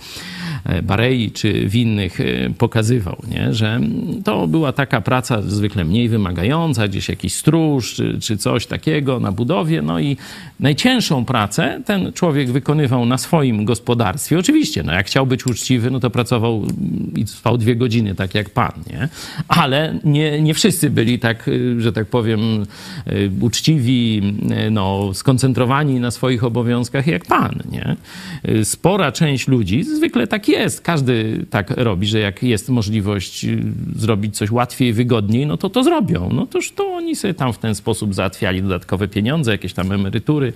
Barei 0.83 1.31
czy 1.31 1.69
w 1.69 1.77
innych 1.77 2.21
e, 2.21 2.25
pokazywał, 2.59 3.17
nie? 3.31 3.55
że 3.55 3.81
to 4.25 4.47
była 4.47 4.73
taka 4.73 5.01
praca 5.01 5.43
zwykle 5.43 5.85
mniej 5.85 6.09
wymagająca, 6.09 6.89
gdzieś 6.89 7.09
jakiś 7.09 7.35
stróż 7.35 7.95
czy, 7.95 8.19
czy 8.21 8.37
coś 8.37 8.67
takiego 8.67 9.21
na 9.21 9.33
budowie. 9.33 9.83
No 9.83 10.01
i 10.01 10.17
najcięższą 10.61 11.25
pracę 11.25 11.83
ten 11.87 12.13
człowiek 12.13 12.51
wykonywał 12.51 13.07
na 13.07 13.19
swoim 13.19 13.65
gospodarstwie. 13.65 14.39
Oczywiście, 14.39 14.83
no 14.83 14.93
jak 14.93 15.07
chciał 15.07 15.27
być 15.27 15.47
uczciwy, 15.47 15.91
no 15.91 16.01
to 16.01 16.11
pracował 16.11 16.67
i 17.17 17.27
spał 17.27 17.59
dwie 17.59 17.77
godziny, 17.77 18.15
tak 18.15 18.35
jak 18.35 18.51
pan, 18.51 18.73
nie? 18.91 19.09
Ale 19.49 19.99
nie, 20.05 20.43
nie 20.43 20.55
wszyscy 20.55 20.91
byli 20.91 21.19
tak, 21.19 21.49
e, 21.49 21.81
że 21.81 21.93
tak 21.93 22.07
powiem, 22.07 22.41
uczciwi, 23.41 24.23
no, 24.71 25.15
skoncentrowani 25.15 26.01
na 26.01 26.11
swoich 26.11 26.45
obowiązkach 26.45 27.07
jak 27.07 27.25
pan, 27.25 27.63
nie? 27.73 27.97
Spora 28.65 29.13
część 29.13 29.49
ludzi 29.49 29.85
zwykle 29.85 30.27
tak 30.27 30.49
jest. 30.51 30.80
Każdy 30.80 31.46
tak 31.51 31.70
robi, 31.70 32.07
że 32.07 32.18
jak 32.18 32.42
jest 32.42 32.68
możliwość 32.68 33.44
y, 33.44 33.62
zrobić 33.96 34.36
coś 34.36 34.51
łatwiej, 34.51 34.92
wygodniej, 34.92 35.46
no 35.46 35.57
to 35.57 35.70
to 35.70 35.84
zrobią. 35.84 36.30
No 36.32 36.46
toż 36.46 36.72
to 36.72 36.86
oni 36.86 37.16
sobie 37.16 37.34
tam 37.34 37.53
w 37.53 37.59
ten 37.59 37.74
sposób 37.74 38.14
załatwiali 38.14 38.62
dodatkowe 38.62 39.09
pieniądze, 39.09 39.53
jakieś 39.53 39.72
tam 39.72 39.92
emerytury 39.92 40.53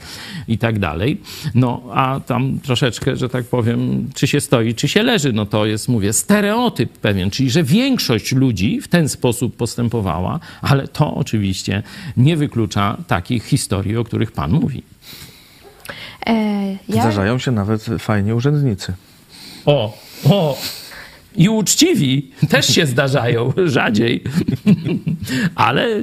i 0.49 0.59
tak 0.59 0.79
dalej. 0.79 1.21
No 1.55 1.83
a 1.93 2.21
tam 2.27 2.59
troszeczkę, 2.59 3.17
że 3.17 3.29
tak 3.29 3.45
powiem, 3.45 4.09
czy 4.15 4.27
się 4.27 4.41
stoi, 4.41 4.75
czy 4.75 4.89
się 4.89 5.03
leży, 5.03 5.33
no 5.33 5.47
to 5.47 5.67
jest, 5.67 5.89
mówię, 5.89 6.13
stereotyp 6.13 6.93
pewien, 6.93 7.31
czyli 7.31 7.51
że 7.51 7.63
większość 7.63 8.33
ludzi 8.33 8.81
w 8.81 8.89
ten 8.89 9.09
sposób 9.09 9.57
postępowała, 9.57 10.41
ale 10.63 10.89
to 10.89 11.15
oczywiście 11.15 11.83
nie 12.17 12.37
wyklucza 12.37 12.97
takich 13.07 13.45
historii, 13.45 13.97
o 13.97 14.05
których 14.05 14.33
Pan 14.33 14.53
mówi. 14.53 14.83
E, 16.27 16.33
ja... 16.89 17.03
Zdarzają 17.03 17.39
się 17.39 17.51
nawet 17.51 17.87
fajni 17.99 18.33
urzędnicy. 18.33 18.93
O, 19.67 19.99
o. 20.31 20.59
I 21.37 21.49
uczciwi 21.49 22.31
też 22.49 22.67
się 22.67 22.87
zdarzają, 22.87 23.53
rzadziej. 23.67 24.25
Ale 25.55 26.03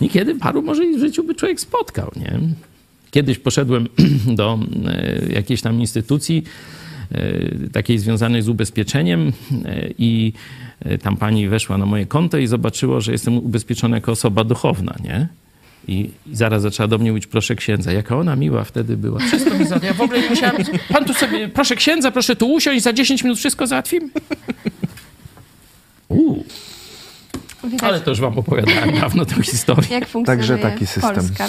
niekiedy 0.00 0.34
paru 0.34 0.62
może 0.62 0.84
i 0.84 0.96
w 0.96 1.00
życiu 1.00 1.24
by 1.24 1.34
człowiek 1.34 1.60
spotkał, 1.60 2.10
nie? 2.16 2.38
Kiedyś 3.10 3.38
poszedłem 3.38 3.88
do 4.36 4.58
e, 4.86 5.32
jakiejś 5.32 5.62
tam 5.62 5.80
instytucji, 5.80 6.44
e, 7.12 7.68
takiej 7.72 7.98
związanej 7.98 8.42
z 8.42 8.48
ubezpieczeniem 8.48 9.32
e, 9.64 9.88
i 9.98 10.32
tam 11.02 11.16
pani 11.16 11.48
weszła 11.48 11.78
na 11.78 11.86
moje 11.86 12.06
konto 12.06 12.38
i 12.38 12.46
zobaczyło, 12.46 13.00
że 13.00 13.12
jestem 13.12 13.38
ubezpieczony 13.38 13.96
jako 13.96 14.12
osoba 14.12 14.44
duchowna, 14.44 14.94
nie? 15.04 15.28
I, 15.88 16.10
zaraz 16.32 16.62
zaczęła 16.62 16.86
do 16.86 16.98
mnie 16.98 17.10
mówić, 17.10 17.26
proszę 17.26 17.54
księdza. 17.54 17.92
Jaka 17.92 18.16
ona 18.16 18.36
miła 18.36 18.64
wtedy 18.64 18.96
była. 18.96 19.18
Wszystko 19.18 19.54
mi 19.58 19.66
za... 19.66 19.80
Ja 19.82 19.94
w 19.94 20.00
ogóle 20.00 20.20
nie 20.20 20.30
musiałam... 20.30 20.56
Pan 20.92 21.04
tu 21.04 21.14
sobie, 21.14 21.48
proszę 21.48 21.76
księdza, 21.76 22.10
proszę 22.10 22.36
tu 22.36 22.52
usiąść, 22.52 22.82
za 22.82 22.92
10 22.92 23.24
minut 23.24 23.38
wszystko 23.38 23.66
załatwimy. 23.66 24.08
Uuu. 26.08 26.44
Widać, 27.64 27.82
Ale 27.82 28.00
to 28.00 28.10
już 28.10 28.20
wam 28.20 28.38
opowiadałem 28.38 28.94
dawno 29.00 29.24
tę 29.24 29.42
historię. 29.42 29.88
Jak 29.90 30.08
funkcjonuje 30.08 30.48
Także 30.48 30.58
taki 30.58 30.86
system. 30.86 31.14
Polska. 31.14 31.46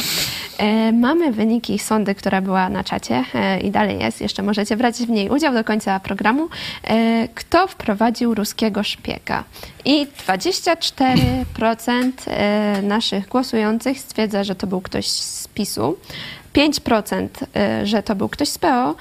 E, 0.58 0.92
mamy 0.92 1.32
wyniki 1.32 1.80
sondy, 1.80 2.16
która 2.16 2.42
była 2.42 2.70
na 2.70 2.84
czacie 2.84 3.24
e, 3.34 3.60
i 3.60 3.72
dalej 3.72 4.00
jest. 4.00 4.22
Jeszcze 4.22 4.44
możecie 4.44 4.78
brać 4.78 4.96
w 4.96 5.10
niej 5.10 5.30
udział 5.30 5.54
do 5.54 5.64
końca 5.64 6.00
programu. 6.00 6.50
E, 6.84 7.28
kto 7.36 7.68
wprowadził 7.68 8.36
ruskiego 8.36 8.84
szpiega? 8.84 9.44
I 9.86 10.08
24% 10.28 12.12
e, 12.28 12.82
naszych 12.82 13.28
głosujących 13.28 14.00
stwierdza, 14.00 14.44
że 14.44 14.56
to 14.56 14.68
był 14.68 14.82
ktoś 14.82 15.08
z 15.08 15.48
PiSu. 15.48 15.98
5% 16.54 17.28
e, 17.56 17.88
że 17.88 18.04
to 18.04 18.16
był 18.16 18.30
ktoś 18.30 18.50
z 18.50 18.58
PO, 18.58 18.96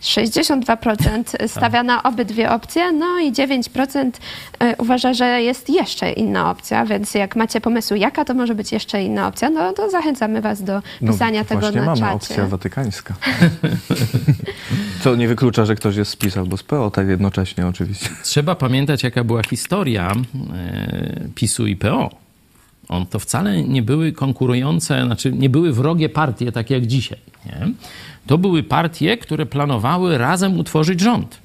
62% 0.00 1.48
stawia 1.48 1.82
na 1.82 2.02
obydwie 2.02 2.50
opcje, 2.50 2.92
no 2.92 3.20
i 3.20 3.32
9% 3.32 4.10
e, 4.58 4.76
uważa, 4.76 5.14
że 5.14 5.42
jest 5.42 5.70
jeszcze 5.70 6.12
inna 6.12 6.50
opcja, 6.50 6.86
więc 6.86 7.14
jak 7.14 7.36
macie 7.36 7.60
pomysł, 7.60 7.94
jaka 7.94 8.24
to 8.24 8.34
może 8.34 8.54
być 8.54 8.72
jeszcze 8.72 9.02
inna 9.02 9.26
opcja, 9.26 9.50
no 9.50 9.72
to 9.72 9.90
zachęcamy 9.90 10.40
Was 10.40 10.62
do 10.62 10.82
no, 11.00 11.12
pisania 11.12 11.40
no, 11.40 11.44
tego 11.44 11.70
na 11.70 11.82
mamy 11.82 12.00
czacie. 12.00 12.14
opcja 12.14 12.46
watykańska. 12.46 13.14
Co 15.02 15.16
nie 15.16 15.28
wyklucza, 15.28 15.64
że 15.64 15.74
ktoś 15.74 15.96
jest 15.96 16.10
z 16.10 16.16
PiS 16.16 16.36
albo 16.36 16.56
z 16.56 16.62
PO, 16.62 16.90
tak 16.90 17.08
jednocześnie 17.08 17.66
oczywiście. 17.66 18.08
Trzeba 18.22 18.54
pamiętać, 18.54 19.02
jaka 19.02 19.24
była 19.24 19.42
historia 19.42 20.12
e, 20.54 21.20
PiSu 21.34 21.66
i 21.66 21.76
PO. 21.76 22.10
On 22.88 23.06
to 23.06 23.18
wcale 23.18 23.62
nie 23.62 23.82
były 23.82 24.12
konkurujące, 24.12 25.04
znaczy 25.04 25.32
nie 25.32 25.50
były 25.50 25.72
wrogie 25.72 26.08
partie, 26.08 26.52
tak 26.52 26.70
jak 26.70 26.86
dzisiaj. 26.86 27.18
Nie? 27.46 27.72
To 28.26 28.38
były 28.38 28.62
partie, 28.62 29.16
które 29.16 29.46
planowały 29.46 30.18
razem 30.18 30.58
utworzyć 30.58 31.00
rząd. 31.00 31.39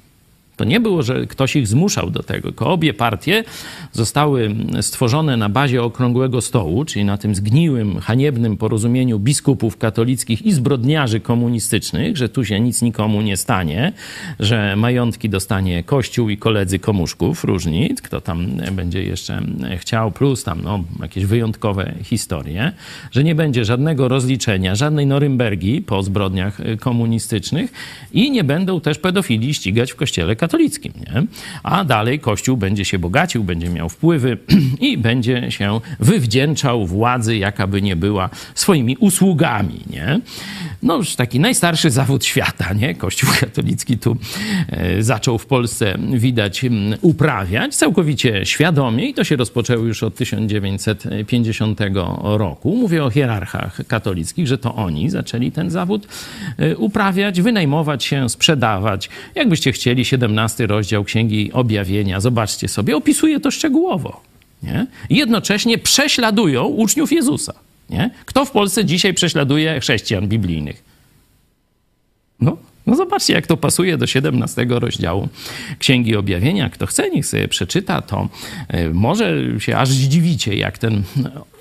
To 0.56 0.64
nie 0.64 0.80
było, 0.80 1.02
że 1.02 1.26
ktoś 1.26 1.56
ich 1.56 1.68
zmuszał 1.68 2.10
do 2.10 2.22
tego, 2.22 2.48
tylko 2.48 2.72
obie 2.72 2.94
partie 2.94 3.44
zostały 3.92 4.54
stworzone 4.80 5.36
na 5.36 5.48
bazie 5.48 5.82
okrągłego 5.82 6.40
stołu, 6.40 6.84
czyli 6.84 7.04
na 7.04 7.18
tym 7.18 7.34
zgniłym, 7.34 8.00
haniebnym 8.00 8.56
porozumieniu 8.56 9.18
biskupów 9.18 9.76
katolickich 9.76 10.46
i 10.46 10.52
zbrodniarzy 10.52 11.20
komunistycznych, 11.20 12.16
że 12.16 12.28
tu 12.28 12.44
się 12.44 12.60
nic 12.60 12.82
nikomu 12.82 13.22
nie 13.22 13.36
stanie, 13.36 13.92
że 14.40 14.76
majątki 14.76 15.28
dostanie 15.28 15.84
Kościół 15.84 16.28
i 16.28 16.36
koledzy 16.36 16.78
komuszków 16.78 17.44
różni, 17.44 17.94
kto 18.02 18.20
tam 18.20 18.46
będzie 18.72 19.02
jeszcze 19.02 19.42
chciał, 19.78 20.12
plus 20.12 20.44
tam 20.44 20.60
no, 20.64 20.84
jakieś 21.00 21.24
wyjątkowe 21.24 21.94
historie, 22.02 22.72
że 23.10 23.24
nie 23.24 23.34
będzie 23.34 23.64
żadnego 23.64 24.08
rozliczenia, 24.08 24.74
żadnej 24.74 25.06
Norymbergi 25.06 25.82
po 25.82 26.02
zbrodniach 26.02 26.58
komunistycznych 26.80 27.72
i 28.12 28.30
nie 28.30 28.44
będą 28.44 28.80
też 28.80 28.98
pedofili 28.98 29.54
ścigać 29.54 29.92
w 29.92 29.96
kościele 29.96 30.36
katolickim 30.36 30.45
katolickim. 30.46 30.92
Nie? 30.96 31.26
A 31.62 31.84
dalej 31.84 32.20
Kościół 32.20 32.56
będzie 32.56 32.84
się 32.84 32.98
bogacił, 32.98 33.44
będzie 33.44 33.68
miał 33.68 33.88
wpływy 33.88 34.38
i 34.88 34.98
będzie 34.98 35.50
się 35.50 35.80
wywdzięczał 36.00 36.86
władzy, 36.86 37.36
jaka 37.36 37.66
by 37.66 37.82
nie 37.82 37.96
była, 37.96 38.30
swoimi 38.54 38.96
usługami. 38.96 39.80
Nie? 39.90 40.20
No 40.82 40.96
już 40.96 41.16
taki 41.16 41.40
najstarszy 41.40 41.90
zawód 41.90 42.24
świata, 42.24 42.72
nie? 42.72 42.94
Kościół 42.94 43.30
katolicki 43.40 43.98
tu 43.98 44.16
e, 44.68 45.02
zaczął 45.02 45.38
w 45.38 45.46
Polsce, 45.46 45.98
widać, 46.12 46.64
uprawiać 47.00 47.74
całkowicie 47.76 48.46
świadomie 48.46 49.08
i 49.08 49.14
to 49.14 49.24
się 49.24 49.36
rozpoczęło 49.36 49.84
już 49.84 50.02
od 50.02 50.14
1950 50.14 51.80
roku. 52.22 52.76
Mówię 52.76 53.04
o 53.04 53.10
hierarchach 53.10 53.80
katolickich, 53.88 54.46
że 54.46 54.58
to 54.58 54.74
oni 54.74 55.10
zaczęli 55.10 55.52
ten 55.52 55.70
zawód 55.70 56.08
e, 56.58 56.76
uprawiać, 56.76 57.40
wynajmować 57.40 58.04
się, 58.04 58.28
sprzedawać. 58.28 59.08
Jakbyście 59.34 59.72
chcieli, 59.72 60.04
17 60.04 60.35
rozdział 60.66 61.04
Księgi 61.04 61.52
Objawienia, 61.52 62.20
zobaczcie 62.20 62.68
sobie, 62.68 62.96
opisuje 62.96 63.40
to 63.40 63.50
szczegółowo. 63.50 64.20
Nie? 64.62 64.86
Jednocześnie 65.10 65.78
prześladują 65.78 66.64
uczniów 66.64 67.12
Jezusa. 67.12 67.54
Nie? 67.90 68.10
Kto 68.24 68.44
w 68.44 68.50
Polsce 68.50 68.84
dzisiaj 68.84 69.14
prześladuje 69.14 69.80
chrześcijan 69.80 70.28
biblijnych? 70.28 70.84
No, 72.40 72.56
No 72.86 72.96
zobaczcie, 72.96 73.32
jak 73.32 73.46
to 73.46 73.56
pasuje 73.56 73.98
do 73.98 74.06
17 74.06 74.66
rozdziału 74.68 75.28
Księgi 75.78 76.16
Objawienia. 76.16 76.70
Kto 76.70 76.86
chce, 76.86 77.10
niech 77.10 77.26
sobie 77.26 77.48
przeczyta, 77.48 78.02
to 78.02 78.28
e, 78.68 78.90
może 78.90 79.42
się 79.58 79.76
aż 79.76 79.88
zdziwicie, 79.88 80.56
jak 80.56 80.78
ten 80.78 81.02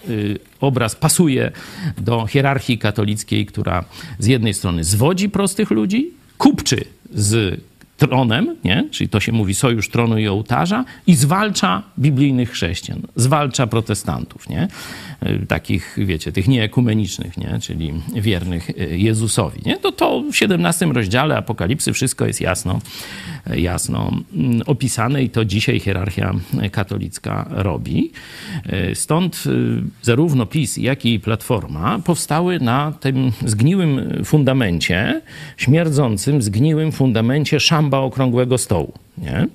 y, 0.09 0.39
obraz 0.61 0.95
pasuje 0.95 1.51
do 1.97 2.28
hierarchii 2.28 2.78
katolickiej, 2.78 3.45
która 3.45 3.86
z 4.19 4.26
jednej 4.26 4.53
strony 4.53 4.84
zwodzi 4.84 5.30
prostych 5.30 5.71
ludzi, 5.71 6.11
kupczy 6.38 6.86
z 7.13 7.61
tronem, 7.97 8.55
nie? 8.63 8.87
czyli 8.91 9.09
to 9.09 9.19
się 9.19 9.31
mówi 9.31 9.55
sojusz 9.55 9.89
tronu 9.89 10.17
i 10.17 10.27
ołtarza, 10.27 10.85
i 11.07 11.15
zwalcza 11.15 11.83
biblijnych 11.99 12.51
chrześcijan, 12.51 13.01
zwalcza 13.15 13.67
protestantów, 13.67 14.49
nie? 14.49 14.67
Y, 15.23 15.45
takich, 15.47 15.97
wiecie, 15.97 16.31
tych 16.31 16.47
nieekumenicznych, 16.47 17.37
nie? 17.37 17.59
czyli 17.61 17.93
wiernych 18.13 18.69
y, 18.69 18.97
Jezusowi. 18.97 19.61
Nie? 19.65 19.77
To, 19.77 19.91
to 19.91 20.23
w 20.31 20.35
17 20.35 20.85
rozdziale 20.85 21.37
Apokalipsy 21.37 21.93
wszystko 21.93 22.25
jest 22.25 22.41
jasno, 22.41 22.81
jasno 23.55 24.11
mm, 24.33 24.61
opisane 24.65 25.23
i 25.23 25.29
to 25.29 25.45
dzisiaj 25.45 25.79
hierarchia 25.79 26.33
katolicka 26.71 27.45
robi. 27.49 28.11
Y, 28.91 28.95
Stąd 28.95 29.43
zarówno 30.01 30.45
PiS, 30.45 30.77
jak 30.77 31.05
i 31.05 31.19
Platforma 31.19 31.99
powstały 31.99 32.59
na 32.59 32.91
tym 32.91 33.31
zgniłym 33.45 34.21
fundamencie, 34.25 35.21
śmierdzącym, 35.57 36.41
zgniłym 36.41 36.91
fundamencie 36.91 37.59
szamba 37.86 37.99
okrągłego 37.99 38.57
stołu. 38.57 38.93
Nie? 39.17 39.47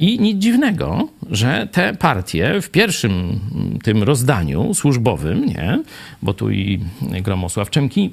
I 0.00 0.20
nic 0.20 0.38
dziwnego, 0.38 1.08
że 1.30 1.68
te 1.72 1.94
partie 1.94 2.60
w 2.60 2.70
pierwszym 2.70 3.40
tym 3.82 4.02
rozdaniu 4.02 4.74
służbowym, 4.74 5.46
nie? 5.46 5.82
bo 6.22 6.34
tu 6.34 6.50
i 6.50 6.80
Gromosław 7.00 7.70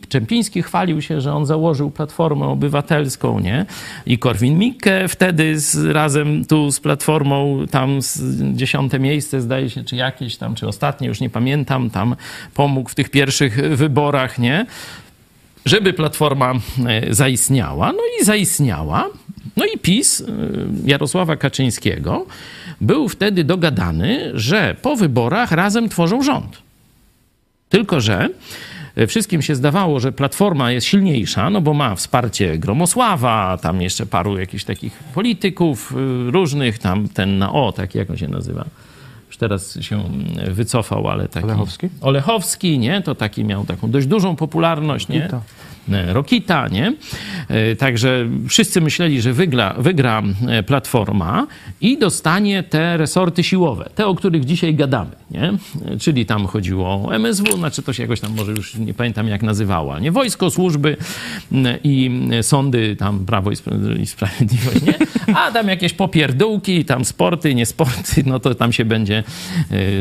Czempiński 0.10 0.64
chwalił 0.64 1.02
się, 1.02 1.22
że 1.22 1.34
on 1.34 1.46
założył 1.46 1.92
Platformę 1.92 2.46
Obywatelską, 2.46 3.40
nie? 3.40 3.66
i 4.06 4.20
Korwin-Mikke 4.20 5.08
wtedy 5.08 5.60
z, 5.60 5.86
razem 5.86 6.46
tu 6.46 6.72
z 6.72 6.80
Platformą, 6.80 7.66
tam 7.72 8.02
z 8.02 8.22
dziesiąte 8.54 9.00
miejsce 9.00 9.42
zdaje 9.42 9.70
się, 9.70 9.84
czy 9.84 9.96
jakieś 9.96 10.38
tam, 10.38 10.56
czy 10.56 10.68
ostatnie, 10.68 11.08
już 11.08 11.20
nie 11.20 11.30
pamiętam, 11.30 11.90
tam 11.90 12.16
pomógł 12.54 12.90
w 12.90 12.96
tych 12.96 13.10
pierwszych 13.10 13.78
wyborach, 13.78 14.40
nie? 14.40 14.66
żeby 15.66 15.94
Platforma 15.94 16.54
e, 16.88 17.14
zaistniała. 17.14 17.92
No 17.92 18.00
i 18.22 18.26
zaistniała. 18.26 19.10
No 19.60 19.66
i 19.66 19.78
PiS 19.78 20.22
e, 20.22 20.26
Jarosława 20.86 21.36
Kaczyńskiego 21.36 22.26
był 22.82 23.10
wtedy 23.10 23.44
dogadany, 23.44 24.32
że 24.34 24.76
po 24.82 24.96
wyborach 24.96 25.52
razem 25.52 25.90
tworzą 25.90 26.24
rząd. 26.24 26.58
Tylko, 27.70 28.02
że 28.02 28.30
e, 28.96 29.08
wszystkim 29.08 29.42
się 29.42 29.56
zdawało, 29.56 30.00
że 30.00 30.12
Platforma 30.12 30.72
jest 30.72 30.88
silniejsza, 30.88 31.50
no 31.50 31.62
bo 31.62 31.74
ma 31.74 31.96
wsparcie 31.96 32.58
Gromosława, 32.58 33.58
tam 33.62 33.82
jeszcze 33.82 34.06
paru 34.06 34.38
jakichś 34.38 34.64
takich 34.64 34.94
polityków 34.94 35.94
różnych, 36.28 36.80
tam 36.80 37.08
ten 37.08 37.38
na 37.38 37.54
O, 37.54 37.72
taki 37.72 37.98
jak 37.98 38.10
on 38.10 38.18
się 38.18 38.28
nazywa 38.28 38.66
już 39.28 39.38
teraz 39.38 39.82
się 39.82 40.04
wycofał, 40.52 41.08
ale 41.08 41.28
taki... 41.28 41.46
Olechowski? 41.46 41.90
Olechowski, 42.02 42.80
nie? 42.80 43.02
To 43.02 43.16
taki 43.16 43.46
miał 43.46 43.66
taką 43.66 43.92
dość 43.92 44.08
dużą 44.08 44.36
popularność, 44.36 45.08
nie? 45.08 45.20
Rokita. 45.20 45.42
Rokita, 45.88 46.68
nie? 46.68 46.94
E, 47.48 47.76
także 47.76 48.30
wszyscy 48.48 48.82
myśleli, 48.82 49.22
że 49.22 49.34
wygra, 49.34 49.74
wygra 49.78 50.24
e, 50.48 50.64
Platforma 50.64 51.48
i 51.82 51.98
dostanie 51.98 52.64
te 52.64 52.98
resorty 52.98 53.44
siłowe, 53.44 53.90
te, 53.96 54.08
o 54.08 54.16
których 54.16 54.46
dzisiaj 54.46 54.76
gadamy, 54.76 55.12
nie? 55.32 55.54
E, 55.86 55.98
czyli 56.00 56.26
tam 56.26 56.46
chodziło 56.46 56.88
o 56.88 57.16
MSW, 57.16 57.58
znaczy 57.58 57.84
to 57.84 57.94
się 57.94 58.04
jakoś 58.04 58.20
tam 58.20 58.36
może 58.36 58.52
już 58.52 58.76
nie 58.76 58.94
pamiętam 58.94 59.28
jak 59.28 59.44
nazywała, 59.44 60.00
nie? 60.00 60.12
Wojsko, 60.12 60.52
służby 60.52 60.98
i 61.84 62.12
sądy, 62.42 62.96
tam 62.96 63.26
Prawo 63.26 63.52
i 64.02 64.06
Sprawiedliwość, 64.06 64.82
nie? 64.82 64.94
A 65.36 65.52
tam 65.52 65.68
jakieś 65.68 65.94
popierdółki, 65.94 66.86
tam 66.86 67.06
sporty, 67.06 67.56
nie 67.56 67.66
sporty, 67.66 68.24
no 68.26 68.40
to 68.40 68.56
tam 68.56 68.74
się 68.74 68.86
będzie, 68.86 69.24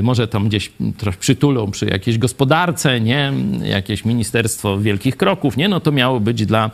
może 0.03 0.29
tam 0.29 0.49
gdzieś 0.49 0.73
trochę 0.99 1.19
przytulą 1.19 1.71
przy 1.71 1.87
jakiejś 1.87 2.19
gospodarce, 2.19 3.01
nie? 3.01 3.33
Jakieś 3.65 4.05
Ministerstwo 4.05 4.79
Wielkich 4.79 5.17
Kroków, 5.17 5.57
nie? 5.57 5.68
No 5.69 5.81
to 5.81 5.93
miało 5.93 6.21
być 6.21 6.47
dla, 6.47 6.71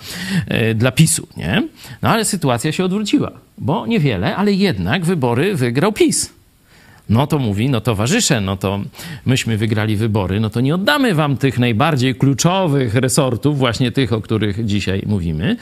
dla 0.74 0.92
PiSu, 0.92 1.28
nie? 1.36 1.62
No 2.02 2.08
ale 2.08 2.24
sytuacja 2.24 2.72
się 2.72 2.84
odwróciła, 2.84 3.30
bo 3.58 3.86
niewiele, 3.86 4.36
ale 4.36 4.52
jednak 4.52 5.04
wybory 5.04 5.54
wygrał 5.54 5.92
PiS. 5.92 6.32
No 7.08 7.26
to 7.26 7.38
mówi, 7.38 7.70
no 7.70 7.80
towarzysze, 7.80 8.40
no 8.40 8.56
to 8.56 8.80
myśmy 9.26 9.56
wygrali 9.56 9.96
wybory, 9.96 10.40
no 10.40 10.50
to 10.50 10.60
nie 10.60 10.74
oddamy 10.74 11.14
wam 11.14 11.36
tych 11.36 11.58
najbardziej 11.58 12.14
kluczowych 12.14 12.94
resortów, 12.94 13.58
właśnie 13.58 13.92
tych, 13.92 14.12
o 14.12 14.20
których 14.20 14.64
dzisiaj 14.64 15.02
mówimy, 15.06 15.56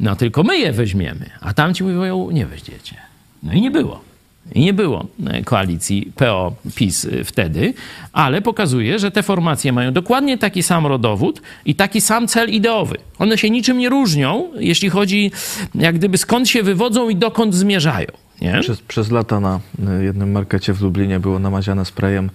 no 0.00 0.16
tylko 0.16 0.42
my 0.42 0.58
je 0.58 0.72
weźmiemy. 0.72 1.30
A 1.40 1.54
tamci 1.54 1.84
mówią, 1.84 2.30
nie 2.30 2.46
weźmiecie. 2.46 2.96
No 3.42 3.52
i 3.52 3.60
nie 3.60 3.70
było. 3.70 4.13
Nie 4.54 4.72
było 4.72 5.06
koalicji 5.44 6.12
PO-PiS 6.16 7.06
wtedy, 7.24 7.74
ale 8.12 8.42
pokazuje, 8.42 8.98
że 8.98 9.10
te 9.10 9.22
formacje 9.22 9.72
mają 9.72 9.92
dokładnie 9.92 10.38
taki 10.38 10.62
sam 10.62 10.86
rodowód 10.86 11.42
i 11.64 11.74
taki 11.74 12.00
sam 12.00 12.28
cel 12.28 12.50
ideowy. 12.50 12.96
One 13.18 13.38
się 13.38 13.50
niczym 13.50 13.78
nie 13.78 13.88
różnią, 13.88 14.44
jeśli 14.54 14.90
chodzi 14.90 15.32
jak 15.74 15.94
gdyby 15.94 16.18
skąd 16.18 16.48
się 16.48 16.62
wywodzą 16.62 17.08
i 17.08 17.16
dokąd 17.16 17.54
zmierzają. 17.54 18.06
Nie? 18.40 18.60
Przez, 18.60 18.80
przez 18.80 19.10
lata 19.10 19.40
na 19.40 19.60
jednym 20.02 20.32
markecie 20.32 20.72
w 20.72 20.82
Lublinie 20.82 21.20
było 21.20 21.38
namaziane 21.38 21.84
sprayem, 21.84 22.30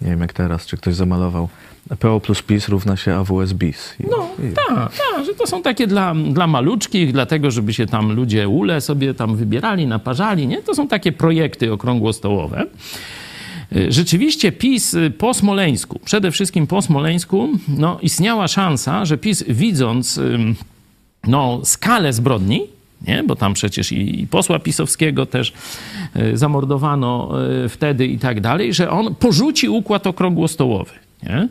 nie 0.00 0.10
wiem 0.10 0.20
jak 0.20 0.32
teraz, 0.32 0.66
czy 0.66 0.76
ktoś 0.76 0.94
zamalował, 0.94 1.48
PO 1.98 2.20
plus 2.20 2.42
PiS 2.42 2.68
równa 2.68 2.96
się 2.96 3.14
AWS 3.14 3.52
BIS. 3.52 3.94
No 4.10 4.28
tak, 4.54 4.92
tak, 4.96 5.24
że 5.26 5.34
to 5.34 5.46
są 5.46 5.62
takie 5.62 5.86
dla, 5.86 6.14
dla 6.14 6.46
maluczkich, 6.46 7.12
dlatego 7.12 7.50
żeby 7.50 7.72
się 7.74 7.86
tam 7.86 8.12
ludzie 8.12 8.48
ule 8.48 8.80
sobie 8.80 9.14
tam 9.14 9.36
wybierali, 9.36 9.86
naparzali, 9.86 10.46
nie? 10.46 10.62
To 10.62 10.74
są 10.74 10.88
takie 10.88 11.12
projekty 11.12 11.72
okrągłostołowe. 11.72 12.66
Rzeczywiście 13.88 14.52
PiS 14.52 14.96
po 15.18 15.34
Smoleńsku, 15.34 16.00
przede 16.04 16.30
wszystkim 16.30 16.66
po 16.66 16.82
Smoleńsku, 16.82 17.48
no, 17.68 17.98
istniała 18.02 18.48
szansa, 18.48 19.04
że 19.04 19.18
PiS 19.18 19.44
widząc 19.48 20.20
no, 21.26 21.60
skalę 21.64 22.12
zbrodni, 22.12 22.66
nie? 23.06 23.22
bo 23.22 23.36
tam 23.36 23.54
przecież 23.54 23.92
i, 23.92 24.26
posła 24.30 24.58
pisowskiego 24.58 25.26
też 25.26 25.52
y, 26.16 26.36
zamordowano 26.36 27.32
y, 27.64 27.68
wtedy 27.68 28.06
i 28.06 28.18
tak 28.18 28.40
dalej, 28.40 28.74
że 28.74 28.90
on 28.90 29.14
porzuci 29.14 29.68
układ 29.68 30.06
okrągłostołowy. 30.06 30.92
Nie? 31.22 31.48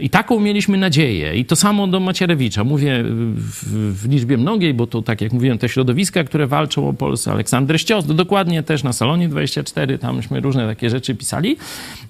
I 0.00 0.10
taką 0.10 0.40
mieliśmy 0.40 0.78
nadzieję. 0.78 1.36
I 1.36 1.44
to 1.44 1.56
samo 1.56 1.86
do 1.86 2.00
Macierewicza. 2.00 2.64
Mówię 2.64 3.04
w, 3.04 4.08
liczbie 4.08 4.36
mnogiej, 4.36 4.74
bo 4.74 4.86
to 4.86 5.02
tak 5.02 5.20
jak 5.20 5.32
mówiłem, 5.32 5.58
te 5.58 5.68
środowiska, 5.68 6.24
które 6.24 6.46
walczą 6.46 6.88
o 6.88 6.92
Polskę, 6.92 7.30
Aleksander 7.30 7.80
Ścios, 7.80 8.06
dokładnie 8.06 8.62
też 8.62 8.82
na 8.82 8.92
Salonie 8.92 9.28
24, 9.28 9.98
tamśmy 9.98 10.40
różne 10.40 10.66
takie 10.66 10.90
rzeczy 10.90 11.14
pisali, 11.14 11.56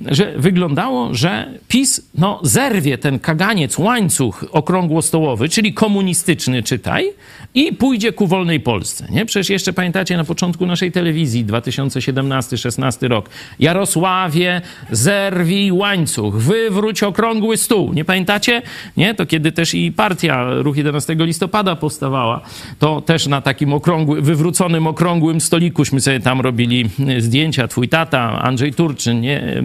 że 0.06 0.34
wyglądało, 0.36 1.14
że 1.14 1.58
PiS 1.68 2.00
no, 2.14 2.40
zerwie 2.42 2.98
ten 2.98 3.18
kaganiec, 3.18 3.78
łańcuch 3.78 4.44
okrągłostołowy, 4.52 5.48
czyli 5.48 5.74
komunistyczny, 5.74 6.62
czytaj, 6.62 7.12
i 7.54 7.72
pójdzie 7.72 8.12
ku 8.12 8.26
wolnej 8.26 8.60
Polsce. 8.60 9.06
Nie? 9.10 9.26
Przecież 9.26 9.50
jeszcze 9.50 9.72
pamiętacie 9.72 10.16
na 10.16 10.24
początku 10.24 10.66
naszej 10.66 10.92
telewizji 10.92 11.46
2017-16 11.46 13.08
rok. 13.08 13.30
Jarosławie, 13.58 14.60
zerwij 14.90 15.72
łańcuch, 15.72 16.36
wywróć 16.36 17.02
okrągły 17.14 17.56
stół. 17.56 17.92
Nie 17.92 18.04
pamiętacie? 18.04 18.62
Nie? 18.96 19.14
To 19.14 19.26
kiedy 19.26 19.52
też 19.52 19.74
i 19.74 19.92
partia 19.92 20.46
Ruch 20.50 20.76
11 20.76 21.16
listopada 21.18 21.76
powstawała, 21.76 22.40
to 22.78 23.00
też 23.00 23.26
na 23.26 23.40
takim 23.40 23.72
okrągły, 23.72 24.22
wywróconym 24.22 24.86
okrągłym 24.86 25.40
stolikuśmy 25.40 26.00
sobie 26.00 26.20
tam 26.20 26.40
robili 26.40 26.90
zdjęcia. 27.18 27.68
Twój 27.68 27.88
tata, 27.88 28.42
Andrzej 28.42 28.72
Turczyn, 28.72 29.20
nie? 29.20 29.62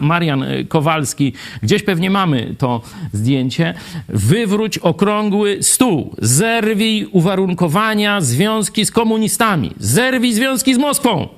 Marian 0.00 0.44
Kowalski. 0.68 1.32
Gdzieś 1.62 1.82
pewnie 1.82 2.10
mamy 2.10 2.54
to 2.58 2.80
zdjęcie. 3.12 3.74
Wywróć 4.08 4.78
okrągły 4.78 5.58
stół. 5.62 6.14
Zerwij 6.18 7.08
uwarunkowania, 7.12 8.20
związki 8.20 8.86
z 8.86 8.90
komunistami. 8.90 9.70
Zerwij 9.78 10.32
związki 10.32 10.74
z 10.74 10.78
Moskwą. 10.78 11.37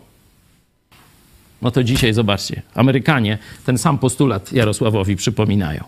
No 1.62 1.70
to 1.70 1.84
dzisiaj 1.84 2.14
zobaczcie, 2.14 2.62
Amerykanie 2.74 3.38
ten 3.66 3.78
sam 3.78 3.98
postulat 3.98 4.52
Jarosławowi 4.52 5.16
przypominają. 5.16 5.84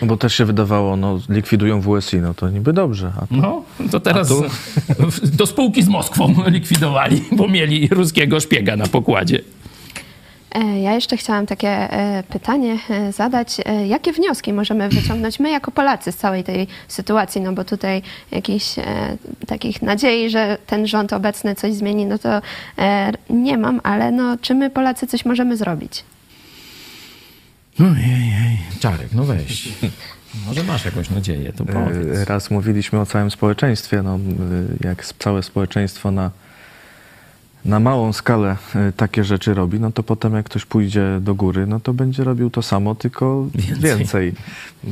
No 0.00 0.06
bo 0.06 0.16
też 0.16 0.34
się 0.34 0.44
wydawało, 0.44 0.96
no 0.96 1.20
likwidują 1.28 1.80
WSI, 1.80 2.16
no 2.16 2.34
to 2.34 2.50
niby 2.50 2.72
dobrze. 2.72 3.12
Tu, 3.28 3.36
no, 3.36 3.64
to 3.90 4.00
teraz 4.00 4.28
tu? 4.28 4.44
do 5.38 5.46
spółki 5.46 5.82
z 5.82 5.88
Moskwą 5.88 6.34
likwidowali, 6.46 7.24
bo 7.32 7.48
mieli 7.48 7.88
ruskiego 7.88 8.40
szpiega 8.40 8.76
na 8.76 8.86
pokładzie. 8.86 9.40
E, 10.54 10.80
ja 10.80 10.94
jeszcze 10.94 11.16
chciałam 11.16 11.46
takie 11.46 11.68
e, 11.68 12.22
pytanie 12.22 12.78
e, 12.90 13.12
zadać. 13.12 13.56
Jakie 13.86 14.12
wnioski 14.12 14.52
możemy 14.52 14.88
wyciągnąć 14.88 15.40
my 15.40 15.50
jako 15.50 15.70
Polacy 15.70 16.12
z 16.12 16.16
całej 16.16 16.44
tej 16.44 16.66
sytuacji? 16.88 17.40
No 17.40 17.52
bo 17.52 17.64
tutaj 17.64 18.02
jakichś 18.30 18.74
takich 19.46 19.82
nadziei, 19.82 20.30
że 20.30 20.58
ten 20.66 20.86
rząd 20.86 21.12
obecny 21.12 21.54
coś 21.54 21.74
zmieni, 21.74 22.06
no 22.06 22.18
to 22.18 22.40
nie 23.30 23.58
mam, 23.58 23.80
ale 23.84 24.12
no, 24.12 24.36
czy 24.40 24.54
my 24.54 24.70
Polacy 24.70 25.06
coś 25.06 25.24
możemy 25.24 25.56
zrobić? 25.56 26.04
Ojej, 27.80 28.58
Czarek, 28.80 29.08
no 29.12 29.24
weź. 29.24 29.68
Może 30.46 30.64
masz 30.64 30.84
jakąś 30.84 31.10
nadzieję, 31.10 31.52
to 31.52 31.64
powiedz. 31.64 32.28
Raz 32.28 32.50
mówiliśmy 32.50 33.00
o 33.00 33.06
całym 33.06 33.30
społeczeństwie. 33.30 34.02
No, 34.02 34.18
jak 34.84 35.04
całe 35.18 35.42
społeczeństwo 35.42 36.10
na, 36.10 36.30
na 37.68 37.80
małą 37.80 38.12
skalę 38.12 38.56
e, 38.74 38.92
takie 38.92 39.24
rzeczy 39.24 39.54
robi, 39.54 39.80
no 39.80 39.92
to 39.92 40.02
potem 40.02 40.34
jak 40.34 40.46
ktoś 40.46 40.64
pójdzie 40.64 41.18
do 41.20 41.34
góry, 41.34 41.66
no 41.66 41.80
to 41.80 41.92
będzie 41.92 42.24
robił 42.24 42.50
to 42.50 42.62
samo, 42.62 42.94
tylko 42.94 43.46
Więcej. 43.54 43.98
więcej. 43.98 44.34
E, 44.86 44.90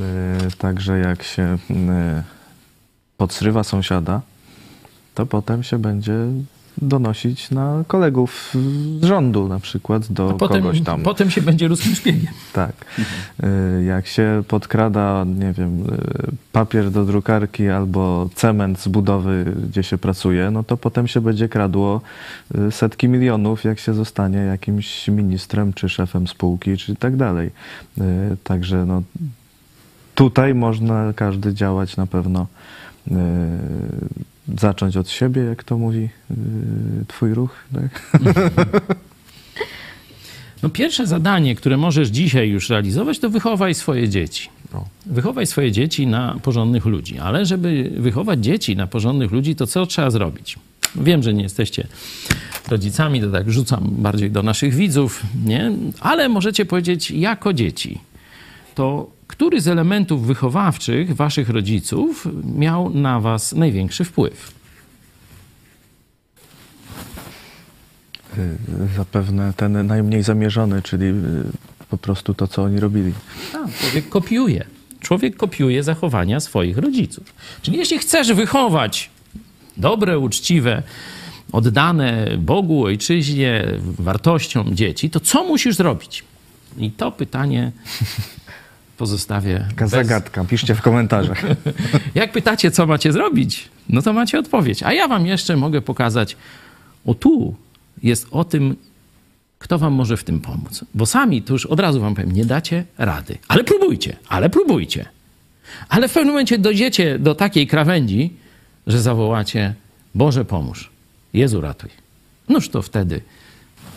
Także 0.59 0.99
jak 0.99 1.23
się 1.23 1.43
e, 1.43 2.23
podsrywa 3.17 3.65
sąsiada, 3.65 4.21
to 5.15 5.27
potem 5.27 5.63
się 5.63 5.79
będzie 5.79 6.15
donosić 6.83 7.51
na 7.51 7.85
kolegów 7.87 8.55
z 9.01 9.05
rządu 9.05 9.49
na 9.49 9.61
przykład 9.61 10.13
do 10.13 10.33
potem, 10.39 10.63
kogoś 10.63 10.81
tam. 10.81 11.03
potem 11.03 11.31
się 11.31 11.43
będzie 11.43 11.69
ruskim 11.69 11.95
szpiegiem. 11.95 12.33
Tak. 12.53 12.73
Y, 13.45 13.85
Jak 13.85 14.07
się 14.07 14.43
podkrada, 14.49 15.25
nie 15.39 15.53
wiem, 15.53 15.83
y, 15.83 15.87
papier 16.53 16.91
do 16.91 17.05
drukarki 17.05 17.69
albo 17.69 18.29
cement 18.35 18.81
z 18.81 18.89
budowy, 18.89 19.53
gdzie 19.71 19.83
się 19.83 19.99
pracuje, 19.99 20.51
no 20.51 20.63
to 20.63 20.77
potem 20.77 21.09
się 21.09 21.21
będzie 21.21 21.49
kradło 21.49 22.01
y, 22.69 22.71
setki 22.73 23.09
milionów, 23.09 23.65
jak 23.65 23.79
się 23.79 23.95
zostanie 23.95 24.39
jakimś 24.39 25.09
ministrem, 25.09 25.73
czy 25.73 25.89
szefem 25.89 26.27
spółki, 26.29 26.77
czy 26.77 26.95
tak 26.97 27.17
dalej. 27.17 27.51
Także 28.45 28.87
no, 28.87 29.03
tutaj 30.15 30.55
można 30.55 31.13
każdy 31.17 31.55
działać 31.55 31.97
na 31.97 32.07
pewno. 32.07 32.47
Zacząć 34.59 34.97
od 34.97 35.11
siebie, 35.11 35.43
jak 35.43 35.65
to 35.65 35.79
mówi 35.79 36.09
y, 36.31 37.07
twój 37.09 37.35
ruch, 37.35 37.55
tak? 37.75 38.13
No 40.63 40.71
pierwsze 40.71 41.07
zadanie, 41.07 41.55
które 41.55 41.77
możesz 41.77 42.09
dzisiaj 42.09 42.49
już 42.49 42.71
realizować, 42.71 43.19
to 43.19 43.31
wychowaj 43.31 43.75
swoje 43.75 44.09
dzieci. 44.09 44.49
No. 44.73 44.85
Wychowaj 45.07 45.47
swoje 45.47 45.73
dzieci 45.73 46.07
na 46.07 46.37
porządnych 46.43 46.87
ludzi. 46.87 47.19
Ale 47.19 47.47
żeby 47.47 47.93
wychować 47.97 48.45
dzieci 48.45 48.77
na 48.77 48.87
porządnych 48.87 49.33
ludzi, 49.33 49.57
to 49.57 49.67
co 49.67 49.87
trzeba 49.87 50.11
zrobić? 50.11 50.59
Wiem, 50.97 51.23
że 51.23 51.35
nie 51.35 51.43
jesteście 51.43 51.87
rodzicami, 52.69 53.21
to 53.21 53.31
tak 53.31 53.51
rzucam 53.51 53.85
bardziej 53.91 54.31
do 54.31 54.43
naszych 54.43 54.75
widzów, 54.75 55.23
nie? 55.45 55.73
Ale 56.01 56.29
możecie 56.29 56.65
powiedzieć, 56.65 57.11
jako 57.11 57.53
dzieci, 57.53 57.99
to 58.75 59.11
który 59.27 59.61
z 59.61 59.69
elementów 59.69 60.27
wychowawczych 60.27 61.17
waszych 61.17 61.49
rodziców 61.49 62.29
miał 62.55 62.91
na 62.91 63.21
was 63.21 63.53
największy 63.53 64.05
wpływ? 64.05 64.53
Y, 68.39 68.57
Zapewne 68.97 69.53
ten 69.57 69.87
najmniej 69.87 70.23
zamierzony, 70.23 70.83
czyli 70.83 71.05
y, 71.07 71.13
po 71.89 71.99
prostu 71.99 72.35
to, 72.35 72.49
co 72.49 72.63
oni 72.63 72.81
robili. 72.81 73.13
Tak, 73.53 73.79
człowiek 73.81 74.09
kopiuje. 74.09 74.65
Człowiek 75.01 75.37
kopiuje 75.37 75.83
zachowania 75.83 76.41
swoich 76.41 76.79
rodziców. 76.79 77.35
Czyli 77.63 77.79
jeśli 77.79 77.99
chcesz 77.99 78.33
wychować 78.33 79.11
dobre, 79.77 80.19
uczciwe, 80.19 80.83
oddane 81.53 82.29
Bogu, 82.39 82.85
ojczyźnie, 82.85 83.65
wartościom 83.99 84.77
dzieci, 84.77 85.11
to 85.11 85.21
co 85.21 85.45
musisz 85.45 85.77
zrobić? 85.77 86.25
I 86.79 86.91
to 86.91 87.13
pytanie 87.13 87.73
pozostawię. 88.97 89.65
Taka 89.69 89.85
bez- 89.85 89.91
zagadka, 89.91 90.45
piszcie 90.45 90.75
w 90.75 90.83
komentarzach. 90.83 91.43
Jak 92.15 92.33
pytacie, 92.33 92.71
co 92.71 92.87
macie 92.87 93.13
zrobić, 93.13 93.69
no 93.89 94.03
to 94.03 94.13
macie 94.13 94.39
odpowiedź. 94.39 94.83
A 94.83 94.93
ja 94.93 95.09
wam 95.09 95.27
jeszcze 95.27 95.57
mogę 95.57 95.81
pokazać, 95.83 96.37
o 97.07 97.15
tu 97.15 97.55
jest 98.03 98.27
o 98.31 98.45
tym, 98.45 98.77
kto 99.59 99.79
wam 99.79 99.93
może 99.93 100.17
w 100.17 100.25
tym 100.25 100.41
pomóc. 100.41 100.85
Bo 100.95 101.07
sami, 101.07 101.43
to 101.43 101.53
już 101.53 101.67
od 101.67 101.81
razu 101.81 102.01
wam 102.01 102.15
powiem, 102.15 102.33
nie 102.33 102.45
dacie 102.45 102.85
rady. 102.99 103.39
Ale 103.49 103.65
próbujcie, 103.65 104.17
ale 104.29 104.51
próbujcie. 104.51 105.09
Ale 105.89 106.09
w 106.09 106.13
pewnym 106.13 106.33
momencie 106.35 106.59
dojdziecie 106.59 107.19
do 107.19 107.35
takiej 107.35 107.67
krawędzi, 107.67 108.33
że 108.87 109.01
zawołacie, 109.03 109.75
Boże 110.15 110.45
pomóż, 110.45 110.91
Jezu 111.33 111.61
ratuj. 111.61 111.91
Noż 112.49 112.69
to 112.69 112.83
wtedy 112.83 113.21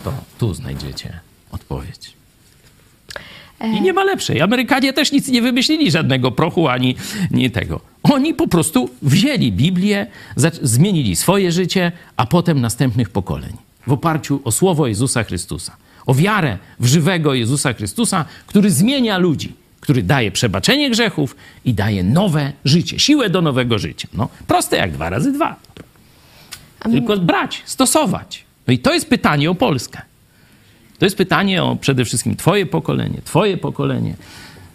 to 0.04 0.12
tu 0.38 0.54
znajdziecie 0.54 1.20
odpowiedź. 1.50 2.12
I 3.64 3.80
nie 3.80 3.92
ma 3.92 4.04
lepszej. 4.04 4.40
Amerykanie 4.40 4.92
też 4.92 5.12
nic 5.12 5.28
nie 5.28 5.42
wymyślili, 5.42 5.90
żadnego 5.90 6.30
prochu 6.30 6.68
ani 6.68 6.96
nie 7.30 7.50
tego. 7.50 7.80
Oni 8.02 8.34
po 8.34 8.48
prostu 8.48 8.90
wzięli 9.02 9.52
Biblię, 9.52 10.06
zmienili 10.62 11.16
swoje 11.16 11.52
życie, 11.52 11.92
a 12.16 12.26
potem 12.26 12.60
następnych 12.60 13.10
pokoleń. 13.10 13.52
W 13.86 13.92
oparciu 13.92 14.40
o 14.44 14.52
słowo 14.52 14.86
Jezusa 14.86 15.24
Chrystusa. 15.24 15.76
O 16.06 16.14
wiarę 16.14 16.58
w 16.80 16.86
żywego 16.86 17.34
Jezusa 17.34 17.72
Chrystusa, 17.72 18.24
który 18.46 18.70
zmienia 18.70 19.18
ludzi, 19.18 19.52
który 19.80 20.02
daje 20.02 20.30
przebaczenie 20.30 20.90
grzechów 20.90 21.36
i 21.64 21.74
daje 21.74 22.02
nowe 22.02 22.52
życie, 22.64 22.98
siłę 22.98 23.30
do 23.30 23.42
nowego 23.42 23.78
życia. 23.78 24.08
No, 24.14 24.28
proste 24.46 24.76
jak 24.76 24.92
dwa 24.92 25.10
razy 25.10 25.32
dwa. 25.32 25.56
Tylko 26.82 27.16
brać, 27.16 27.62
stosować. 27.64 28.44
No 28.66 28.72
i 28.72 28.78
to 28.78 28.94
jest 28.94 29.08
pytanie 29.08 29.50
o 29.50 29.54
Polskę. 29.54 30.02
To 31.00 31.06
jest 31.06 31.16
pytanie 31.16 31.62
o 31.62 31.76
przede 31.76 32.04
wszystkim 32.04 32.36
Twoje 32.36 32.66
pokolenie, 32.66 33.22
Twoje 33.24 33.56
pokolenie, 33.56 34.14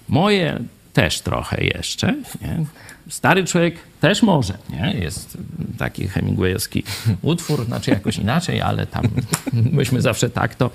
moje 0.10 0.60
też 0.94 1.22
trochę 1.22 1.64
jeszcze. 1.64 2.16
Nie? 2.42 2.66
Stary 3.10 3.44
człowiek 3.44 3.76
też 4.02 4.24
może. 4.24 4.58
Nie? 4.70 4.96
Jest 5.00 5.38
taki 5.78 6.08
Hemingwayowski 6.08 6.84
utwór, 7.22 7.66
znaczy 7.66 7.92
jakoś 7.92 8.18
inaczej, 8.18 8.62
ale 8.62 8.88
tam 8.88 9.06
myśmy 9.72 10.02
zawsze 10.02 10.30
tak 10.30 10.56
to 10.56 10.72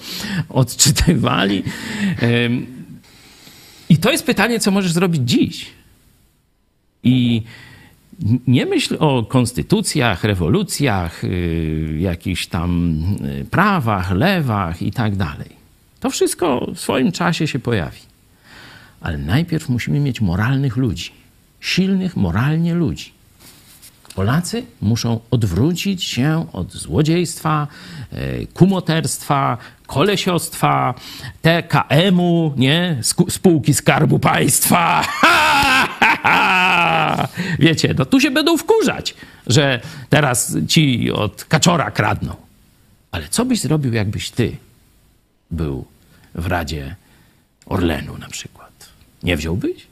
odczytywali. 0.49 1.63
I 3.89 3.97
to 3.97 4.11
jest 4.11 4.27
pytanie, 4.27 4.61
co 4.61 4.71
możesz 4.71 4.93
zrobić 4.93 5.23
dziś. 5.25 5.67
I 7.03 7.43
nie 8.47 8.67
myśl 8.67 8.97
o 8.99 9.23
konstytucjach, 9.23 10.25
rewolucjach, 10.25 11.25
y, 11.25 11.97
jakichś 11.99 12.47
tam 12.47 13.03
y, 13.41 13.45
prawach, 13.45 14.11
lewach 14.11 14.83
i 14.83 14.93
tak 14.93 15.17
dalej. 15.17 15.49
To 16.01 16.11
wszystko 16.11 16.67
w 16.75 16.81
swoim 16.81 17.13
czasie 17.13 17.47
się 17.47 17.59
pojawi. 17.59 18.01
Ale 19.01 19.19
najpierw 19.19 19.69
musimy 19.69 20.01
mieć 20.01 20.21
moralnych 20.21 20.77
ludzi, 20.77 21.11
silnych 21.61 22.17
moralnie 22.17 22.75
ludzi. 22.75 23.13
Polacy 24.15 24.63
muszą 24.83 25.21
odwrócić 25.31 26.05
się 26.05 26.47
od 26.53 26.73
złodziejstwa, 26.73 27.67
e, 28.13 28.47
kumoterstwa, 28.47 29.59
kolesiostwa, 29.87 30.95
TKM-u, 31.43 32.53
nie? 32.57 32.99
Spółki 33.29 33.75
Skarbu 33.75 34.19
Państwa. 34.19 35.05
Wiecie, 37.59 37.95
no 37.99 38.05
tu 38.05 38.21
się 38.21 38.31
będą 38.31 38.57
wkurzać, 38.57 39.15
że 39.47 39.81
teraz 40.09 40.57
ci 40.69 41.11
od 41.11 41.45
kaczora 41.45 41.91
kradną. 41.91 42.35
Ale 43.11 43.29
co 43.29 43.45
byś 43.45 43.61
zrobił, 43.61 43.93
jakbyś 43.93 44.31
ty 44.31 44.57
był 45.51 45.85
w 46.35 46.47
Radzie 46.47 46.97
Orlenu 47.67 48.19
na 48.19 48.29
przykład? 48.29 48.89
Nie 49.23 49.37
wziąłbyś? 49.37 49.87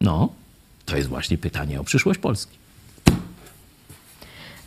No, 0.00 0.32
to 0.86 0.96
jest 0.96 1.08
właśnie 1.08 1.38
pytanie 1.38 1.80
o 1.80 1.84
przyszłość 1.84 2.20
Polski. 2.20 2.64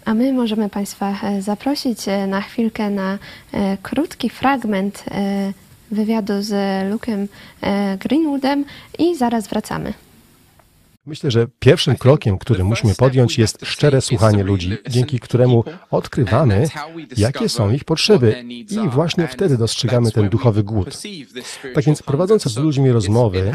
A 0.08 0.14
my 0.14 0.34
możemy 0.34 0.70
Państwa 0.70 1.20
e, 1.24 1.42
zaprosić 1.42 2.08
e, 2.08 2.28
na 2.28 2.42
chwilkę 2.42 2.90
na 2.90 3.18
e, 3.52 3.78
krótki 3.78 4.30
fragment 4.30 5.04
wywiadu 5.92 6.42
z 6.42 6.52
Luke'em 6.92 7.28
Greenwoodem 7.98 8.66
i 9.00 9.16
zaraz 9.16 9.48
wracamy. 9.48 9.94
Myślę, 11.08 11.32
że 11.32 11.48
pierwszym 11.60 11.96
krokiem, 11.96 12.38
który 12.38 12.64
musimy 12.64 12.96
podjąć, 12.96 13.38
jest 13.38 13.66
szczere 13.66 14.02
słuchanie 14.02 14.44
ludzi, 14.44 14.78
dzięki 14.90 15.20
któremu 15.20 15.64
odkrywamy, 15.92 16.68
jakie 17.18 17.50
są 17.50 17.72
ich 17.72 17.84
potrzeby 17.84 18.44
i 18.70 18.90
właśnie 18.90 19.28
wtedy 19.28 19.58
dostrzegamy 19.58 20.12
ten 20.12 20.30
duchowy 20.30 20.64
głód. 20.64 21.02
Tak 21.74 21.84
więc 21.84 22.04
prowadząc 22.04 22.44
z 22.44 22.58
ludźmi 22.58 22.92
rozmowy 22.92 23.52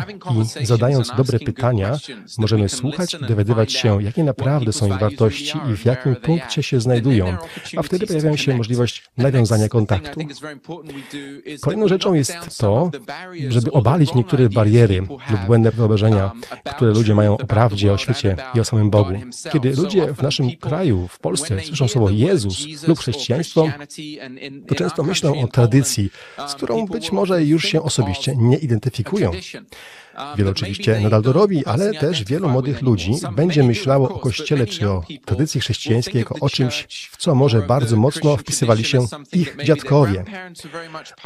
i 0.61 0.66
zadając 0.66 1.12
dobre 1.16 1.38
pytania, 1.38 1.98
możemy 2.38 2.68
słuchać 2.68 3.14
i 3.14 3.26
dowiadywać 3.26 3.72
się, 3.72 4.03
jakie 4.03 4.24
naprawdę 4.24 4.72
są 4.72 4.86
ich 4.86 4.98
wartości 4.98 5.59
i 5.72 5.76
w 5.76 5.84
jakim 5.84 6.16
punkcie 6.16 6.62
się 6.62 6.80
znajdują, 6.80 7.36
a 7.76 7.82
wtedy 7.82 8.07
pojawia 8.07 8.36
się 8.36 8.57
możliwość 8.57 9.05
nawiązania 9.16 9.68
kontaktu. 9.68 10.20
Kolejną 11.61 11.88
rzeczą 11.88 12.14
jest 12.14 12.59
to, 12.59 12.90
żeby 13.48 13.72
obalić 13.72 14.14
niektóre 14.14 14.48
bariery 14.48 15.07
lub 15.30 15.40
błędne 15.46 15.70
wyobrażenia, 15.70 16.32
które 16.76 16.92
ludzie 16.92 17.14
mają 17.14 17.41
o 17.43 17.47
prawdzie, 17.47 17.93
o 17.93 17.99
świecie 17.99 18.36
i 18.55 18.61
o 18.61 18.64
samym 18.64 18.90
Bogu. 18.90 19.14
Kiedy 19.53 19.72
ludzie 19.72 20.14
w 20.14 20.22
naszym 20.22 20.57
kraju, 20.57 21.09
w 21.09 21.18
Polsce, 21.18 21.61
słyszą 21.64 21.88
słowo 21.88 22.11
Jezus 22.11 22.86
lub 22.88 22.99
chrześcijaństwo, 22.99 23.68
to 24.68 24.74
często 24.74 25.03
myślą 25.03 25.40
o 25.40 25.49
tradycji, 25.49 26.11
z 26.47 26.55
którą 26.55 26.86
być 26.86 27.12
może 27.12 27.45
już 27.45 27.64
się 27.64 27.82
osobiście 27.82 28.36
nie 28.36 28.57
identyfikują. 28.57 29.30
Wielu 30.36 30.51
oczywiście 30.51 31.01
nadal 31.01 31.22
to 31.22 31.32
robi, 31.32 31.66
ale 31.66 31.95
też 31.95 32.24
wielu 32.24 32.49
młodych 32.49 32.82
ludzi 32.82 33.12
będzie 33.36 33.62
myślało 33.62 34.09
o 34.09 34.18
Kościele 34.18 34.66
czy 34.66 34.90
o 34.90 35.03
tradycji 35.24 35.61
chrześcijańskiej 35.61 36.18
jako 36.18 36.34
o 36.40 36.51
czymś, 36.51 36.86
w 37.12 37.16
co 37.16 37.34
może 37.34 37.62
bardzo 37.62 37.97
mocno 37.97 38.36
wpisywali 38.36 38.84
się 38.84 39.07
ich 39.32 39.57
dziadkowie. 39.64 40.24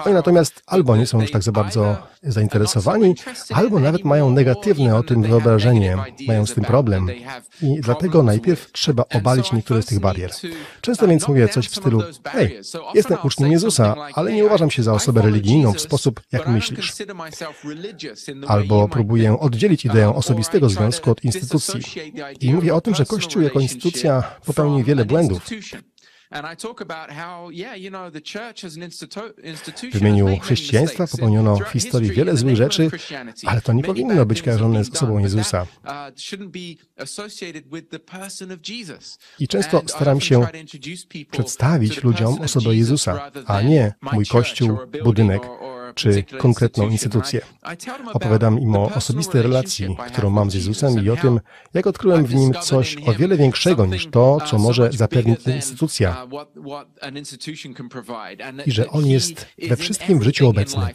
Oni 0.04 0.14
natomiast 0.14 0.62
albo 0.66 0.96
nie 0.96 1.06
są 1.06 1.20
już 1.20 1.30
tak 1.30 1.42
za 1.42 1.52
bardzo 1.52 1.96
zainteresowani, 2.22 3.14
albo 3.50 3.80
nawet 3.80 4.04
mają 4.04 4.30
negatywne 4.30 4.96
o 4.96 5.02
tym 5.02 5.22
wyobrażenie, 5.22 5.96
mają 6.26 6.46
z 6.46 6.54
tym 6.54 6.64
problem. 6.64 7.08
I 7.62 7.80
dlatego 7.80 8.22
najpierw 8.22 8.72
trzeba 8.72 9.04
obalić 9.14 9.52
niektóre 9.52 9.82
z 9.82 9.86
tych 9.86 10.00
barier. 10.00 10.30
Często 10.80 11.08
więc 11.08 11.28
mówię 11.28 11.48
coś 11.48 11.68
w 11.68 11.76
stylu, 11.76 12.02
hej, 12.24 12.60
jestem 12.94 13.18
uczniem 13.24 13.52
Jezusa, 13.52 13.96
ale 14.14 14.32
nie 14.32 14.44
uważam 14.44 14.70
się 14.70 14.82
za 14.82 14.92
osobę 14.92 15.22
religijną 15.22 15.72
w 15.72 15.80
sposób, 15.80 16.20
jak 16.32 16.48
myślisz. 16.48 16.92
Albo 18.46 18.88
próbuję 18.88 19.40
oddzielić 19.40 19.84
ideę 19.84 20.14
osobistego 20.14 20.68
związku 20.68 21.10
od 21.10 21.24
instytucji. 21.24 21.80
I 22.40 22.54
mówię 22.54 22.74
o 22.74 22.80
tym, 22.80 22.94
że 22.94 23.06
Kościół 23.06 23.42
jako 23.42 23.60
instytucja 23.60 24.22
popełni 24.46 24.84
wiele 24.84 25.04
błędów. 25.04 25.46
W 29.92 30.00
imieniu 30.00 30.38
chrześcijaństwa 30.38 31.06
popełniono 31.06 31.56
w 31.56 31.68
historii 31.68 32.10
wiele 32.10 32.36
złych 32.36 32.56
rzeczy, 32.56 32.90
ale 33.46 33.60
to 33.60 33.72
nie 33.72 33.82
powinno 33.82 34.26
być 34.26 34.42
kojarzone 34.42 34.84
z 34.84 34.90
osobą 34.90 35.18
Jezusa. 35.18 35.66
I 39.38 39.48
często 39.48 39.82
staram 39.86 40.20
się 40.20 40.46
przedstawić 41.30 42.02
ludziom 42.02 42.40
osobę 42.40 42.76
Jezusa, 42.76 43.30
a 43.46 43.62
nie 43.62 43.94
mój 44.12 44.26
kościół, 44.26 44.78
budynek 45.04 45.42
czy 45.96 46.24
konkretną 46.38 46.88
instytucję. 46.88 47.40
Opowiadam 48.12 48.60
im 48.60 48.76
o 48.76 48.90
osobistej 48.94 49.42
relacji, 49.42 49.96
którą 50.12 50.30
mam 50.30 50.50
z 50.50 50.54
Jezusem 50.54 51.04
i 51.04 51.10
o 51.10 51.16
tym, 51.16 51.40
jak 51.74 51.86
odkryłem 51.86 52.24
w 52.26 52.34
nim 52.34 52.52
coś 52.62 52.96
o 53.06 53.12
wiele 53.12 53.36
większego 53.36 53.86
niż 53.86 54.06
to, 54.06 54.38
co 54.46 54.58
może 54.58 54.90
zapewnić 54.92 55.46
instytucja. 55.46 56.26
I 58.66 58.72
że 58.72 58.90
On 58.90 59.06
jest 59.06 59.46
we 59.68 59.76
wszystkim 59.76 60.18
w 60.18 60.22
życiu 60.22 60.48
obecny. 60.48 60.86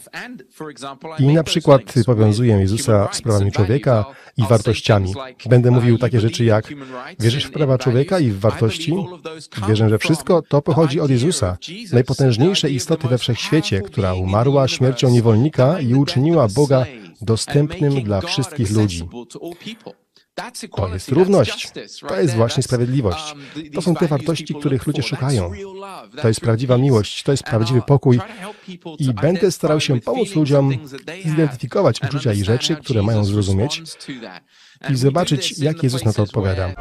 I 1.20 1.28
na 1.28 1.44
przykład 1.44 1.82
powiązuję 2.06 2.56
Jezusa 2.56 3.10
z 3.12 3.22
prawami 3.22 3.52
człowieka 3.52 4.06
i 4.38 4.44
wartościami. 4.44 5.14
Będę 5.46 5.72
mówił 5.72 5.98
takie 5.98 6.20
rzeczy 6.20 6.46
jak 6.46 6.74
wierzysz 7.20 7.46
w 7.46 7.52
prawa 7.52 7.78
człowieka 7.78 8.20
i 8.20 8.32
w 8.32 8.40
wartości? 8.40 8.94
Wierzę, 9.68 9.90
że 9.90 9.98
wszystko 9.98 10.42
to 10.42 10.62
pochodzi 10.62 11.00
od 11.00 11.12
Jezusa, 11.12 11.58
najpotężniejszej 11.94 12.76
istoty 12.76 13.08
we 13.08 13.18
wszechświecie, 13.18 13.82
która 13.82 14.14
umarła 14.14 14.68
śmiercią 14.68 14.91
niewolnika 15.10 15.80
i 15.80 15.94
uczyniła 15.94 16.48
Boga 16.48 16.86
dostępnym 17.22 18.04
dla 18.04 18.22
wszystkich 18.22 18.72
ludzi. 18.72 19.08
To 20.76 20.94
jest 20.94 21.10
równość. 21.10 21.72
To 22.08 22.22
jest 22.22 22.36
właśnie 22.36 22.64
sprawiedliwość. 22.64 23.36
To 23.74 23.82
są 23.82 23.96
te 23.96 24.08
wartości, 24.08 24.56
których 24.56 24.88
ludzie 24.88 25.04
szukają. 25.04 25.52
To 26.22 26.28
jest 26.28 26.42
prawdziwa 26.42 26.78
miłość, 26.78 27.24
to 27.24 27.32
jest 27.32 27.44
prawdziwy 27.44 27.82
pokój 27.82 28.20
i 29.00 29.14
będę 29.14 29.52
starał 29.52 29.80
się 29.80 30.02
pomóc 30.02 30.36
ludziom 30.36 30.72
zidentyfikować 31.26 32.02
uczucia 32.04 32.34
i 32.34 32.44
rzeczy, 32.44 32.76
które 32.76 33.02
mają 33.02 33.26
zrozumieć 33.26 33.84
i 34.90 34.96
zobaczyć, 34.96 35.60
jak 35.60 35.84
Jezus 35.84 36.06
na 36.06 36.14
to 36.14 36.24
odpowiada. 36.24 36.74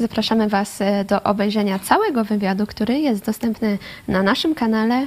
Zapraszamy 0.00 0.48
Was 0.48 0.80
e, 0.80 1.04
do 1.04 1.22
obejrzenia 1.22 1.78
całego 1.78 2.24
wywiadu, 2.24 2.66
który 2.66 2.98
jest 2.98 3.26
dostępny 3.26 3.78
na 4.08 4.22
naszym 4.22 4.54
kanale, 4.54 4.96
e, 4.96 5.06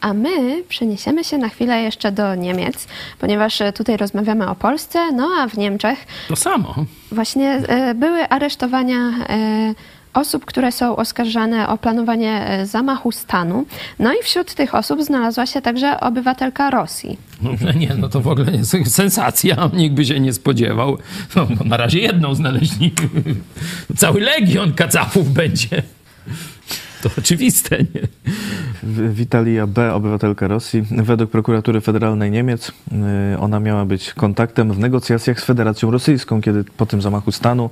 a 0.00 0.14
my 0.14 0.62
przeniesiemy 0.68 1.24
się 1.24 1.38
na 1.38 1.48
chwilę 1.48 1.82
jeszcze 1.82 2.12
do 2.12 2.34
Niemiec, 2.34 2.86
ponieważ 3.18 3.60
e, 3.60 3.72
tutaj 3.72 3.96
rozmawiamy 3.96 4.48
o 4.48 4.54
Polsce, 4.54 5.12
no 5.12 5.28
a 5.40 5.48
w 5.48 5.56
Niemczech. 5.56 6.06
To 6.28 6.36
samo. 6.36 6.74
Właśnie 7.12 7.62
były 7.94 8.28
aresztowania 8.28 9.12
osób, 10.14 10.44
które 10.44 10.72
są 10.72 10.96
oskarżane 10.96 11.68
o 11.68 11.78
planowanie 11.78 12.46
e, 12.46 12.66
zamachu 12.66 13.12
stanu. 13.12 13.66
No 13.98 14.12
i 14.12 14.22
wśród 14.22 14.54
tych 14.54 14.74
osób 14.74 15.02
znalazła 15.02 15.46
się 15.46 15.62
także 15.62 16.00
obywatelka 16.00 16.70
Rosji. 16.70 17.18
No, 17.42 17.72
nie, 17.72 17.94
no 17.98 18.08
to 18.08 18.20
w 18.20 18.28
ogóle 18.28 18.52
jest 18.52 18.76
sensacja, 18.94 19.70
nikt 19.72 19.94
by 19.94 20.04
się 20.04 20.20
nie 20.20 20.32
spodziewał. 20.32 20.98
No, 21.36 21.46
no 21.58 21.64
na 21.64 21.76
razie 21.76 21.98
jedną 21.98 22.34
znaleźli. 22.34 22.92
Cały 23.96 24.20
legion 24.20 24.72
kacapów 24.72 25.32
będzie. 25.32 25.82
To 27.02 27.10
oczywiste, 27.18 27.78
nie? 27.78 28.32
Witalia 28.82 29.66
B., 29.66 29.94
obywatelka 29.94 30.48
Rosji. 30.48 30.84
Według 30.90 31.30
prokuratury 31.30 31.80
federalnej 31.80 32.30
Niemiec 32.30 32.68
y, 33.32 33.38
ona 33.38 33.60
miała 33.60 33.84
być 33.84 34.14
kontaktem 34.14 34.72
w 34.72 34.78
negocjacjach 34.78 35.40
z 35.40 35.44
Federacją 35.44 35.90
Rosyjską, 35.90 36.40
kiedy 36.40 36.64
po 36.64 36.86
tym 36.86 37.02
zamachu 37.02 37.32
stanu 37.32 37.70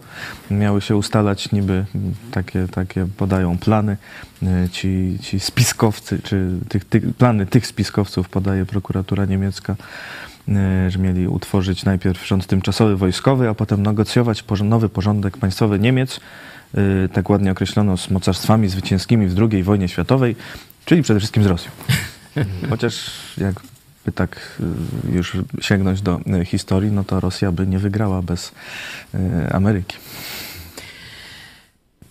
miały 0.51 0.81
się 0.81 0.97
ustalać 0.97 1.53
niby 1.53 1.85
takie, 2.31 2.67
takie 2.69 3.07
podają 3.17 3.59
plany 3.59 3.97
y, 4.43 4.69
ci, 4.69 5.19
ci 5.23 5.41
spiskowcy, 5.41 6.21
czy 6.23 6.51
tych, 6.69 6.85
tych, 6.85 7.15
plany 7.15 7.47
tych 7.47 7.67
spiskowców 7.67 8.29
podaje 8.29 8.67
prokuratura 8.67 9.25
niemiecka 9.25 9.77
y, 10.49 10.91
że 10.91 10.99
mieli 10.99 11.29
utworzyć 11.29 11.85
najpierw 11.85 12.27
rząd 12.27 12.47
tymczasowy 12.47 12.97
wojskowy, 12.97 13.49
a 13.49 13.55
potem 13.55 13.83
negocjować 13.83 14.45
nowy 14.65 14.89
porządek 14.89 15.37
państwowy 15.37 15.79
Niemiec, 15.79 16.21
tak 17.13 17.31
ładnie 17.31 17.53
określono 17.53 17.97
z 17.97 18.11
mocarstwami 18.11 18.69
zwycięskimi 18.69 19.27
w 19.27 19.39
II 19.39 19.63
wojnie 19.63 19.89
światowej, 19.89 20.37
czyli 20.89 21.03
przede 21.03 21.21
wszystkim 21.21 21.43
z 21.43 21.47
Rosją. 21.47 21.71
Chociaż 22.71 23.11
jakby 23.39 24.13
tak 24.15 24.61
już 25.13 25.37
sięgnąć 25.61 26.03
do 26.03 26.21
historii, 26.45 26.93
no 26.93 27.05
to 27.05 27.21
Rosja 27.21 27.53
by 27.53 27.67
nie 27.67 27.79
wygrała 27.79 28.23
bez 28.23 28.53
Ameryki. 29.51 29.97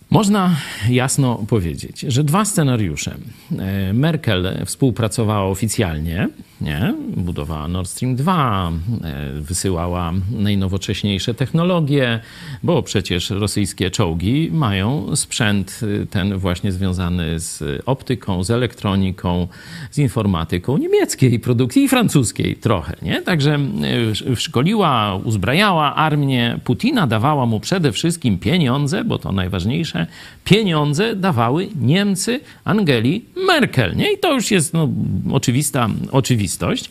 Można 0.09 0.55
jasno 0.89 1.45
powiedzieć, 1.47 1.99
że 1.99 2.23
dwa 2.23 2.45
scenariusze. 2.45 3.15
E, 3.59 3.93
Merkel 3.93 4.65
współpracowała 4.65 5.49
oficjalnie, 5.49 6.27
nie? 6.61 6.93
budowała 7.17 7.67
Nord 7.67 7.89
Stream 7.89 8.15
2, 8.15 8.71
e, 9.03 9.31
wysyłała 9.41 10.13
najnowocześniejsze 10.31 11.33
technologie, 11.33 12.19
bo 12.63 12.83
przecież 12.83 13.29
rosyjskie 13.29 13.91
czołgi 13.91 14.49
mają 14.53 15.15
sprzęt 15.15 15.79
e, 16.03 16.05
ten 16.05 16.37
właśnie 16.37 16.71
związany 16.71 17.39
z 17.39 17.81
optyką, 17.85 18.43
z 18.43 18.51
elektroniką, 18.51 19.47
z 19.91 19.97
informatyką 19.97 20.77
niemieckiej 20.77 21.39
produkcji 21.39 21.83
i 21.83 21.89
francuskiej 21.89 22.55
trochę. 22.55 22.95
Nie? 23.01 23.21
Także 23.21 23.59
szkoliła, 24.35 25.15
uzbrajała 25.15 25.95
armię 25.95 26.59
Putina, 26.63 27.07
dawała 27.07 27.45
mu 27.45 27.59
przede 27.59 27.91
wszystkim 27.91 28.39
pieniądze, 28.39 29.03
bo 29.03 29.17
to 29.17 29.31
najważniejsze 29.31 29.96
pieniądze 30.43 31.15
dawały 31.15 31.69
Niemcy 31.81 32.39
Angeli 32.63 33.25
Merkel. 33.47 33.95
Nie? 33.95 34.13
I 34.13 34.17
to 34.17 34.33
już 34.33 34.51
jest 34.51 34.73
no, 34.73 34.89
oczywista 35.31 35.89
oczywistość. 36.11 36.89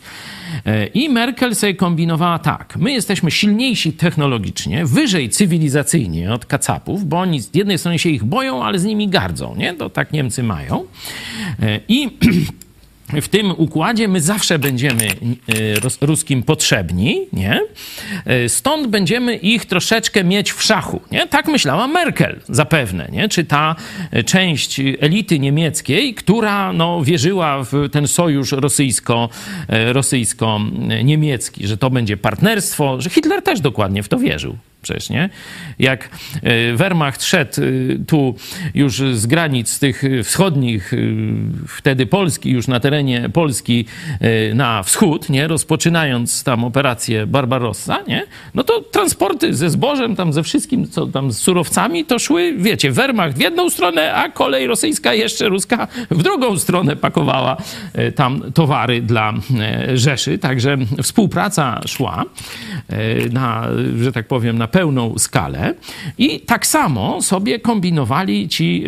E, 0.65 0.87
I 0.87 1.09
Merkel 1.09 1.55
sobie 1.55 1.75
kombinowała 1.75 2.39
tak. 2.39 2.77
My 2.79 2.91
jesteśmy 2.91 3.31
silniejsi 3.31 3.93
technologicznie, 3.93 4.85
wyżej 4.85 5.29
cywilizacyjnie 5.29 6.33
od 6.33 6.45
kacapów, 6.45 7.05
bo 7.05 7.19
oni 7.19 7.41
z 7.41 7.55
jednej 7.55 7.77
strony 7.77 7.99
się 7.99 8.09
ich 8.09 8.23
boją, 8.23 8.63
ale 8.63 8.79
z 8.79 8.85
nimi 8.85 9.07
gardzą. 9.07 9.55
Nie? 9.55 9.73
To 9.73 9.89
tak 9.89 10.11
Niemcy 10.11 10.43
mają. 10.43 10.85
E, 11.61 11.79
I 11.87 12.09
w 13.13 13.27
tym 13.27 13.51
układzie 13.57 14.07
my 14.07 14.21
zawsze 14.21 14.59
będziemy 14.59 15.05
e, 16.01 16.05
ruskim 16.05 16.43
potrzebni, 16.43 17.27
nie? 17.33 17.61
E, 18.25 18.49
stąd 18.49 18.87
będziemy 18.87 19.35
ich 19.35 19.65
troszeczkę 19.65 20.23
mieć 20.23 20.51
w 20.51 20.63
szachu, 20.63 21.01
nie? 21.11 21.27
Tak 21.27 21.47
myślała 21.47 21.87
Merkel 21.87 22.39
zapewne, 22.49 23.09
nie? 23.11 23.29
Czy 23.29 23.43
ta 23.43 23.75
e, 24.11 24.23
część 24.23 24.79
elity 24.99 25.39
niemieckiej, 25.39 26.13
która 26.13 26.73
no, 26.73 27.03
wierzyła 27.03 27.63
w 27.63 27.89
ten 27.91 28.07
sojusz 28.07 28.51
rosyjsko, 28.51 29.29
rosyjsko-niemiecki, 29.69 31.67
że 31.67 31.77
to 31.77 31.89
będzie 31.89 32.17
partnerstwo, 32.17 33.01
że 33.01 33.09
Hitler 33.09 33.41
też 33.41 33.59
dokładnie 33.59 34.03
w 34.03 34.07
to 34.07 34.19
wierzył 34.19 34.57
przecież, 34.87 35.09
nie? 35.09 35.29
Jak 35.79 36.09
e, 36.43 36.73
Wehrmacht 36.73 37.23
szedł 37.23 37.61
e, 37.61 37.65
tu 38.07 38.35
już 38.73 38.93
z 39.13 39.25
granic 39.25 39.79
tych 39.79 40.03
wschodnich, 40.23 40.93
e, 40.93 40.97
wtedy 41.67 42.05
Polski, 42.05 42.51
już 42.51 42.67
na 42.67 42.79
terenie 42.79 43.29
Polski 43.29 43.85
na 44.53 44.83
wschód, 44.83 45.29
nie? 45.29 45.47
Rozpoczynając 45.47 46.43
tam 46.43 46.63
operację 46.63 47.27
Barbarossa, 47.27 48.01
nie? 48.07 48.23
No 48.53 48.63
to 48.63 48.81
transporty 48.81 49.53
ze 49.53 49.69
zbożem, 49.69 50.15
tam 50.15 50.33
ze 50.33 50.43
wszystkim, 50.43 50.87
co 50.87 51.07
tam 51.07 51.31
z 51.31 51.37
surowcami, 51.37 52.05
to 52.05 52.19
szły, 52.19 52.53
wiecie, 52.57 52.91
Wehrmacht 52.91 53.37
w 53.37 53.41
jedną 53.41 53.69
stronę, 53.69 54.13
a 54.13 54.29
kolej 54.29 54.67
rosyjska 54.67 55.13
jeszcze 55.13 55.49
ruska 55.49 55.87
w 56.11 56.23
drugą 56.23 56.59
stronę 56.59 56.95
pakowała 56.95 57.57
tam 58.15 58.51
towary 58.53 59.01
dla 59.01 59.33
Rzeszy. 59.93 60.37
Także 60.37 60.77
współpraca 61.03 61.81
szła 61.87 62.25
na, 63.31 63.67
że 64.01 64.11
tak 64.11 64.27
powiem, 64.27 64.57
na 64.57 64.67
pełną 64.77 65.17
skalę. 65.17 65.73
I 66.17 66.39
tak 66.39 66.67
samo 66.67 67.21
sobie 67.21 67.59
kombinowali 67.59 68.49
ci 68.49 68.83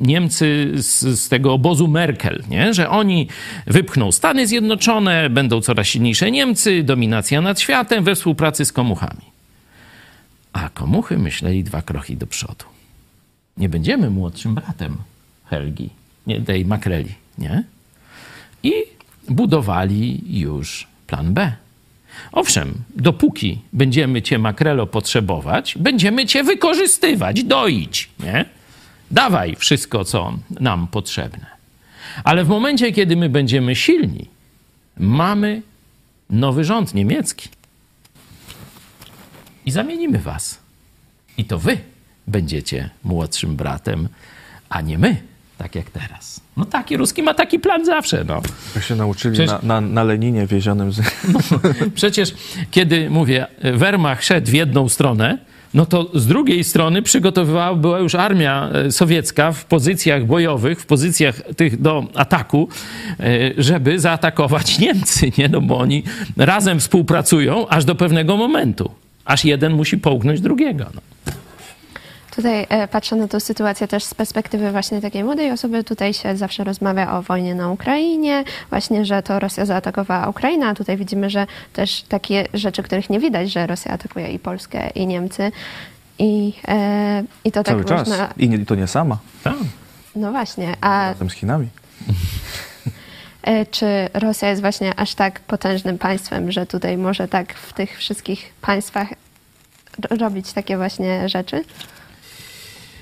Niemcy 0.00 0.72
z, 0.74 1.20
z 1.20 1.28
tego 1.28 1.52
obozu 1.52 1.88
Merkel, 1.88 2.42
nie? 2.48 2.74
że 2.74 2.90
oni 2.90 3.28
wypchną 3.66 4.12
Stany 4.12 4.46
Zjednoczone, 4.46 5.30
będą 5.30 5.60
coraz 5.60 5.86
silniejsze 5.86 6.30
Niemcy, 6.30 6.82
dominacja 6.82 7.40
nad 7.40 7.60
światem 7.60 8.04
we 8.04 8.14
współpracy 8.14 8.64
z 8.64 8.72
komuchami. 8.72 9.22
A 10.52 10.68
komuchy 10.68 11.18
myśleli 11.18 11.64
dwa 11.64 11.82
kroki 11.82 12.16
do 12.16 12.26
przodu. 12.26 12.64
Nie 13.56 13.68
będziemy 13.68 14.10
młodszym 14.10 14.54
bratem 14.54 14.96
Helgi, 15.46 15.90
nie, 16.26 16.40
tej 16.40 16.64
makreli, 16.64 17.14
nie? 17.38 17.64
I 18.62 18.72
budowali 19.28 20.20
już 20.40 20.86
plan 21.06 21.34
B. 21.34 21.52
Owszem, 22.32 22.74
dopóki 22.96 23.60
będziemy 23.72 24.22
cię 24.22 24.38
makrelo 24.38 24.86
potrzebować, 24.86 25.74
będziemy 25.78 26.26
cię 26.26 26.44
wykorzystywać, 26.44 27.44
doić, 27.44 28.10
nie? 28.20 28.44
Dawaj 29.10 29.56
wszystko, 29.56 30.04
co 30.04 30.38
nam 30.60 30.86
potrzebne. 30.86 31.46
Ale 32.24 32.44
w 32.44 32.48
momencie, 32.48 32.92
kiedy 32.92 33.16
my 33.16 33.28
będziemy 33.28 33.76
silni, 33.76 34.26
mamy 34.96 35.62
nowy 36.30 36.64
rząd 36.64 36.94
niemiecki. 36.94 37.48
I 39.66 39.70
zamienimy 39.70 40.18
was. 40.18 40.58
I 41.38 41.44
to 41.44 41.58
wy 41.58 41.78
będziecie 42.26 42.90
młodszym 43.04 43.56
bratem, 43.56 44.08
a 44.68 44.80
nie 44.80 44.98
my, 44.98 45.22
tak 45.62 45.74
jak 45.74 45.90
teraz. 45.90 46.40
No 46.56 46.64
taki 46.64 46.96
Ruski 46.96 47.22
ma 47.22 47.34
taki 47.34 47.58
plan 47.58 47.84
zawsze, 47.84 48.24
no. 48.28 48.42
Jak 48.74 48.84
się 48.84 48.96
nauczyli 48.96 49.34
Przecież- 49.34 49.62
na, 49.62 49.80
na, 49.80 49.80
na 49.80 50.04
Leninie 50.04 50.46
wiezionym 50.46 50.92
z... 50.92 51.00
Przecież 51.94 52.34
kiedy 52.70 53.10
mówię, 53.10 53.46
Wehrmacht 53.74 54.24
szedł 54.24 54.50
w 54.50 54.54
jedną 54.54 54.88
stronę, 54.88 55.38
no 55.74 55.86
to 55.86 56.10
z 56.14 56.26
drugiej 56.26 56.64
strony 56.64 57.02
przygotowywała 57.02 57.74
była 57.74 57.98
już 57.98 58.14
armia 58.14 58.68
e, 58.72 58.92
sowiecka 58.92 59.52
w 59.52 59.64
pozycjach 59.64 60.26
bojowych, 60.26 60.80
w 60.80 60.86
pozycjach 60.86 61.42
tych 61.56 61.80
do 61.80 62.04
ataku, 62.14 62.68
e, 63.20 63.24
żeby 63.58 63.98
zaatakować 64.00 64.78
Niemcy, 64.78 65.30
nie? 65.38 65.48
No 65.48 65.60
bo 65.60 65.78
oni 65.78 66.02
razem 66.36 66.80
współpracują 66.80 67.68
aż 67.68 67.84
do 67.84 67.94
pewnego 67.94 68.36
momentu. 68.36 68.90
Aż 69.24 69.44
jeden 69.44 69.72
musi 69.72 69.98
połknąć 69.98 70.40
drugiego. 70.40 70.86
No. 70.94 71.00
Tutaj 72.36 72.66
e, 72.68 72.88
patrzę 72.88 73.16
na 73.16 73.28
tę 73.28 73.40
sytuację 73.40 73.88
też 73.88 74.04
z 74.04 74.14
perspektywy 74.14 74.70
właśnie 74.70 75.00
takiej 75.00 75.24
młodej 75.24 75.50
osoby. 75.50 75.84
Tutaj 75.84 76.14
się 76.14 76.36
zawsze 76.36 76.64
rozmawia 76.64 77.12
o 77.12 77.22
wojnie 77.22 77.54
na 77.54 77.70
Ukrainie, 77.70 78.44
właśnie, 78.70 79.04
że 79.04 79.22
to 79.22 79.38
Rosja 79.38 79.64
zaatakowała 79.66 80.28
Ukrainę, 80.28 80.66
a 80.66 80.74
tutaj 80.74 80.96
widzimy, 80.96 81.30
że 81.30 81.46
też 81.72 82.02
takie 82.02 82.46
rzeczy, 82.54 82.82
których 82.82 83.10
nie 83.10 83.20
widać, 83.20 83.52
że 83.52 83.66
Rosja 83.66 83.92
atakuje 83.92 84.28
i 84.28 84.38
Polskę, 84.38 84.90
i 84.90 85.06
Niemcy. 85.06 85.52
I, 86.18 86.52
e, 86.68 87.24
i 87.44 87.52
to 87.52 87.64
Cały 87.64 87.84
tak 87.84 87.88
czas. 87.88 88.08
można... 88.08 88.28
I 88.36 88.48
nie, 88.48 88.66
to 88.66 88.74
nie 88.74 88.86
sama, 88.86 89.18
Tak. 89.44 89.54
No 90.16 90.30
właśnie, 90.30 90.74
a 90.80 91.08
razem 91.08 91.30
z 91.30 91.32
Chinami. 91.32 91.68
e, 93.42 93.66
czy 93.66 93.86
Rosja 94.14 94.48
jest 94.48 94.60
właśnie 94.60 94.94
aż 94.98 95.14
tak 95.14 95.40
potężnym 95.40 95.98
państwem, 95.98 96.52
że 96.52 96.66
tutaj 96.66 96.96
może 96.98 97.28
tak 97.28 97.54
w 97.54 97.72
tych 97.72 97.98
wszystkich 97.98 98.52
państwach 98.60 99.08
ro- 100.10 100.16
robić 100.16 100.52
takie 100.52 100.76
właśnie 100.76 101.28
rzeczy? 101.28 101.64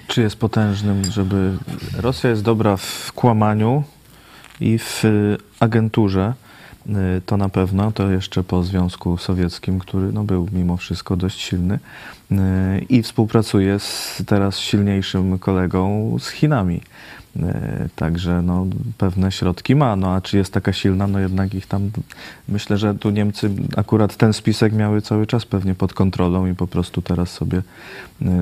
Czy 0.09 0.23
jest 0.23 0.37
potężnym, 0.37 1.05
żeby... 1.11 1.57
Rosja 1.97 2.31
jest 2.31 2.43
dobra 2.43 2.77
w 2.77 3.13
kłamaniu 3.15 3.83
i 4.61 4.79
w 4.79 5.05
y, 5.05 5.37
agenturze, 5.61 6.35
y, 6.87 6.93
to 7.27 7.37
na 7.37 7.49
pewno, 7.49 7.93
to 7.93 8.11
jeszcze 8.11 8.45
po 8.45 8.63
Związku 8.63 9.19
Sowieckim, 9.19 9.79
który 9.79 10.13
no, 10.13 10.25
był 10.25 10.49
mimo 10.53 10.77
wszystko 10.77 11.17
dość 11.17 11.41
silny 11.41 11.79
i 12.89 13.03
współpracuje 13.03 13.79
z 13.79 14.22
teraz 14.26 14.59
silniejszym 14.59 15.39
kolegą 15.39 16.16
z 16.18 16.29
Chinami. 16.29 16.81
Y, 17.37 17.89
Także 17.97 18.43
no, 18.43 18.66
pewne 18.99 19.33
środki 19.33 19.74
ma, 19.76 19.97
no 19.97 20.14
a 20.14 20.20
czy 20.20 20.37
jest 20.37 20.53
taka 20.53 20.72
silna, 20.72 21.07
no 21.07 21.18
jednak 21.18 21.55
ich 21.55 21.66
tam, 21.66 21.91
myślę, 22.49 22.79
że 22.79 22.95
tu 22.95 23.11
Niemcy 23.11 23.51
akurat 23.76 24.16
ten 24.16 24.33
spisek 24.33 24.72
miały 24.72 25.03
cały 25.03 25.26
czas 25.26 25.47
pewnie 25.47 25.74
pod 25.74 25.95
kontrolą 25.95 26.47
i 26.47 26.55
po 26.55 26.66
prostu 26.66 27.03
teraz 27.03 27.31
sobie 27.31 27.62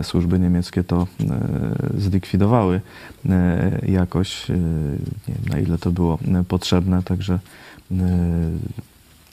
y, 0.00 0.04
służby 0.04 0.38
niemieckie 0.38 0.84
to 0.84 1.06
y, 1.96 2.00
zlikwidowały 2.00 2.80
jakoś, 3.82 4.48
nie 4.48 5.34
wiem 5.34 5.44
na 5.50 5.58
ile 5.58 5.78
to 5.78 5.90
było 5.90 6.18
potrzebne, 6.48 7.02
także 7.02 7.38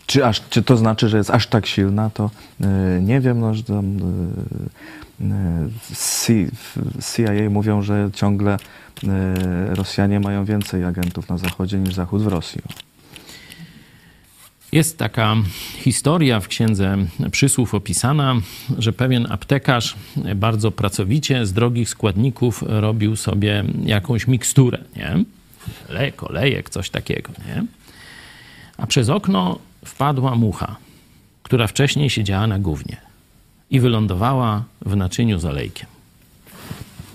czy, 0.08 0.26
aż, 0.26 0.42
czy 0.50 0.64
to 0.64 0.78
znaczy, 0.78 1.10
że 1.10 1.18
jest 1.18 1.30
aż 1.30 1.48
tak 1.48 1.66
silna, 1.66 2.10
to 2.10 2.30
y, 2.62 3.02
nie 3.02 3.22
wiem, 3.22 3.40
no, 3.40 3.54
że 3.54 3.64
tam 3.64 3.98
y, 3.98 4.02
y, 5.22 5.96
C- 5.96 6.34
w 7.02 7.16
CIA 7.16 7.50
mówią, 7.50 7.82
że 7.82 8.10
ciągle 8.14 8.58
y, 9.04 9.08
Rosjanie 9.76 10.20
mają 10.20 10.46
więcej 10.46 10.84
agentów 10.84 11.30
na 11.30 11.38
Zachodzie 11.38 11.78
niż 11.78 11.94
Zachód 11.94 12.24
w 12.24 12.28
Rosji. 12.28 12.62
Jest 14.72 14.98
taka 14.98 15.36
historia 15.78 16.40
w 16.40 16.48
księdze 16.48 16.98
przysłów 17.32 17.74
opisana, 17.74 18.36
że 18.78 18.94
pewien 18.94 19.32
aptekarz 19.32 19.96
bardzo 20.36 20.72
pracowicie 20.72 21.46
z 21.46 21.54
drogich 21.54 21.90
składników 21.90 22.64
robił 22.68 23.16
sobie 23.16 23.64
jakąś 23.86 24.28
miksturę, 24.28 24.78
nie? 24.96 25.24
Lek, 25.90 26.24
olejek, 26.24 26.70
coś 26.70 26.90
takiego, 26.90 27.32
nie? 27.48 27.66
A 28.78 28.88
przez 28.88 29.10
okno 29.10 29.60
wpadła 29.86 30.36
mucha, 30.36 30.76
która 31.44 31.68
wcześniej 31.68 32.10
siedziała 32.10 32.48
na 32.48 32.60
gównie 32.60 32.98
i 33.72 33.80
wylądowała 33.80 34.64
w 34.86 34.96
naczyniu 34.96 35.40
z 35.40 35.46
olejkiem. 35.46 35.88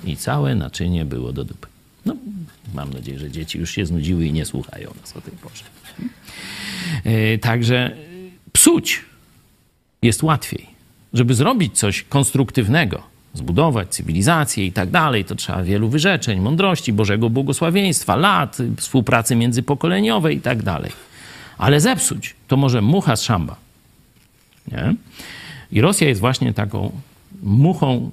I 0.04 0.16
całe 0.16 0.54
naczynie 0.54 1.04
było 1.04 1.32
do 1.32 1.44
dupy. 1.44 1.66
No, 2.06 2.16
mam 2.74 2.92
nadzieję, 2.92 3.18
że 3.18 3.30
dzieci 3.30 3.58
już 3.58 3.70
się 3.70 3.86
znudziły 3.86 4.26
i 4.26 4.32
nie 4.32 4.44
słuchają 4.44 4.90
nas 5.00 5.16
o 5.16 5.20
tej 5.20 5.32
porze. 5.32 5.64
E, 7.04 7.38
Także 7.38 7.96
psuć 8.52 9.04
jest 10.02 10.22
łatwiej. 10.22 10.66
Żeby 11.12 11.34
zrobić 11.34 11.78
coś 11.78 12.02
konstruktywnego, 12.02 13.02
zbudować 13.34 13.88
cywilizację 13.88 14.66
i 14.66 14.72
tak 14.72 14.90
dalej, 14.90 15.24
to 15.24 15.34
trzeba 15.34 15.62
wielu 15.62 15.88
wyrzeczeń, 15.88 16.40
mądrości, 16.40 16.92
Bożego 16.92 17.30
błogosławieństwa, 17.30 18.16
lat, 18.16 18.58
współpracy 18.76 19.36
międzypokoleniowej 19.36 20.36
i 20.36 20.40
tak 20.40 20.62
dalej. 20.62 20.92
Ale 21.58 21.80
zepsuć 21.80 22.34
to 22.48 22.56
może 22.56 22.82
mucha 22.82 23.16
z 23.16 23.22
szamba. 23.22 23.56
Nie? 24.72 24.94
I 25.72 25.80
Rosja 25.80 26.08
jest 26.08 26.20
właśnie 26.20 26.54
taką 26.54 26.92
muchą, 27.42 28.10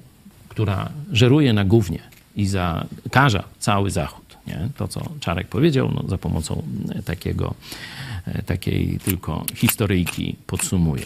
która 0.48 0.90
żeruje 1.12 1.52
na 1.52 1.64
gównie 1.64 1.98
i 2.36 2.46
zakaża 2.46 3.44
cały 3.58 3.90
Zachód. 3.90 4.36
Nie? 4.46 4.68
To, 4.76 4.88
co 4.88 5.02
Czarek 5.20 5.48
powiedział, 5.48 5.90
no, 5.94 6.08
za 6.08 6.18
pomocą 6.18 6.62
e, 6.94 7.02
takiego, 7.02 7.54
e, 8.26 8.42
takiej 8.42 8.98
tylko 9.04 9.44
historyjki 9.54 10.36
podsumuje. 10.46 11.02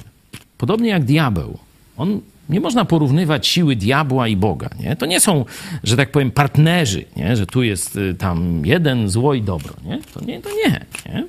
Podobnie 0.58 0.88
jak 0.88 1.04
diabeł. 1.04 1.58
On, 1.96 2.20
nie 2.48 2.60
można 2.60 2.84
porównywać 2.84 3.46
siły 3.46 3.76
diabła 3.76 4.28
i 4.28 4.36
Boga. 4.36 4.70
Nie? 4.80 4.96
To 4.96 5.06
nie 5.06 5.20
są, 5.20 5.44
że 5.84 5.96
tak 5.96 6.10
powiem, 6.10 6.30
partnerzy, 6.30 7.04
nie? 7.16 7.36
że 7.36 7.46
tu 7.46 7.62
jest 7.62 7.96
y, 7.96 8.14
tam 8.14 8.66
jeden 8.66 9.08
zło 9.08 9.34
i 9.34 9.42
dobro. 9.42 9.74
Nie? 9.84 9.98
To 10.14 10.24
nie. 10.24 10.40
To 10.40 10.48
nie, 10.50 10.86
nie? 11.06 11.24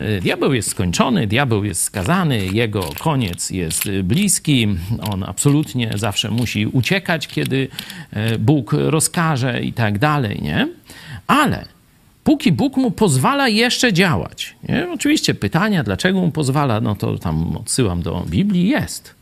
Y, 0.00 0.20
Diabeł 0.20 0.54
jest 0.54 0.70
skończony, 0.70 1.26
diabeł 1.26 1.64
jest 1.64 1.82
skazany, 1.82 2.46
jego 2.46 2.90
koniec 2.98 3.50
jest 3.50 3.86
y, 3.86 4.02
bliski. 4.02 4.68
On 5.12 5.24
absolutnie 5.24 5.92
zawsze 5.94 6.30
musi 6.30 6.66
uciekać, 6.66 7.28
kiedy 7.28 7.68
y, 8.34 8.38
Bóg 8.38 8.72
rozkaże 8.72 9.62
i 9.62 9.72
tak 9.72 9.98
dalej, 9.98 10.42
nie? 10.42 10.68
Ale 11.26 11.64
póki 12.24 12.52
Bóg 12.52 12.76
mu 12.76 12.90
pozwala 12.90 13.48
jeszcze 13.48 13.92
działać, 13.92 14.56
nie? 14.68 14.88
Oczywiście 14.92 15.34
pytania, 15.34 15.82
dlaczego 15.82 16.20
mu 16.20 16.30
pozwala, 16.30 16.80
no 16.80 16.94
to 16.94 17.18
tam 17.18 17.56
odsyłam 17.56 18.02
do 18.02 18.24
Biblii, 18.28 18.68
jest. 18.68 19.14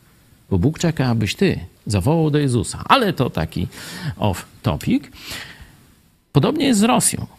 Bo 0.49 0.59
Bóg 0.59 0.79
czeka, 0.79 1.07
abyś 1.07 1.35
ty 1.35 1.59
zawołał 1.85 2.31
do 2.31 2.37
Jezusa. 2.39 2.83
Ale 2.85 3.13
to 3.13 3.29
taki 3.29 3.67
off 4.17 4.45
topic. 4.61 5.03
Podobnie 6.31 6.65
jest 6.65 6.79
z 6.79 6.83
Rosją. 6.83 7.38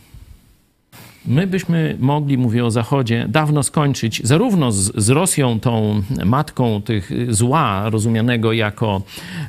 My 1.26 1.46
byśmy 1.46 1.96
mogli, 2.00 2.38
mówię 2.38 2.64
o 2.64 2.70
Zachodzie, 2.70 3.26
dawno 3.28 3.62
skończyć 3.62 4.20
zarówno 4.24 4.72
z, 4.72 4.96
z 4.96 5.08
Rosją, 5.08 5.60
tą 5.60 6.02
matką 6.24 6.82
tych 6.82 7.10
zła, 7.28 7.90
rozumianego 7.90 8.52
jako 8.52 9.02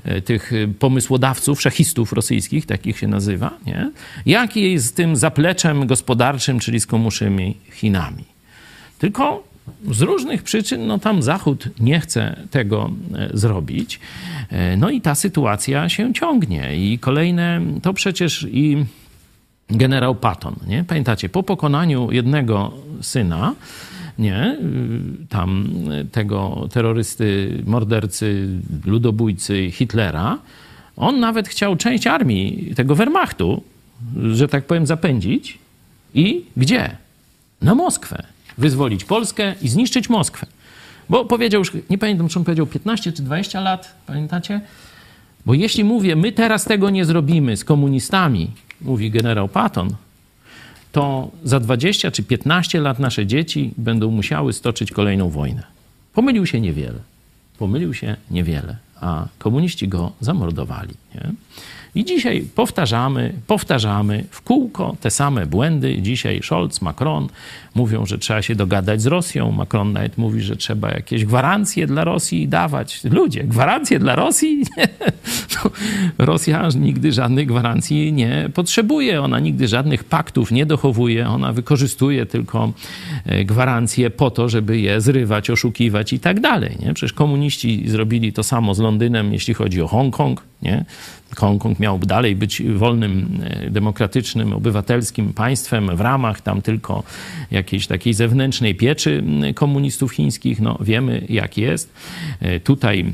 e, 0.04 0.22
tych 0.22 0.52
pomysłodawców, 0.80 1.62
szachistów 1.62 2.14
rosyjskich, 2.14 2.66
takich 2.66 2.98
się 2.98 3.08
nazywa, 3.08 3.52
nie? 3.68 3.92
jak 4.26 4.58
i 4.58 4.78
z 4.78 4.94
tym 4.94 5.16
zapleczem 5.16 5.88
gospodarczym, 5.88 6.60
czyli 6.60 6.80
z 6.80 6.86
komuszymi 6.86 7.58
Chinami. 7.74 8.24
Tylko 9.00 9.44
z 9.92 10.02
różnych 10.02 10.44
przyczyn, 10.44 10.88
no 10.88 11.00
tam 11.00 11.24
Zachód 11.24 11.70
nie 11.80 12.00
chce 12.00 12.48
tego 12.52 12.92
e, 13.16 13.30
zrobić. 13.34 14.00
E, 14.50 14.78
No 14.78 14.90
i 14.90 15.02
ta 15.02 15.16
sytuacja 15.16 15.90
się 15.90 16.14
ciągnie. 16.14 16.76
I 16.76 17.00
kolejne, 17.00 17.62
to 17.82 17.94
przecież 17.94 18.48
i 18.52 18.86
generał 19.72 20.16
Patton, 20.16 20.56
nie? 20.68 20.84
Pamiętacie, 20.84 21.30
po 21.30 21.44
pokonaniu 21.44 22.12
jednego 22.12 22.74
syna, 23.02 23.56
nie? 24.20 24.58
Tam 25.30 25.70
tego 26.12 26.68
terrorysty, 26.72 27.58
mordercy, 27.66 28.48
ludobójcy 28.86 29.72
Hitlera. 29.72 30.38
On 30.98 31.20
nawet 31.20 31.48
chciał 31.48 31.76
część 31.76 32.08
armii 32.08 32.74
tego 32.76 32.96
Wehrmachtu, 32.96 33.64
że 34.32 34.48
tak 34.48 34.66
powiem, 34.66 34.86
zapędzić. 34.86 35.60
I 36.14 36.46
gdzie? 36.58 36.98
Na 37.62 37.76
Moskwę. 37.76 38.24
Wyzwolić 38.58 39.04
Polskę 39.04 39.54
i 39.62 39.70
zniszczyć 39.70 40.10
Moskwę. 40.10 40.48
Bo 41.10 41.26
powiedział 41.26 41.60
już, 41.60 41.72
nie 41.90 41.98
pamiętam, 41.98 42.28
czy 42.28 42.40
on 42.40 42.46
powiedział 42.46 42.66
15 42.66 43.12
czy 43.12 43.24
20 43.24 43.60
lat, 43.60 43.96
pamiętacie? 44.08 44.62
Bo 45.46 45.54
jeśli 45.54 45.84
mówię, 45.84 46.16
my 46.16 46.32
teraz 46.32 46.66
tego 46.66 46.90
nie 46.90 47.06
zrobimy 47.06 47.58
z 47.58 47.64
komunistami, 47.64 48.52
mówi 48.82 49.12
generał 49.12 49.48
Patton, 49.48 49.96
to 50.92 51.32
za 51.44 51.60
20 51.60 52.12
czy 52.12 52.24
15 52.24 52.82
lat 52.82 53.00
nasze 53.00 53.26
dzieci 53.26 53.74
będą 53.78 54.12
musiały 54.12 54.54
stoczyć 54.54 54.92
kolejną 54.92 55.30
wojnę. 55.30 55.64
Pomylił 56.14 56.46
się 56.46 56.62
niewiele. 56.62 57.00
Pomylił 57.58 57.94
się 57.94 58.16
niewiele, 58.32 58.78
a 59.02 59.28
komuniści 59.40 59.88
go 59.88 60.12
zamordowali. 60.22 60.94
Nie? 61.16 61.32
I 61.96 62.06
dzisiaj 62.06 62.46
powtarzamy, 62.56 63.34
powtarzamy 63.48 64.24
w 64.32 64.42
kółko 64.42 64.96
te 65.02 65.12
same 65.12 65.46
błędy. 65.46 66.02
Dzisiaj 66.02 66.40
Scholz, 66.44 66.82
Macron 66.82 67.28
mówią, 67.76 68.06
że 68.06 68.18
trzeba 68.18 68.42
się 68.42 68.56
dogadać 68.56 69.02
z 69.02 69.06
Rosją. 69.06 69.52
Macron 69.52 69.94
nawet 69.94 70.18
mówi, 70.18 70.42
że 70.42 70.56
trzeba 70.56 70.92
jakieś 70.92 71.26
gwarancje 71.26 71.88
dla 71.88 72.04
Rosji 72.04 72.48
dawać. 72.48 73.04
Ludzie, 73.04 73.44
gwarancje 73.44 74.00
dla 74.00 74.16
Rosji? 74.16 74.64
No, 75.64 75.72
Rosja 76.26 76.70
nigdy 76.80 77.12
żadnych 77.12 77.48
gwarancji 77.48 78.14
nie 78.14 78.50
potrzebuje. 78.54 79.22
Ona 79.22 79.40
nigdy 79.40 79.68
żadnych 79.68 80.04
paktów 80.04 80.52
nie 80.52 80.66
dochowuje. 80.66 81.30
Ona 81.30 81.54
wykorzystuje 81.54 82.26
tylko 82.26 82.74
e, 83.26 83.46
gwarancje 83.46 84.10
po 84.10 84.32
to, 84.32 84.50
żeby 84.50 84.80
je 84.80 85.02
zrywać, 85.02 85.50
oszukiwać 85.50 86.14
i 86.14 86.20
tak 86.20 86.40
dalej. 86.40 86.78
Nie? 86.80 86.94
Przecież 86.94 87.14
komuniści 87.14 87.84
zrobili 87.90 88.34
to 88.34 88.44
samo 88.44 88.74
z 88.74 88.80
Londynem, 88.80 89.34
jeśli 89.34 89.54
chodzi 89.54 89.82
o 89.82 89.88
Hongkong. 89.88 90.44
Nie? 90.62 90.86
Hongkong 91.36 91.80
miał 91.80 92.00
dalej 92.00 92.36
być 92.36 92.62
wolnym, 92.76 93.40
e, 93.44 93.70
demokratycznym, 93.70 94.54
obywatelskim 94.54 95.34
państwem 95.34 95.96
w 95.96 96.02
ramach 96.02 96.42
tam 96.42 96.62
tylko 96.62 97.04
jakiejś 97.52 97.88
takiej 97.88 98.14
zewnętrznej 98.14 98.76
pieczy 98.76 99.24
komunistów 99.56 100.12
chińskich. 100.12 100.62
No 100.62 100.78
wiemy 100.82 101.26
jak 101.30 101.58
jest. 101.58 101.94
E, 102.40 102.60
tutaj 102.60 103.14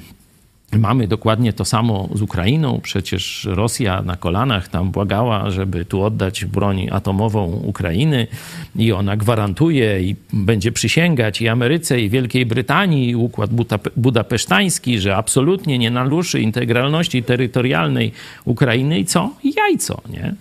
Mamy 0.72 1.08
dokładnie 1.08 1.54
to 1.54 1.66
samo 1.66 2.10
z 2.14 2.22
Ukrainą. 2.22 2.80
Przecież 2.84 3.48
Rosja 3.52 4.02
na 4.02 4.16
kolanach 4.16 4.68
tam 4.68 4.92
błagała, 4.92 5.50
żeby 5.50 5.86
tu 5.86 6.04
oddać 6.04 6.46
broń 6.46 6.88
atomową 6.92 7.46
Ukrainy 7.46 8.28
i 8.76 8.92
ona 8.92 9.18
gwarantuje 9.18 10.02
i 10.02 10.16
będzie 10.34 10.72
przysięgać 10.72 11.42
i 11.42 11.48
Ameryce, 11.48 12.02
i 12.02 12.10
Wielkiej 12.10 12.46
Brytanii, 12.46 13.10
i 13.10 13.16
układ 13.16 13.52
budapesztański, 13.96 15.00
że 15.00 15.16
absolutnie 15.16 15.78
nie 15.78 15.92
naruszy 15.92 16.42
integralności 16.42 17.24
terytorialnej 17.24 18.12
Ukrainy 18.46 19.00
i 19.00 19.06
co? 19.06 19.34
Jajco, 19.58 20.02
nie? 20.10 20.36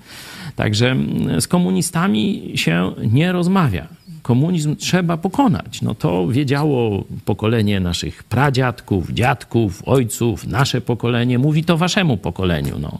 Także 0.56 0.96
z 1.40 1.48
komunistami 1.48 2.52
się 2.54 2.92
nie 3.02 3.32
rozmawia 3.32 3.95
komunizm 4.26 4.76
trzeba 4.76 5.16
pokonać. 5.16 5.82
No 5.82 5.94
to 5.94 6.28
wiedziało 6.28 7.04
pokolenie 7.24 7.80
naszych 7.80 8.24
pradziadków, 8.24 9.10
dziadków, 9.10 9.82
ojców, 9.88 10.46
nasze 10.46 10.80
pokolenie, 10.80 11.38
mówi 11.38 11.64
to 11.64 11.76
waszemu 11.76 12.16
pokoleniu. 12.16 12.78
No. 12.78 12.98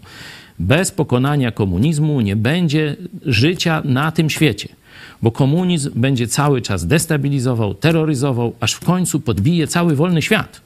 Bez 0.58 0.90
pokonania 0.90 1.52
komunizmu 1.52 2.20
nie 2.20 2.36
będzie 2.36 2.96
życia 3.22 3.82
na 3.84 4.12
tym 4.12 4.30
świecie, 4.30 4.68
bo 5.22 5.30
komunizm 5.30 5.90
będzie 5.94 6.26
cały 6.28 6.62
czas 6.62 6.86
destabilizował, 6.86 7.74
terroryzował, 7.74 8.52
aż 8.60 8.72
w 8.72 8.84
końcu 8.84 9.20
podbije 9.20 9.66
cały 9.66 9.96
wolny 9.96 10.22
świat. 10.22 10.60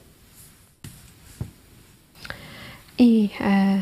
I 2.99 3.29
e, 3.39 3.81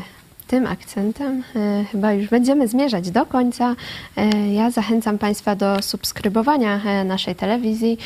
tym 0.50 0.66
akcentem 0.66 1.42
e, 1.56 1.84
chyba 1.84 2.12
już 2.12 2.28
będziemy 2.28 2.68
zmierzać 2.68 3.10
do 3.10 3.26
końca. 3.26 3.76
E, 4.16 4.52
ja 4.52 4.70
zachęcam 4.70 5.18
Państwa 5.18 5.56
do 5.56 5.82
subskrybowania 5.82 6.80
e, 6.84 7.04
naszej 7.04 7.34
telewizji. 7.34 7.98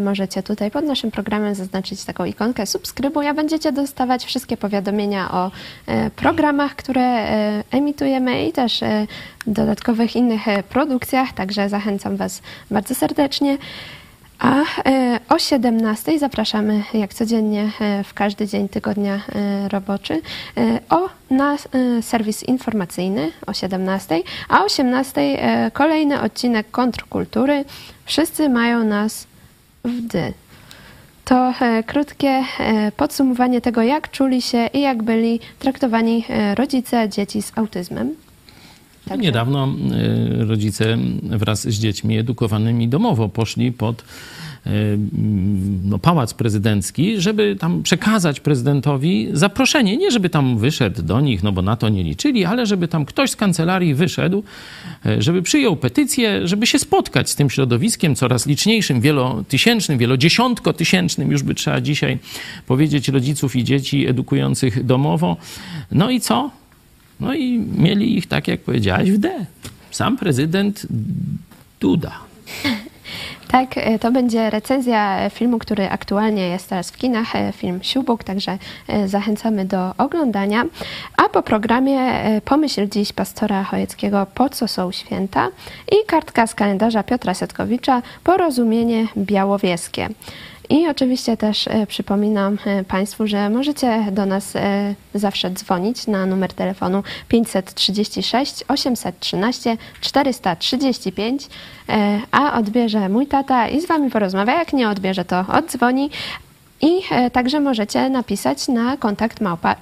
Możecie 0.00 0.42
tutaj 0.42 0.70
pod 0.70 0.84
naszym 0.84 1.10
programem 1.10 1.54
zaznaczyć 1.54 2.04
taką 2.04 2.24
ikonkę 2.24 2.66
subskrybuj, 2.66 3.26
a 3.26 3.34
będziecie 3.34 3.72
dostawać 3.72 4.24
wszystkie 4.24 4.56
powiadomienia 4.56 5.30
o 5.30 5.50
programach, 6.16 6.76
które 6.76 7.26
emitujemy 7.70 8.46
i 8.46 8.52
też 8.52 8.80
dodatkowych 9.46 10.16
innych 10.16 10.42
produkcjach. 10.68 11.32
Także 11.32 11.68
zachęcam 11.68 12.16
Was 12.16 12.42
bardzo 12.70 12.94
serdecznie. 12.94 13.58
A 14.40 14.64
e, 14.86 15.20
o 15.28 15.38
17 15.38 16.18
zapraszamy 16.18 16.82
jak 16.94 17.14
codziennie 17.14 17.70
e, 17.80 18.04
w 18.04 18.14
każdy 18.14 18.46
dzień 18.46 18.68
tygodnia 18.68 19.14
e, 19.14 19.68
roboczy 19.68 20.20
o, 20.90 21.08
na 21.30 21.56
serwis 22.00 22.42
informacyjny 22.42 23.32
o 23.46 23.52
17, 23.52 24.22
a 24.48 24.60
o 24.62 24.64
18 24.64 25.70
kolejny 25.72 26.20
odcinek 26.20 26.70
kontrkultury. 26.70 27.64
Wszyscy 28.04 28.48
mają 28.48 28.84
nas 28.84 29.26
w 29.84 30.00
dy. 30.00 30.32
To 31.24 31.54
krótkie 31.86 32.44
podsumowanie 32.96 33.60
tego, 33.60 33.82
jak 33.82 34.10
czuli 34.10 34.42
się 34.42 34.66
i 34.72 34.80
jak 34.80 35.02
byli 35.02 35.40
traktowani 35.58 36.24
rodzice 36.54 37.08
dzieci 37.08 37.42
z 37.42 37.58
autyzmem. 37.58 38.14
Także. 39.10 39.22
Niedawno 39.22 39.68
y, 40.40 40.44
rodzice 40.44 40.98
wraz 41.22 41.68
z 41.68 41.78
dziećmi 41.78 42.18
edukowanymi 42.18 42.88
domowo 42.88 43.28
poszli 43.28 43.72
pod 43.72 44.04
y, 44.66 44.70
no, 45.84 45.98
pałac 45.98 46.34
prezydencki, 46.34 47.20
żeby 47.20 47.56
tam 47.60 47.82
przekazać 47.82 48.40
prezydentowi 48.40 49.28
zaproszenie. 49.32 49.96
Nie, 49.96 50.10
żeby 50.10 50.30
tam 50.30 50.58
wyszedł 50.58 51.02
do 51.02 51.20
nich, 51.20 51.42
no 51.42 51.52
bo 51.52 51.62
na 51.62 51.76
to 51.76 51.88
nie 51.88 52.02
liczyli, 52.02 52.44
ale 52.44 52.66
żeby 52.66 52.88
tam 52.88 53.04
ktoś 53.04 53.30
z 53.30 53.36
kancelarii 53.36 53.94
wyszedł, 53.94 54.42
y, 55.06 55.22
żeby 55.22 55.42
przyjął 55.42 55.76
petycję, 55.76 56.48
żeby 56.48 56.66
się 56.66 56.78
spotkać 56.78 57.30
z 57.30 57.36
tym 57.36 57.50
środowiskiem 57.50 58.14
coraz 58.14 58.46
liczniejszym, 58.46 59.00
wielotysięcznym, 59.00 59.98
wielodziesiątkotysięcznym, 59.98 61.30
już 61.30 61.42
by 61.42 61.54
trzeba 61.54 61.80
dzisiaj 61.80 62.18
powiedzieć, 62.66 63.08
rodziców 63.08 63.56
i 63.56 63.64
dzieci 63.64 64.06
edukujących 64.06 64.84
domowo. 64.84 65.36
No 65.92 66.10
i 66.10 66.20
co? 66.20 66.59
No 67.20 67.34
i 67.34 67.58
mieli 67.58 68.18
ich, 68.18 68.26
tak 68.26 68.48
jak 68.48 68.60
powiedziałaś, 68.60 69.10
w 69.10 69.18
D. 69.18 69.46
Sam 69.90 70.16
prezydent 70.16 70.86
Duda. 71.80 72.12
Tak, 73.50 73.78
e, 73.78 73.98
to 73.98 74.12
będzie 74.12 74.50
recenzja 74.50 75.30
filmu, 75.30 75.58
który 75.58 75.90
aktualnie 75.90 76.48
jest 76.48 76.68
teraz 76.68 76.90
w 76.90 76.96
kinach, 76.96 77.36
e, 77.36 77.52
film 77.52 77.80
Siubuk, 77.82 78.24
także 78.24 78.58
e, 78.88 79.08
zachęcamy 79.08 79.64
do 79.64 79.94
oglądania. 79.98 80.64
A 81.16 81.28
po 81.28 81.42
programie 81.42 82.00
Pomyśl 82.44 82.88
dziś 82.88 83.12
pastora 83.12 83.64
Chojeckiego 83.64 84.26
Po 84.34 84.48
co 84.48 84.68
są 84.68 84.92
święta 84.92 85.48
i 85.92 86.06
kartka 86.06 86.46
z 86.46 86.54
kalendarza 86.54 87.02
Piotra 87.02 87.34
Setkowicza 87.34 88.02
Porozumienie 88.24 89.06
Białowieskie. 89.16 90.08
I 90.70 90.88
oczywiście 90.88 91.36
też 91.36 91.68
e, 91.68 91.86
przypominam 91.86 92.58
e, 92.66 92.84
Państwu, 92.84 93.26
że 93.26 93.50
możecie 93.50 94.06
do 94.12 94.26
nas 94.26 94.56
e, 94.56 94.94
zawsze 95.14 95.50
dzwonić 95.50 96.06
na 96.06 96.26
numer 96.26 96.52
telefonu 96.52 97.02
536 97.28 98.64
813 98.68 99.76
435, 100.00 101.48
a 102.30 102.58
odbierze 102.58 103.08
mój 103.08 103.26
tata 103.26 103.68
i 103.68 103.80
z 103.80 103.86
Wami 103.86 104.10
porozmawia. 104.10 104.58
Jak 104.58 104.72
nie 104.72 104.88
odbierze, 104.88 105.24
to 105.24 105.44
oddzwoni. 105.52 106.10
I 106.82 107.00
e, 107.10 107.30
także 107.30 107.60
możecie 107.60 108.08
napisać 108.08 108.68
na 108.68 108.96
kontakt 108.96 109.40
małpa 109.40 109.76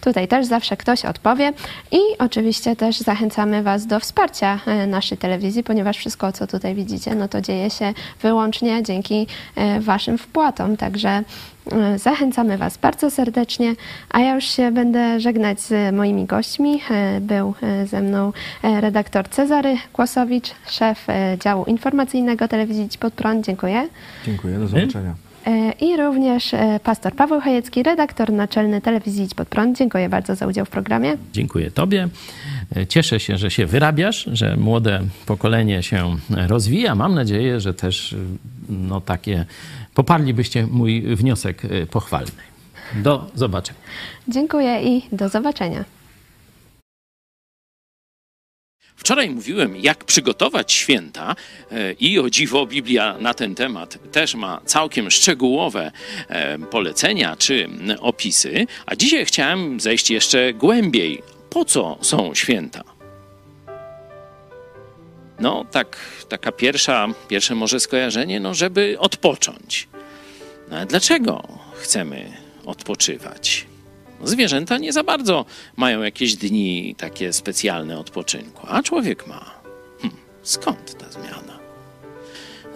Tutaj 0.00 0.28
też 0.28 0.46
zawsze 0.46 0.76
ktoś 0.76 1.04
odpowie. 1.04 1.52
I 1.92 1.98
oczywiście 2.18 2.76
też 2.76 2.98
zachęcamy 2.98 3.62
Was 3.62 3.86
do 3.86 4.00
wsparcia 4.00 4.60
e, 4.66 4.86
naszej 4.86 5.18
telewizji, 5.18 5.62
ponieważ 5.62 5.96
wszystko, 5.96 6.32
co 6.32 6.46
tutaj 6.46 6.74
widzicie, 6.74 7.14
no 7.14 7.28
to 7.28 7.40
dzieje 7.40 7.70
się 7.70 7.94
wyłącznie 8.22 8.82
dzięki 8.82 9.26
e, 9.56 9.80
Waszym 9.80 10.18
wpłatom. 10.18 10.76
Także 10.76 11.22
Zachęcamy 11.96 12.58
Was 12.58 12.78
bardzo 12.78 13.10
serdecznie, 13.10 13.74
a 14.10 14.20
ja 14.20 14.34
już 14.34 14.44
się 14.44 14.72
będę 14.72 15.20
żegnać 15.20 15.60
z 15.60 15.94
moimi 15.94 16.24
gośćmi. 16.24 16.80
Był 17.20 17.54
ze 17.84 18.02
mną 18.02 18.32
redaktor 18.62 19.28
Cezary 19.28 19.76
Kłosowicz, 19.92 20.54
szef 20.68 21.06
działu 21.42 21.64
informacyjnego 21.64 22.48
telewizji 22.48 22.88
Pod 23.00 23.14
Prąd. 23.14 23.46
Dziękuję. 23.46 23.88
Dziękuję, 24.26 24.58
do 24.58 24.68
zobaczenia. 24.68 25.14
E, 25.48 25.72
i 25.80 25.96
również 25.96 26.54
e, 26.54 26.80
pastor 26.84 27.14
Paweł 27.14 27.40
Chojecki, 27.40 27.82
redaktor 27.82 28.32
naczelny 28.32 28.80
telewizji 28.80 29.24
Idź 29.24 29.34
Pod 29.34 29.48
Prąd. 29.48 29.78
Dziękuję 29.78 30.08
bardzo 30.08 30.34
za 30.34 30.46
udział 30.46 30.64
w 30.64 30.70
programie. 30.70 31.16
Dziękuję 31.32 31.70
Tobie. 31.70 32.08
E, 32.76 32.86
cieszę 32.86 33.20
się, 33.20 33.38
że 33.38 33.50
się 33.50 33.66
wyrabiasz, 33.66 34.28
że 34.32 34.56
młode 34.56 35.00
pokolenie 35.26 35.82
się 35.82 36.16
rozwija. 36.30 36.94
Mam 36.94 37.14
nadzieję, 37.14 37.60
że 37.60 37.74
też 37.74 38.16
no, 38.68 39.00
takie 39.00 39.44
poparlibyście 39.94 40.66
mój 40.66 41.16
wniosek 41.16 41.62
pochwalny. 41.90 42.42
Do 42.94 43.30
zobaczenia. 43.34 43.78
Dziękuję 44.28 44.82
i 44.82 45.02
do 45.12 45.28
zobaczenia. 45.28 45.84
Wczoraj 48.98 49.30
mówiłem, 49.30 49.76
jak 49.76 50.04
przygotować 50.04 50.72
święta 50.72 51.34
e, 51.70 51.92
i 51.92 52.18
o 52.18 52.30
dziwo 52.30 52.66
Biblia 52.66 53.16
na 53.20 53.34
ten 53.34 53.54
temat 53.54 53.98
też 54.12 54.34
ma 54.34 54.60
całkiem 54.64 55.10
szczegółowe 55.10 55.92
e, 56.28 56.58
polecenia 56.58 57.36
czy 57.36 57.68
opisy, 58.00 58.66
a 58.86 58.96
dzisiaj 58.96 59.26
chciałem 59.26 59.80
zejść 59.80 60.10
jeszcze 60.10 60.52
głębiej. 60.54 61.22
Po 61.50 61.64
co 61.64 61.98
są 62.00 62.34
święta? 62.34 62.97
No, 65.38 65.64
tak, 65.70 65.96
taka 66.28 66.52
pierwsza, 66.52 67.08
pierwsze 67.28 67.54
może 67.54 67.80
skojarzenie, 67.80 68.40
no, 68.40 68.54
żeby 68.54 68.96
odpocząć. 68.98 69.88
No, 70.70 70.76
ale 70.76 70.86
dlaczego 70.86 71.48
chcemy 71.74 72.32
odpoczywać? 72.64 73.66
Zwierzęta 74.24 74.78
nie 74.78 74.92
za 74.92 75.04
bardzo 75.04 75.44
mają 75.76 76.02
jakieś 76.02 76.34
dni 76.34 76.94
takie 76.98 77.32
specjalne 77.32 77.98
odpoczynku, 77.98 78.66
a 78.70 78.82
człowiek 78.82 79.26
ma. 79.26 79.60
Hm, 80.02 80.12
skąd 80.42 80.98
ta 80.98 81.10
zmiana? 81.10 81.57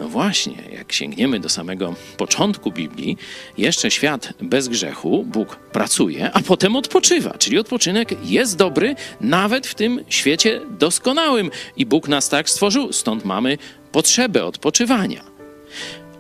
No 0.03 0.09
właśnie, 0.09 0.55
jak 0.73 0.93
sięgniemy 0.93 1.41
do 1.41 1.49
samego 1.49 1.95
początku 2.17 2.73
Biblii, 2.73 3.17
jeszcze 3.59 3.91
świat 3.91 4.33
bez 4.41 4.69
grzechu, 4.69 5.25
Bóg 5.25 5.57
pracuje, 5.57 6.31
a 6.33 6.41
potem 6.41 6.77
odpoczywa. 6.77 7.39
Czyli 7.39 7.59
odpoczynek 7.59 8.15
jest 8.25 8.57
dobry 8.57 8.95
nawet 9.21 9.67
w 9.67 9.75
tym 9.75 10.05
świecie 10.09 10.61
doskonałym. 10.79 11.51
I 11.77 11.87
Bóg 11.87 12.09
nas 12.09 12.29
tak 12.29 12.51
stworzył, 12.51 12.93
stąd 12.93 13.25
mamy 13.25 13.59
potrzebę 13.93 14.45
odpoczywania. 14.45 15.25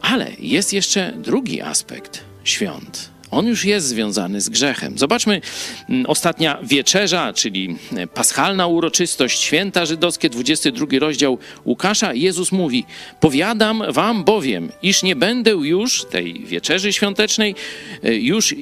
Ale 0.00 0.30
jest 0.38 0.72
jeszcze 0.72 1.12
drugi 1.16 1.62
aspekt 1.62 2.24
świąt 2.44 3.11
on 3.32 3.46
już 3.46 3.64
jest 3.64 3.86
związany 3.86 4.40
z 4.40 4.48
grzechem. 4.48 4.98
Zobaczmy 4.98 5.40
mm, 5.88 6.06
ostatnia 6.06 6.58
wieczerza, 6.62 7.32
czyli 7.32 7.76
e, 7.96 8.06
paschalna 8.06 8.66
uroczystość, 8.66 9.40
święta 9.40 9.86
żydowskie, 9.86 10.30
22 10.30 10.86
rozdział 10.98 11.38
Łukasza. 11.64 12.14
Jezus 12.14 12.52
mówi: 12.52 12.84
Powiadam 13.20 13.82
wam 13.88 14.24
bowiem, 14.24 14.72
iż 14.82 15.02
nie 15.02 15.16
będę 15.16 15.50
już 15.50 16.04
tej 16.04 16.44
wieczerzy 16.44 16.92
świątecznej, 16.92 17.54
e, 18.02 18.14
już, 18.14 18.52
e, 18.52 18.56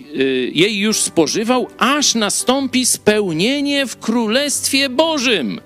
jej 0.53 0.79
już 0.79 1.01
spożywał, 1.01 1.69
aż 1.79 2.15
nastąpi 2.15 2.87
spełnienie 2.87 3.87
w 3.87 3.99
Królestwie 3.99 4.89
Bożym. 4.89 5.61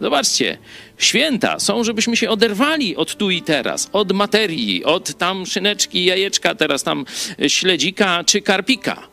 Zobaczcie, 0.00 0.58
święta 0.98 1.60
są, 1.60 1.84
żebyśmy 1.84 2.16
się 2.16 2.30
oderwali 2.30 2.96
od 2.96 3.16
tu 3.16 3.30
i 3.30 3.42
teraz, 3.42 3.88
od 3.92 4.12
materii, 4.12 4.84
od 4.84 5.14
tam 5.14 5.46
szyneczki, 5.46 6.04
jajeczka, 6.04 6.54
teraz 6.54 6.82
tam 6.82 7.06
śledzika 7.48 8.24
czy 8.24 8.42
karpika. 8.42 9.12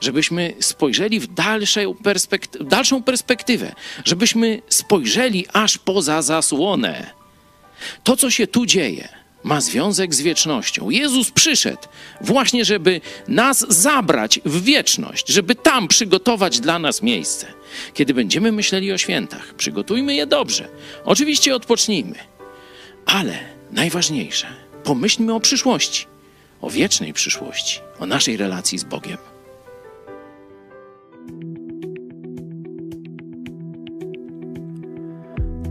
Żebyśmy 0.00 0.54
spojrzeli 0.60 1.20
w 1.20 1.26
dalszą, 1.26 1.94
dalszą 2.60 3.02
perspektywę, 3.02 3.72
żebyśmy 4.04 4.62
spojrzeli 4.68 5.46
aż 5.52 5.78
poza 5.78 6.22
zasłonę. 6.22 7.10
To, 8.04 8.16
co 8.16 8.30
się 8.30 8.46
tu 8.46 8.66
dzieje, 8.66 9.19
ma 9.42 9.60
związek 9.60 10.14
z 10.14 10.20
wiecznością. 10.20 10.90
Jezus 10.90 11.30
przyszedł 11.30 11.82
właśnie, 12.20 12.64
żeby 12.64 13.00
nas 13.28 13.66
zabrać 13.68 14.40
w 14.44 14.64
wieczność, 14.64 15.28
żeby 15.28 15.54
tam 15.54 15.88
przygotować 15.88 16.60
dla 16.60 16.78
nas 16.78 17.02
miejsce. 17.02 17.46
Kiedy 17.94 18.14
będziemy 18.14 18.52
myśleli 18.52 18.92
o 18.92 18.98
świętach, 18.98 19.54
przygotujmy 19.54 20.14
je 20.14 20.26
dobrze. 20.26 20.68
Oczywiście 21.04 21.54
odpocznijmy, 21.54 22.18
ale 23.06 23.38
najważniejsze, 23.70 24.46
pomyślmy 24.84 25.34
o 25.34 25.40
przyszłości, 25.40 26.06
o 26.60 26.70
wiecznej 26.70 27.12
przyszłości, 27.12 27.80
o 27.98 28.06
naszej 28.06 28.36
relacji 28.36 28.78
z 28.78 28.84
Bogiem. 28.84 29.29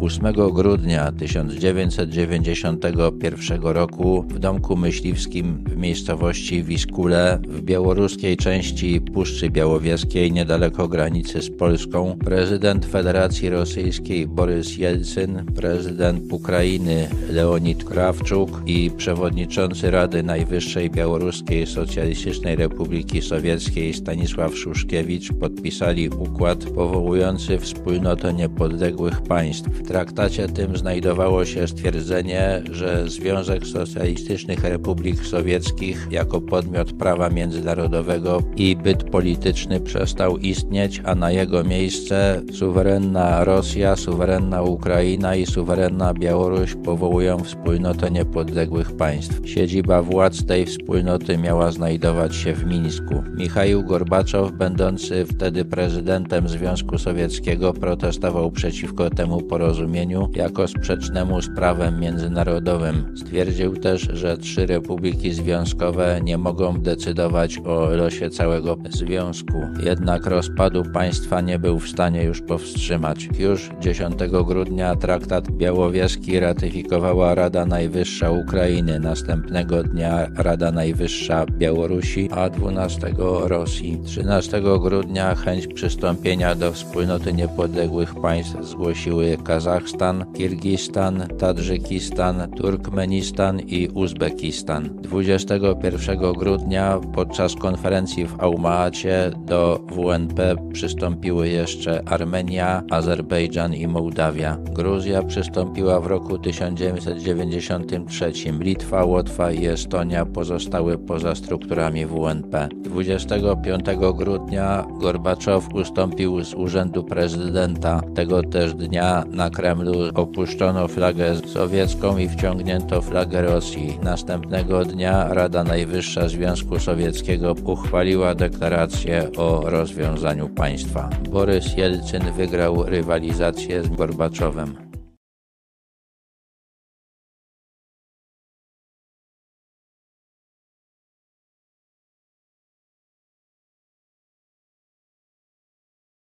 8 0.02 0.34
grudnia 0.54 1.12
1991 1.12 3.62
roku 3.62 4.26
w 4.28 4.40
domku 4.40 4.76
myśliwskim 4.76 5.64
w 5.68 5.78
miejscowości 5.78 6.64
Wiskule 6.64 7.40
w 7.48 7.62
białoruskiej 7.62 8.38
części 8.38 9.02
Puszczy 9.02 9.50
Białowieskiej 9.50 10.32
niedaleko 10.32 10.88
granicy 10.88 11.42
z 11.42 11.50
Polską 11.50 12.18
prezydent 12.26 12.86
Federacji 12.86 13.50
Rosyjskiej 13.50 14.28
Borys 14.28 14.78
Jelcyn, 14.78 15.46
prezydent 15.56 16.34
Ukrainy 16.34 17.08
Leonid 17.30 17.84
Krawczuk 17.84 18.62
i 18.66 18.92
przewodniczący 18.98 19.92
Rady 19.92 20.24
Najwyższej 20.24 20.90
Białoruskiej 20.90 21.68
Socjalistycznej 21.68 22.56
Republiki 22.56 23.22
Sowieckiej 23.22 23.94
Stanisław 23.94 24.58
Szuszkiewicz 24.58 25.34
podpisali 25.34 26.10
układ 26.10 26.66
powołujący 26.66 27.60
wspólnotę 27.60 28.34
niepodległych 28.34 29.22
państw 29.22 29.89
traktacie 29.90 30.48
tym 30.48 30.78
znajdowało 30.78 31.46
się 31.46 31.68
stwierdzenie, 31.68 32.62
że 32.72 33.10
Związek 33.10 33.68
Socjalistycznych 33.68 34.64
Republik 34.64 35.26
Sowieckich 35.26 36.08
jako 36.12 36.42
podmiot 36.42 36.94
prawa 36.94 37.30
międzynarodowego 37.30 38.44
i 38.56 38.76
byt 38.76 39.04
polityczny 39.04 39.80
przestał 39.80 40.38
istnieć, 40.38 41.02
a 41.06 41.16
na 41.16 41.32
jego 41.32 41.64
miejsce 41.64 42.42
suwerenna 42.54 43.44
Rosja, 43.44 43.96
suwerenna 43.96 44.62
Ukraina 44.62 45.36
i 45.36 45.46
suwerenna 45.46 46.14
Białoruś 46.14 46.76
powołują 46.76 47.40
wspólnotę 47.40 48.12
niepodległych 48.12 48.98
państw. 48.98 49.50
Siedziba 49.50 50.02
władz 50.02 50.46
tej 50.46 50.66
wspólnoty 50.66 51.38
miała 51.38 51.72
znajdować 51.72 52.36
się 52.36 52.54
w 52.54 52.66
Mińsku. 52.66 53.24
Michał 53.38 53.84
Gorbaczow, 53.84 54.52
będący 54.52 55.26
wtedy 55.26 55.66
prezydentem 55.66 56.50
Związku 56.50 56.98
Sowieckiego, 56.98 57.74
protestował 57.74 58.52
przeciwko 58.52 59.10
temu 59.10 59.42
porozumieniu 59.42 59.79
porozumieniu 59.80 60.30
jako 60.36 60.68
sprzecznemu 60.68 61.42
z 61.42 61.50
prawem 61.56 62.00
międzynarodowym. 62.00 63.16
Stwierdził 63.18 63.78
też, 63.78 64.02
że 64.02 64.38
trzy 64.38 64.66
republiki 64.66 65.34
związkowe 65.34 66.20
nie 66.24 66.38
mogą 66.38 66.82
decydować 66.82 67.58
o 67.66 67.90
losie 67.90 68.30
całego 68.30 68.78
związku. 68.90 69.62
Jednak 69.84 70.26
rozpadu 70.26 70.84
państwa 70.94 71.42
nie 71.42 71.60
był 71.60 71.80
w 71.80 71.90
stanie 71.90 72.24
już 72.24 72.42
powstrzymać. 72.42 73.30
Już 73.40 73.70
10 73.80 74.16
grudnia 74.46 74.96
traktat 74.96 75.52
białowieski 75.52 76.40
ratyfikowała 76.40 77.36
Rada 77.36 77.66
Najwyższa 77.66 78.32
Ukrainy, 78.32 79.00
następnego 79.00 79.84
dnia 79.84 80.28
Rada 80.36 80.72
Najwyższa 80.72 81.46
Białorusi, 81.46 82.30
a 82.32 82.50
12 82.50 83.14
Rosji. 83.44 84.00
13 84.06 84.62
grudnia 84.62 85.36
chęć 85.36 85.68
przystąpienia 85.68 86.56
do 86.56 86.72
wspólnoty 86.72 87.34
niepodległych 87.34 88.16
państw 88.16 88.64
zgłosiły 88.64 89.38
Kazachstan, 89.44 89.69
Kazachstan, 89.70 90.26
Kirgistan, 90.34 91.28
Tadżykistan, 91.40 92.52
Turkmenistan 92.58 93.60
i 93.60 93.88
Uzbekistan. 93.88 94.90
21 95.02 96.34
grudnia 96.34 97.00
podczas 97.14 97.56
konferencji 97.56 98.26
w 98.26 98.40
Aumaacie 98.40 99.32
do 99.46 99.80
WNP 99.92 100.56
przystąpiły 100.74 101.50
jeszcze 101.50 102.04
Armenia, 102.06 102.84
Azerbejdżan 102.92 103.74
i 103.74 103.88
Mołdawia. 103.88 104.58
Gruzja 104.74 105.24
przystąpiła 105.24 106.00
w 106.00 106.08
roku 106.08 106.38
1993. 106.38 108.32
Litwa, 108.60 109.04
Łotwa 109.04 109.52
i 109.52 109.66
Estonia 109.66 110.26
pozostały 110.26 110.98
poza 110.98 111.36
strukturami 111.36 112.06
WNP. 112.06 112.70
25 112.76 113.86
grudnia 114.18 114.86
Gorbaczow 115.00 115.74
ustąpił 115.74 116.44
z 116.44 116.54
urzędu 116.54 117.04
prezydenta. 117.04 118.02
Tego 118.16 118.44
też 118.44 118.74
dnia 118.74 119.24
na 119.32 119.50
Kremlu 119.60 119.94
opuszczono 120.16 120.88
flagę 120.88 121.36
sowiecką 121.36 122.18
i 122.18 122.30
wciągnięto 122.30 123.02
flagę 123.02 123.42
Rosji. 123.42 124.00
Następnego 124.04 124.86
dnia 124.86 125.34
Rada 125.34 125.64
Najwyższa 125.64 126.28
Związku 126.28 126.80
Sowieckiego 126.80 127.56
uchwaliła 127.66 128.36
deklarację 128.36 129.30
o 129.38 129.70
rozwiązaniu 129.70 130.50
państwa. 130.50 131.10
Borys 131.30 131.78
Jelcyn 131.78 132.32
wygrał 132.38 132.84
rywalizację 132.84 133.84
z 133.84 133.90
Gorbaczowem. 133.90 134.89